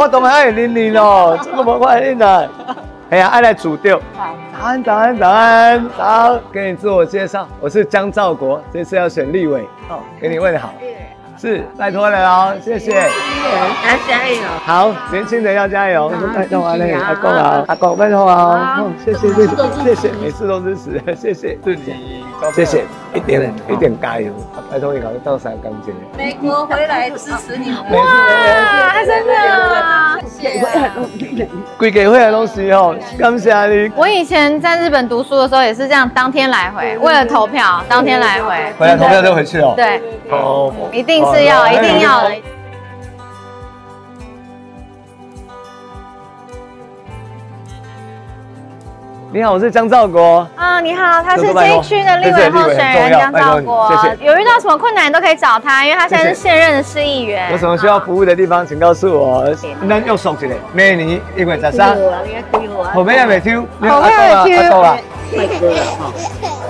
[0.00, 2.48] 我懂还有玲玲哦，这么快进来，
[3.10, 4.00] 哎呀，爱来煮掉。
[4.16, 6.40] 好，早安，早安，早安，早。
[6.50, 9.60] 给你自我介绍，我是江兆国，这次要选立委，
[9.90, 10.72] 哦，给你问好。
[11.40, 12.90] 是，拜托了哦，谢谢。
[12.92, 14.36] 要加油。
[14.66, 16.12] 好，年轻人要加油。
[16.34, 19.54] 拜托完了，阿公啊，阿公拜托啊，哦谢谢谢谢
[19.84, 21.58] 谢谢，每次都支持， 谢谢。
[21.64, 22.22] 祝你
[22.52, 22.84] 谢谢，
[23.14, 24.30] 一点一点加油，
[24.70, 25.94] 拜托你搞到三钢筋。
[26.18, 27.84] 美国回来支持你们。
[27.90, 29.32] 哇，真的。
[31.78, 33.90] 贵给会的东西哦，感谢你。
[33.96, 38.54] 我以前在日本读书的时候也是这样，当天来回，为了投票，当天来回。
[38.78, 39.72] 回来投票就回去哦。
[39.74, 40.00] 对，
[40.30, 42.30] 哦，一定是要，一定要的。
[49.32, 50.44] 你好，我是江兆国。
[50.56, 53.88] 啊，你好，他是这一区的立委候选人江兆国。
[54.02, 54.26] 谢谢。
[54.26, 57.48] 有遇到什么困难都可以找他，因为他现在是现任的市议员。
[57.52, 59.48] 有什么需要服务的地方，请告诉我。
[59.82, 61.96] 那又熟一个，明年一月十三。
[62.92, 64.84] 后面也未抽，后面也未抽。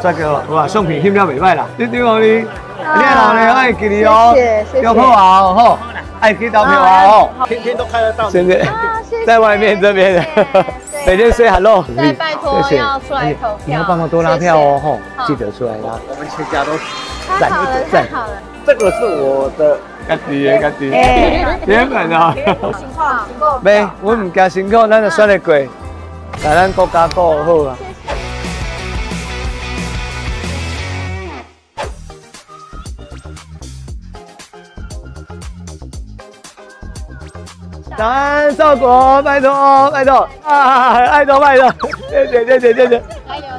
[0.00, 1.66] 啊，帅哥，哇，相片翕了袂歹啦。
[1.76, 2.44] 你对我你，你
[2.78, 4.34] 老呢爱给你哦，
[4.82, 5.78] 要好啊，吼，
[6.20, 8.30] 爱去投票啊，吼，天天都看得到。
[8.30, 8.66] 现在
[9.26, 10.26] 在外面这边，
[11.06, 11.84] 每天 say hello。
[11.94, 13.58] 再拜托要出来投票。
[13.66, 15.98] 你要帮忙多拉票哦，吼，记得出来拉。
[16.08, 16.72] 我们全家都
[17.38, 18.32] 太好了，太好了。
[18.66, 19.76] 这个是我的
[20.08, 20.90] 家己的家己。
[21.66, 22.34] 原本啊。
[22.34, 25.54] 辛苦 没，我唔惊辛苦，咱就选得过，
[26.42, 27.76] 把咱国家顾好啊。
[38.00, 41.70] 早安，少国，拜托，拜托啊，拜托，拜托，
[42.08, 43.02] 谢谢，谢谢，谢谢，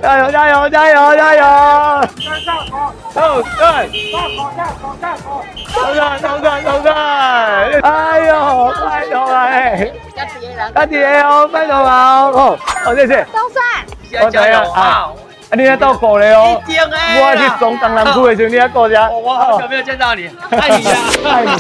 [0.02, 1.44] 加油，加油，加油，加油！
[3.14, 3.88] 斗战，
[5.76, 6.96] 斗战，斗战，斗战！
[7.84, 9.92] 哎呦，拜托哎，
[10.74, 13.24] 家己的哦，拜托啊，哦，好，谢谢。
[13.26, 13.64] 都算。
[14.26, 15.10] 我知啊，
[15.52, 19.10] 啊，你喺倒顾咧哦，我去从东南区的时候，你喺顾家。
[19.10, 20.96] 我好久没有见到你，爱你呀，
[21.26, 21.52] 爱你，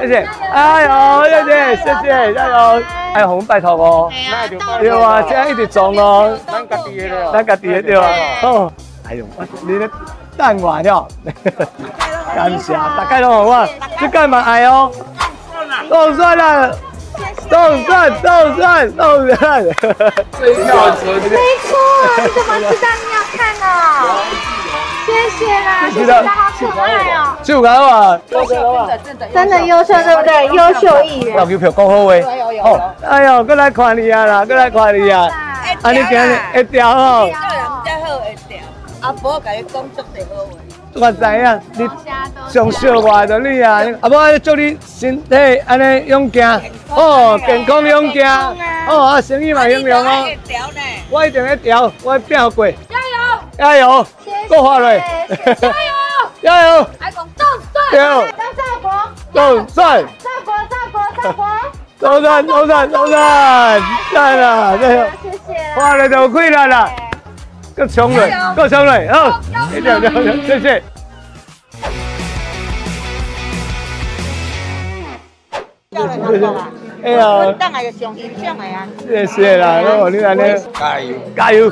[0.00, 2.82] 谢谢，哎呦，谢谢，谢谢，加油！
[3.14, 4.12] 哎呦，我们拜托哦，
[4.78, 8.06] 对啊，这样一直撞哦，咱家己的了，咱家己的对啊，
[8.42, 8.70] 哦，
[9.08, 9.24] 哎呦，
[9.62, 9.88] 你的
[10.36, 11.08] 蛋完了，
[12.36, 13.66] 感谢，大概都好啊，
[13.98, 14.92] 这干嘛哎哦，
[15.88, 16.76] 都算了。
[17.48, 19.62] 都算，都算，都算。
[19.62, 19.72] 没错，
[22.16, 24.22] 这黄鸡蛋你要看哦。
[25.06, 27.36] 谢谢啦，谢谢大家，好可爱哦。
[27.42, 28.18] 就看啊，
[29.34, 30.46] 真的优秀，对不对？
[30.46, 31.36] 优秀议员。
[31.36, 32.14] 投票讲好话。
[32.62, 35.28] 哦，哎呦，过来看你啊啦，过来看你啊。
[35.82, 37.30] 啊，你今日会调哦。
[37.30, 38.58] 做人好会调，
[39.02, 40.50] 阿婆甲你讲足侪好话。
[40.96, 41.88] 我知影，你
[42.48, 45.34] 上笑我就你啊，阿婆祝你身体
[45.66, 46.48] 安尼勇健，
[46.94, 48.26] 哦，健康勇健，
[48.88, 50.28] 哦啊，生意嘛兴隆哦。
[51.10, 52.66] 我一定会调，我会拼过。
[53.56, 54.06] 加油！
[54.24, 54.48] 加油！
[54.48, 55.02] 够发嘞！
[55.28, 55.70] 加油！
[56.42, 56.86] 加油！
[56.98, 57.80] 还讲动帅！
[57.90, 57.98] 对，
[58.32, 58.86] 张兆国，
[59.32, 60.02] 动帅！
[60.02, 61.46] 兆国，兆国，兆国。
[62.00, 63.80] 动帅，动帅，动帅！
[64.12, 65.06] 赞了，加油！
[65.22, 65.38] 谢谢。
[65.76, 66.90] 发了就亏了啦。
[67.76, 69.40] 够冲嘞，够冲嘞，好，
[69.72, 70.00] 一定要
[70.46, 70.82] 谢谢。
[77.04, 78.88] 哎呀，当然就上欣赏的啊。
[79.06, 80.40] 谢谢啦，哦，你安尼
[80.74, 81.70] 加油，加油，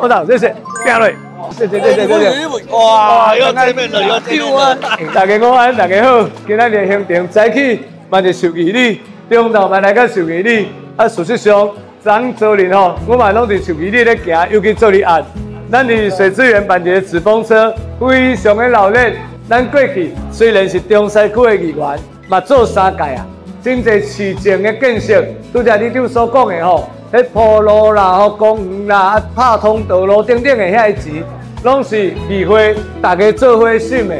[0.00, 1.14] 好的，谢谢，拼嘞，
[1.52, 2.66] 谢谢，谢谢，谢谢。
[2.72, 4.76] 哇，又见面了，又见面了。
[5.14, 7.80] 大家午安，大家好，今仔日行程早起，
[8.10, 9.00] 嘛是授旗礼，
[9.30, 11.70] 中昼嘛来个授旗礼，啊，事实上，
[12.02, 15.24] 咱做人吼，我嘛拢伫授旗礼咧行，尤其做哩案。
[15.70, 19.14] 咱伫水资源办一个纸风车，非常的老练。
[19.48, 21.98] 咱过去虽然是中西区的议员，
[22.28, 23.26] 嘛做三届啊，
[23.62, 31.22] 真侪市政的建设，拄则你长所讲的吼，迄铺路啦、吼公园啦、啊拍通道路等等的遐个钱，
[31.62, 34.16] 拢是议会大家做伙想的。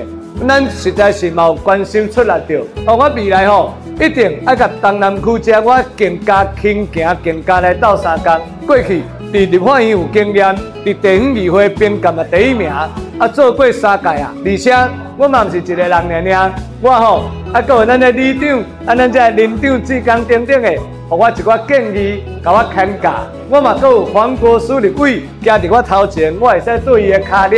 [0.49, 8.33] 咱实在是嘛有关心出力着，哦，我未来吼一定爱甲东南区遮我更加轻行，更加来斗三工。
[8.67, 9.03] 过去
[9.33, 10.55] 伫立法院有经验，
[10.85, 14.77] 伫地方议会评鉴嘛第一名，啊做过三届啊，而且
[15.17, 16.53] 我嘛毋是一个人尔尔，
[16.83, 20.71] 我吼啊，搁有咱的里长，啊咱这林长、志刚等等的，
[21.09, 23.11] 互我一寡建议，甲我牵教。
[23.49, 27.57] 我嘛搁有黄国书立委加伫我头前，我会使对伊的脚力。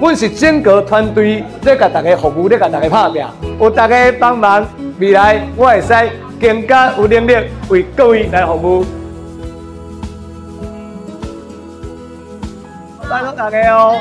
[0.00, 3.24] 阮是整个团队在甲大家服务，在甲大家拍拼，
[3.60, 4.64] 有大家帮忙，
[5.00, 5.92] 未来我会使
[6.40, 7.34] 更加有能力
[7.68, 8.86] 为各位来服务。
[13.10, 13.98] 拜托大家哦，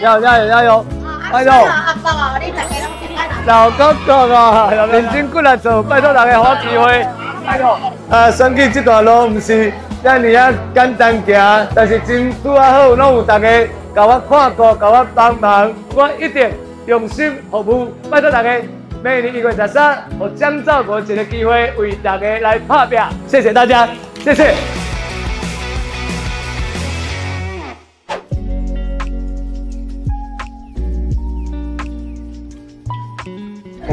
[0.00, 0.86] 加油加油加油！
[1.30, 1.52] 拜托。
[1.52, 7.06] 阿伯哦，你大家拢真爱老哥哥啊，认真过来做，拜托大家给我机会。
[7.46, 7.78] 拜托。
[8.10, 9.72] 啊，选举这段路毋是
[10.02, 13.48] 遮尔啊简单行，但是真拄啊好，拢有大家
[13.94, 16.50] 甲我看顾，甲我帮忙，我一定
[16.86, 18.50] 用心服务，拜托大家。
[19.04, 23.86] 每年一月十三，我江兆国一个机会为大家来拍拼，谢谢大家，
[24.24, 24.54] 谢谢。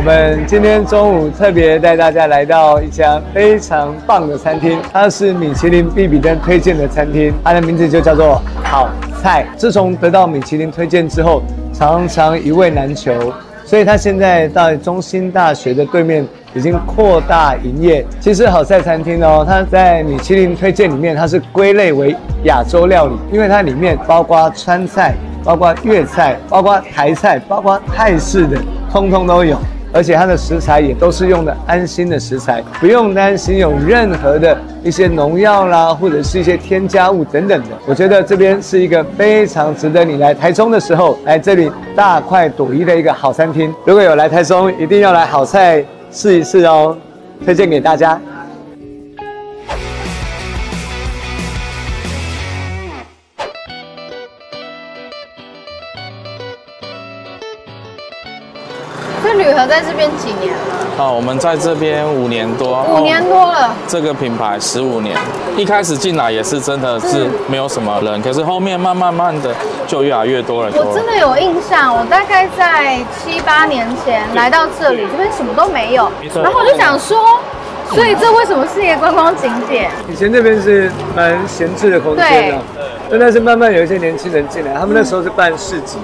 [0.04, 8.90] 我们今天中午特别带大家来到一家非常棒的餐厅，它是米其林必比登推荐的餐厅，它的名字就叫做好
[9.22, 9.48] 菜。
[9.56, 13.14] 自从得到米其林推荐之后，常常一味难求，
[13.64, 18.06] 所以它现在在中兴大学的对面已经扩大营业。
[18.20, 22.14] 其实好菜餐厅哦，它在米其林推荐里面，它是归类为
[22.44, 25.16] 亚洲料理，因为它里面包括川菜、
[25.46, 28.58] 包括粤菜、包括台菜、包括泰式的，
[28.92, 29.58] 通通都有。
[29.94, 37.70] 而且它的食材也都是用的安心的食材，不用担心有任何的一些农药啦，或者是一些添加物等等的。
[37.86, 43.74] 我觉得这边是一个非常值得你来台中的时候来这里大快朵颐的一个好餐厅。
[43.86, 46.98] 如果有来台中，一定要来好菜试一试哦，
[47.46, 48.20] 推荐给大家。
[59.74, 60.60] 在这边几年了？
[61.00, 63.74] 哦，我们在这边五年多，五年多了。
[63.88, 65.18] 这个品牌十五年，
[65.58, 69.50] 一开始进来也是真的是没有什么人，可是后面慢慢慢的
[69.88, 70.72] 就越来越多人。
[70.76, 77.40] 我真的有印象，我大概在七八年前来到这里，这边什么都没有，然后我就想说，
[77.90, 79.90] 所以这为什么是一个观光景点？
[80.08, 82.62] 以前那边是蛮闲置的空间的，
[83.10, 85.98] 但但是慢慢有一些年轻人进来，他们那时候是办市集，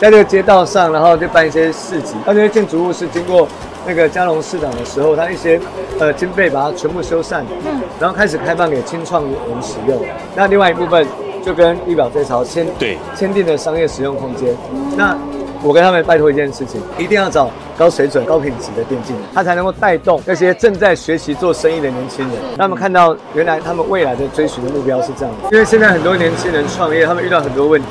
[0.00, 2.14] 在这个街道上，然后就办一些市集。
[2.26, 3.46] 那这些建筑物是经过
[3.86, 5.60] 那个嘉隆市长的时候，他一些
[5.98, 10.00] 呃经费把它全部修缮，嗯，然后开始开放给青创人使用。
[10.34, 11.06] 那另外一部分
[11.44, 14.56] 就跟地表这潮签对签订的商业使用空间。
[14.96, 15.14] 那
[15.62, 25.50] 我跟他们拜托一件事情，一定要找高水准、高品质的电竞，它才能够带动那些正在学习做生意的年轻人，让他们看到原来他们未来的追寻的目标是这样的。
[25.52, 27.88] 因为现在很多年轻人创业，他们遇到很多问题，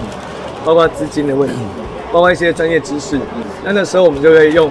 [0.65, 1.55] 包括资金的问题，
[2.11, 3.19] 包括一些专业知识。
[3.63, 4.69] 那那时候我们就会用。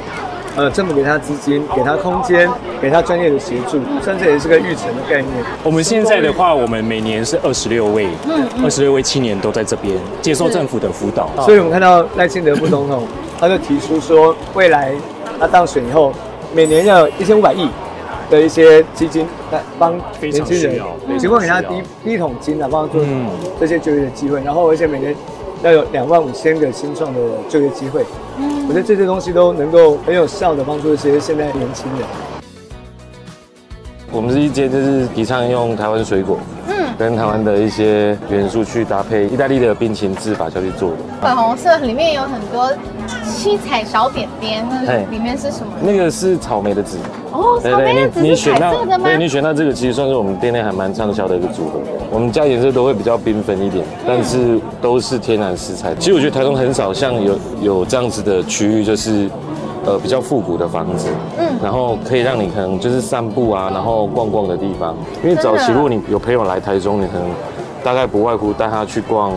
[0.57, 2.51] 呃，政府给他资金，给他空间，
[2.83, 5.33] 给他专业的协助，甚至也是个育成的概念。
[5.63, 11.31] 我们现在的话，我们每年是二十六位，嗯，二十六位青年都在这边接受政府的辅导。
[11.45, 13.05] 所以我们看到赖清德副总统，
[13.39, 14.93] 他就提出说，未来
[15.39, 16.13] 他当选以后，
[16.53, 17.69] 每年要有一千五百亿
[18.29, 20.83] 的一些基金来帮年轻人，
[21.21, 23.05] 提供给他第一第一桶金来帮他做
[23.61, 25.15] 这些就业的机会，然后而且每年
[25.63, 28.05] 要有两万五千个新创的就业机会。
[28.39, 32.07] 我觉得这些东西都能够很有效的帮助一些现在年轻人。
[34.13, 40.97] 我们是一间就是提倡用台湾水果，嗯，跟台湾的一些元素去搭配意大利的冰淇淋制法下去做的。
[41.23, 42.73] 粉红色里面有很多
[43.25, 45.73] 七彩小点点，那里面是什么？
[45.81, 46.99] 那个是草莓的籽。
[47.31, 49.05] 哦，草莓的籽是彩色的吗？
[49.05, 51.79] 对，你选到这个其实算是我们店内还蛮畅销的一个组合。
[52.11, 55.95] 我们家颜色都会比较缤纷一点，但是都是天然食材。
[55.95, 59.31] 其实我觉得台中很少像有有这样子的区域，就是。
[59.89, 61.09] 呃，比较复古的房子，
[61.39, 64.95] 嗯，然后可以让你可能就是散步啊，然后逛逛的地方。
[65.23, 67.29] 因为早期如果你有朋友来台中，你可能
[67.83, 69.33] 大概不外乎带他去逛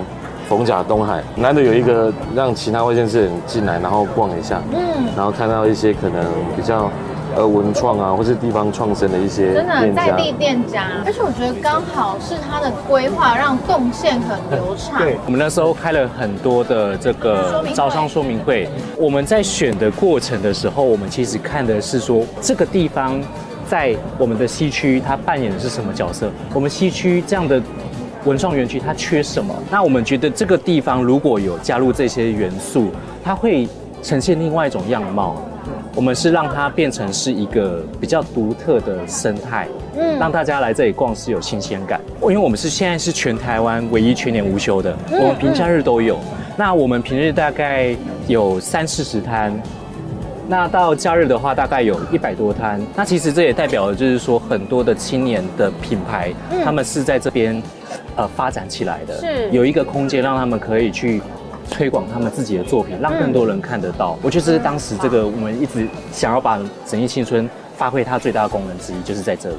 [0.49, 6.23] 逢甲东海，难得有一个让其他外县市人进来，然后逛一下，嗯，然后看到一些可能
[6.55, 6.89] 比较。
[7.35, 14.99] 呃，文创啊，或是地方创生的一些真的在地店家，而且我觉得刚好是它的规划让动线很流畅。
[14.99, 18.67] 对，我们那时候开了很多的这个招商说明会，
[18.97, 23.21] 我们在选的过程的时候，我们其实看的是说这个地方
[23.67, 27.61] 在我们的西区它扮演的是什么角色，我们西区这样的
[28.25, 29.55] 文创园区它缺什么？
[29.69, 32.91] 那我们觉得这个地方如果有加入这些元素，
[33.23, 33.67] 它会
[34.03, 35.35] 呈现另外一种样貌。
[35.93, 41.99] 我们是让它变成是一个比较独特的生态，嗯，让大家来这里逛是有新鲜感。
[42.21, 46.17] 因为我们是现在是全台湾唯一全年无休的，我们平假日都有。
[46.55, 47.93] 那我们平日大概
[48.27, 49.53] 有三四十摊，
[50.47, 52.81] 那到假日的话大概有一百多摊。
[52.95, 56.31] 那其实这也代表了就是说很多的青年的品牌，
[56.63, 57.61] 他们是在这边
[58.15, 61.21] 呃发展起来的，是有一个空间让他们可以去。
[61.69, 64.17] 推广他们自己的作品，让更多人看得到。
[64.21, 69.57] 我觉得这是当时这个我们一直想要把整艺青春发挥它最大的功能之一，就是在这里。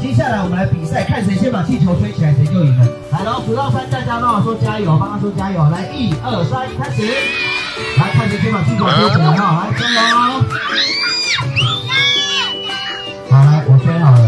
[0.00, 2.86] 接下来我们来比赛，看谁先把气球吹起来，谁就赢了。
[3.12, 5.62] 来，然后数到三，大家帮我说加油，帮他说加油。
[5.70, 7.02] 来，一二三，开始。
[7.98, 10.16] 来，看谁先把气球吹起来哈，来加油。
[13.30, 14.18] 好，来，我吹好了。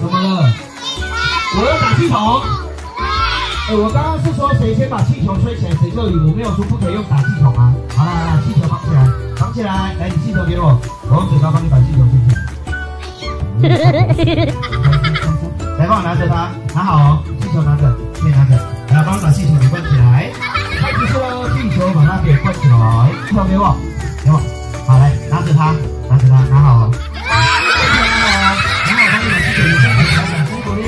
[0.00, 0.48] 怎么了？
[1.52, 2.40] 我要打气筒。
[3.68, 7.68] 哎，我刚刚是说谁先把气球吹起来谁就赢，我没有说不可以用打气筒啊。
[7.94, 9.04] 好了，好了，气球绑起来，
[9.36, 9.92] 绑起来。
[10.00, 12.48] 来，你气球给我，我用嘴巴帮你把气球吹起来。
[15.76, 18.56] 来，帮我拿着它，拿好哦，气球拿着，可以拿着。
[18.88, 20.32] 来，帮我把气球给灌起来。
[20.80, 23.12] 开始喽，气球把它给灌起来。
[23.28, 23.76] 气球给我，
[24.24, 24.40] 给我。
[24.88, 25.76] 好，来，拿着它，
[26.10, 26.90] 拿着它，拿好哦。
[27.14, 27.78] 拿好，拿
[28.42, 30.82] 好，帮你把气球给灌起来，辛苦嘞。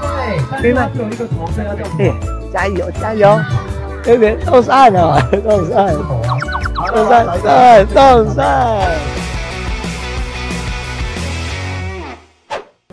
[0.00, 2.00] 对，但是它只有一个头，所以要叫什么？
[2.52, 3.40] 加油加油！
[4.06, 5.92] 有点冻散了，冻散，
[6.86, 7.96] 冻散，对，冻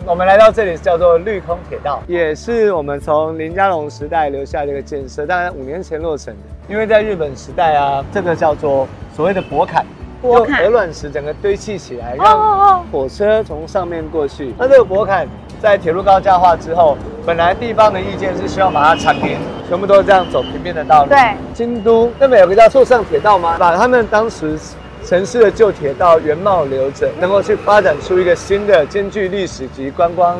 [0.08, 6.40] 我们来到这里叫做绿空铁道，也是我们从林佳龙时代留下的一个建设，大概五年前落成的。
[6.66, 9.84] 因为在日本时代啊，这个叫做所谓的博坎，
[10.22, 14.54] 薄坎用鹅卵石整个堆砌起来，让哦火车从上面过去。
[14.56, 15.28] 那这个博坎
[15.60, 19.36] 在铁路高架化之后，本来地方的意见是希望把它铲平，
[19.68, 21.10] 全部都是这样走平面的道路。
[21.10, 23.56] 对，京都那边有个叫坐上铁道吗？
[23.58, 24.58] 把他们当时
[25.08, 30.38] 城市的旧铁道原貌留着，能够去发展出一个新的兼具历史及观光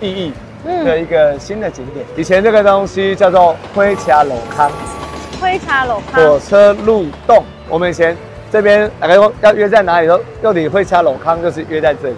[0.00, 0.32] 意义
[0.64, 2.02] 的一个新的景点。
[2.16, 4.72] 以前这个东西叫做灰茶楼康
[5.38, 8.16] 灰茶楼康火车路洞，我们以前
[8.50, 12.14] 这边大概说要约在哪里都到底灰茶楼康就是约在这里，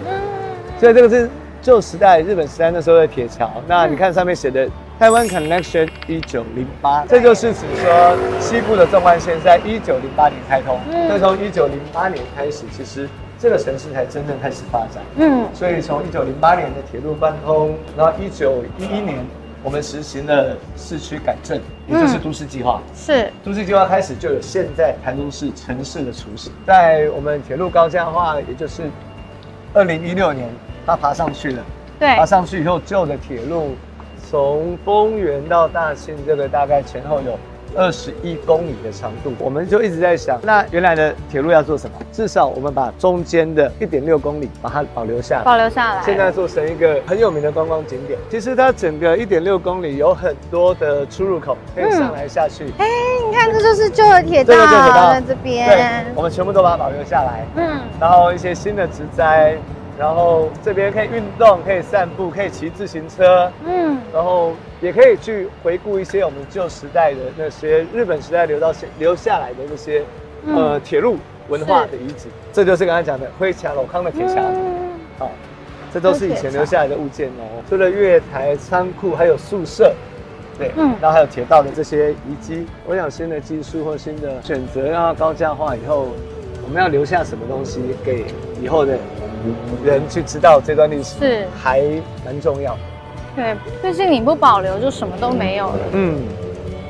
[0.79, 1.29] 所以这个是
[1.61, 3.51] 旧时代日本时代那时候的铁桥。
[3.67, 4.65] 那你看上面写的
[4.97, 10.79] 台湾 Connection 一九零八，这就是指说西部的纵贯线在一九零八年开通。
[10.89, 15.03] 嗯那从一九零八年开始，其实这个城市才真正开始发展。
[15.17, 19.17] 嗯，所以从一九零八年的铁路贯通，然后一九一一年
[19.63, 22.81] 我们实行了市区改正，也就是嗯都市计划。
[22.95, 28.83] 是都市计划开始就有现在台中市城市的雏形，在我们铁路高架化，也就是
[29.73, 30.47] 二零一六年，
[30.85, 31.61] 它爬上去了。
[31.99, 33.75] 对爬上去以后，旧的铁路
[34.29, 37.37] 从丰原到大庆，这个大概前后有
[37.77, 41.97] 二十一公里的长度，我们就一直在想，那原来的铁路要做什么？
[42.11, 48.17] 至少我们把中间的一点六公里把它保留下来，保留下来现在做成一个很有名的观光景点。
[48.29, 52.65] 其实它整个一点六公里有很多的出入口，可以上来下去。
[52.77, 52.87] 哎，
[53.29, 57.45] 你看这就是旧的铁道，这个旧铁道在这对边，，我们全部都把它保留下来。
[57.57, 59.57] 嗯，然后一些新的植栽，
[59.97, 64.51] 然后这边可以运动，可以散步，可以骑自行车，嗯，然后
[64.81, 70.03] 也可以去回顾一些我们旧时代的那些日本时代留到留下来的那些、
[70.45, 70.55] 嗯。
[70.55, 71.17] 呃铁路
[71.47, 72.27] 文化的遗址。
[72.51, 74.99] 这就是刚才讲的灰墙镂康的铁桥，嗯。
[75.17, 75.31] 好、
[75.93, 77.63] 这都是以前留下来的物件哦。
[77.69, 79.93] 除了月台、仓库，还有宿舍。
[80.57, 80.93] 对，嗯。
[81.01, 86.09] 然后还有铁道的这些遗迹，我想新的技术或新的选择让它高架化以后，
[86.65, 88.25] 我们要留下什么东西给
[88.61, 88.97] 以后的
[89.83, 91.81] 人去知道这段历史，是还
[92.25, 92.79] 蛮重要的。
[93.35, 96.23] 对，毕竟你不保留，就什么都没有了，嗯，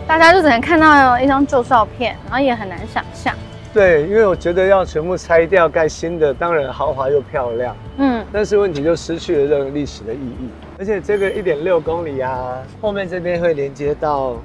[0.07, 3.35] 大家就只能看到一张旧照片，然后也很难想象。
[3.73, 10.49] 对，因为我觉得要全部拆掉盖新的，当然豪华又漂亮，嗯，但是问题就失去了这个历史的意义。
[10.79, 14.37] 而且这个一点六公里啊，后面这边会连接到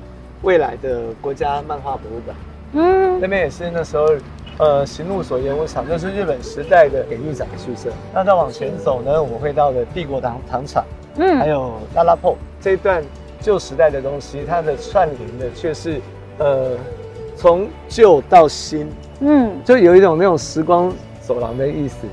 [0.42, 2.36] 未来的国家漫画博物馆。
[2.72, 4.08] 嗯，那边也是那时候，
[4.60, 7.90] 呃，行路所演武场，就是日本时代的典狱长宿舍。
[8.12, 10.84] 那再往前走呢，我们会到的帝国糖糖厂，
[11.16, 13.02] 嗯还有拉拉铺这一段
[13.40, 15.98] 旧时代的东西，它的串联的却是，
[16.36, 16.72] 呃，
[17.34, 20.92] 从旧到新，嗯，就有一种那种时光
[21.22, 22.06] 走廊的意思。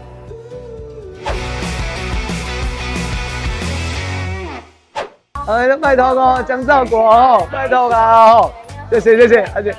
[5.48, 8.52] 哎，拜托哦，江兆国哦，拜托啦哦，
[8.90, 9.76] 谢谢谢谢，而且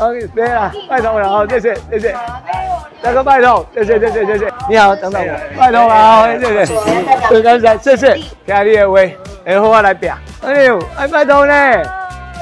[0.00, 2.16] ，OK，对啦，拜托了哦，谢谢谢谢，
[3.02, 6.74] 大哥拜托，谢谢谢谢谢谢，你好，等等我，拜托了哦，谢谢，
[7.28, 7.96] 最感谢，谢。
[7.96, 8.14] 谢，
[8.46, 8.94] 听你的话，
[9.44, 10.10] 会好我来拼，
[10.42, 11.82] 哎呦，哎拜托呢，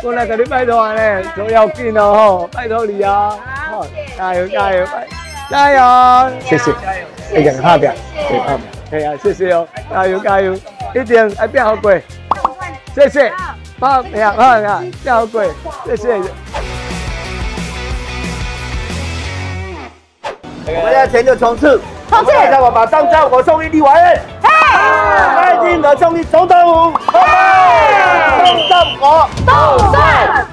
[0.02, 3.38] 我来给你拜托呢，都要紧哦，拜托你哦，
[3.70, 3.86] 好，
[4.16, 4.86] 加油加油，
[5.50, 6.72] 加油，谢谢，
[7.34, 7.90] 一定拍拼，
[8.28, 8.62] 对拍拼，
[8.92, 10.56] 哎呀，谢谢哦，加油加油。
[10.94, 12.02] 一定哎变好贵，
[12.94, 13.30] 谢谢，
[13.78, 15.50] 好，哎呀，好呀，变好贵，
[15.84, 16.18] 谢谢。
[20.70, 21.80] 我们要在就冲刺，
[22.10, 22.32] 冲刺！
[22.32, 24.20] 让我马上叫我送一粒丸。
[24.42, 30.46] 蔡进和送一总统府，送战火，送战。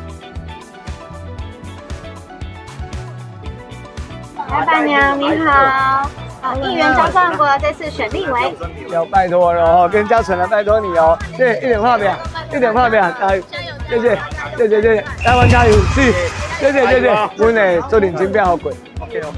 [4.50, 6.10] 老板娘你好。
[6.46, 8.56] 好，议员张壮国这次选立委，
[8.90, 12.12] 要拜托了哦，跟嘉诚了，拜托你哦，谢，一点话没有，
[12.56, 13.42] 一点话没有，加油，
[13.90, 14.20] 谢谢，
[14.56, 16.14] 谢谢，谢谢，台湾加油，是，
[16.60, 18.72] 谢谢，谢谢，阮的做认真变好贵，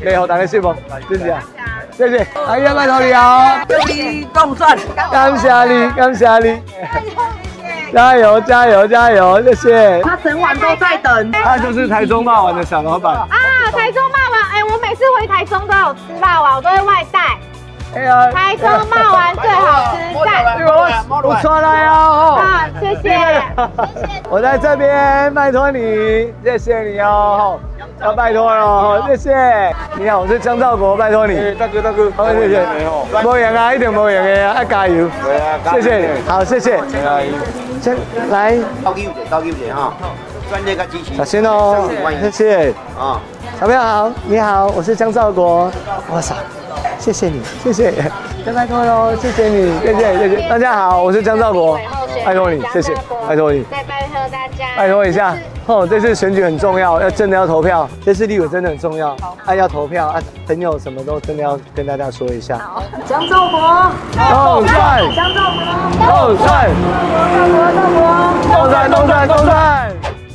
[0.04, 0.76] 你好，大家幸福，
[1.08, 1.34] 谢谢，
[1.94, 4.78] 谢谢，阿姨拜托你哦，祝你共赚，
[5.10, 6.62] 感谢你，感谢你。
[7.94, 9.42] 加油加油加油！
[9.42, 10.02] 谢谢。
[10.02, 11.32] 他整晚都在等。
[11.32, 13.16] 他就是台中骂完的小老板。
[13.16, 14.36] 啊，台中霸王，哎，我
[14.88, 17.19] 每次回台中都有吃霸王，我都会外带。
[17.93, 21.03] 哎呀，台中霸王最好吃，赞！
[21.22, 21.91] 不错了哟。
[21.91, 22.41] 好，
[22.80, 23.19] 谢谢。
[24.30, 27.59] 我在这边，拜托你，谢谢你哦。
[27.99, 29.76] 要拜托了，谢谢。
[29.97, 31.53] 你好，我是江兆国，拜托你。
[31.55, 32.65] 大哥大哥，好谢谢。
[33.22, 35.09] 没赢啊，一定没赢的啊，要加油。
[35.22, 36.81] 对啊，谢谢你，好谢谢。
[37.81, 37.97] 先
[38.30, 38.57] 来。
[38.85, 39.91] 高级一点，高级一点哈。
[40.49, 41.14] 专业个支持。
[41.14, 41.89] 小心哦，
[42.22, 42.73] 谢谢。
[42.97, 43.19] 啊，
[43.60, 45.72] 小朋友好，你好，我是江兆国。
[46.12, 46.36] 哇塞，
[47.00, 47.92] 谢谢你，谢谢。
[48.46, 50.48] 拜拜托喽，谢谢你，谢谢谢谢。
[50.48, 51.80] 大家好，我是江兆国，
[52.24, 52.94] 拜托你，谢谢，
[53.28, 53.64] 拜托你。
[53.64, 54.78] 再拜托大家。
[54.78, 55.36] 拜托一下，
[55.66, 57.90] 哦，这次选举很重要，要真的要投票。
[58.06, 62.60] 这次立委真的很重要，啊要投票啊，朋友什么都真的要跟大家说一下。
[62.60, 63.60] 好江兆国，
[64.14, 65.66] 动算，江兆国，
[66.06, 66.70] 动算，
[68.54, 69.92] 动算，动算，动算。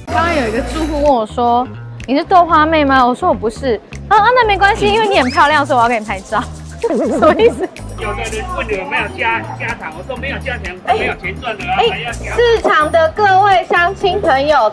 [0.06, 1.66] 刚刚有一个住户问我说
[2.06, 6.42] ：“你是豆花妹吗？”我说：“我不是。”啊啊，那没关系， 因为你很漂亮，所以我要给你拍照。
[6.82, 7.68] 什么意思？
[8.00, 12.34] 有的人问你有没有加加糖，我说没有加糖，没有钱赚的啊，还要加。
[12.34, 14.68] 市场的各位乡亲朋友，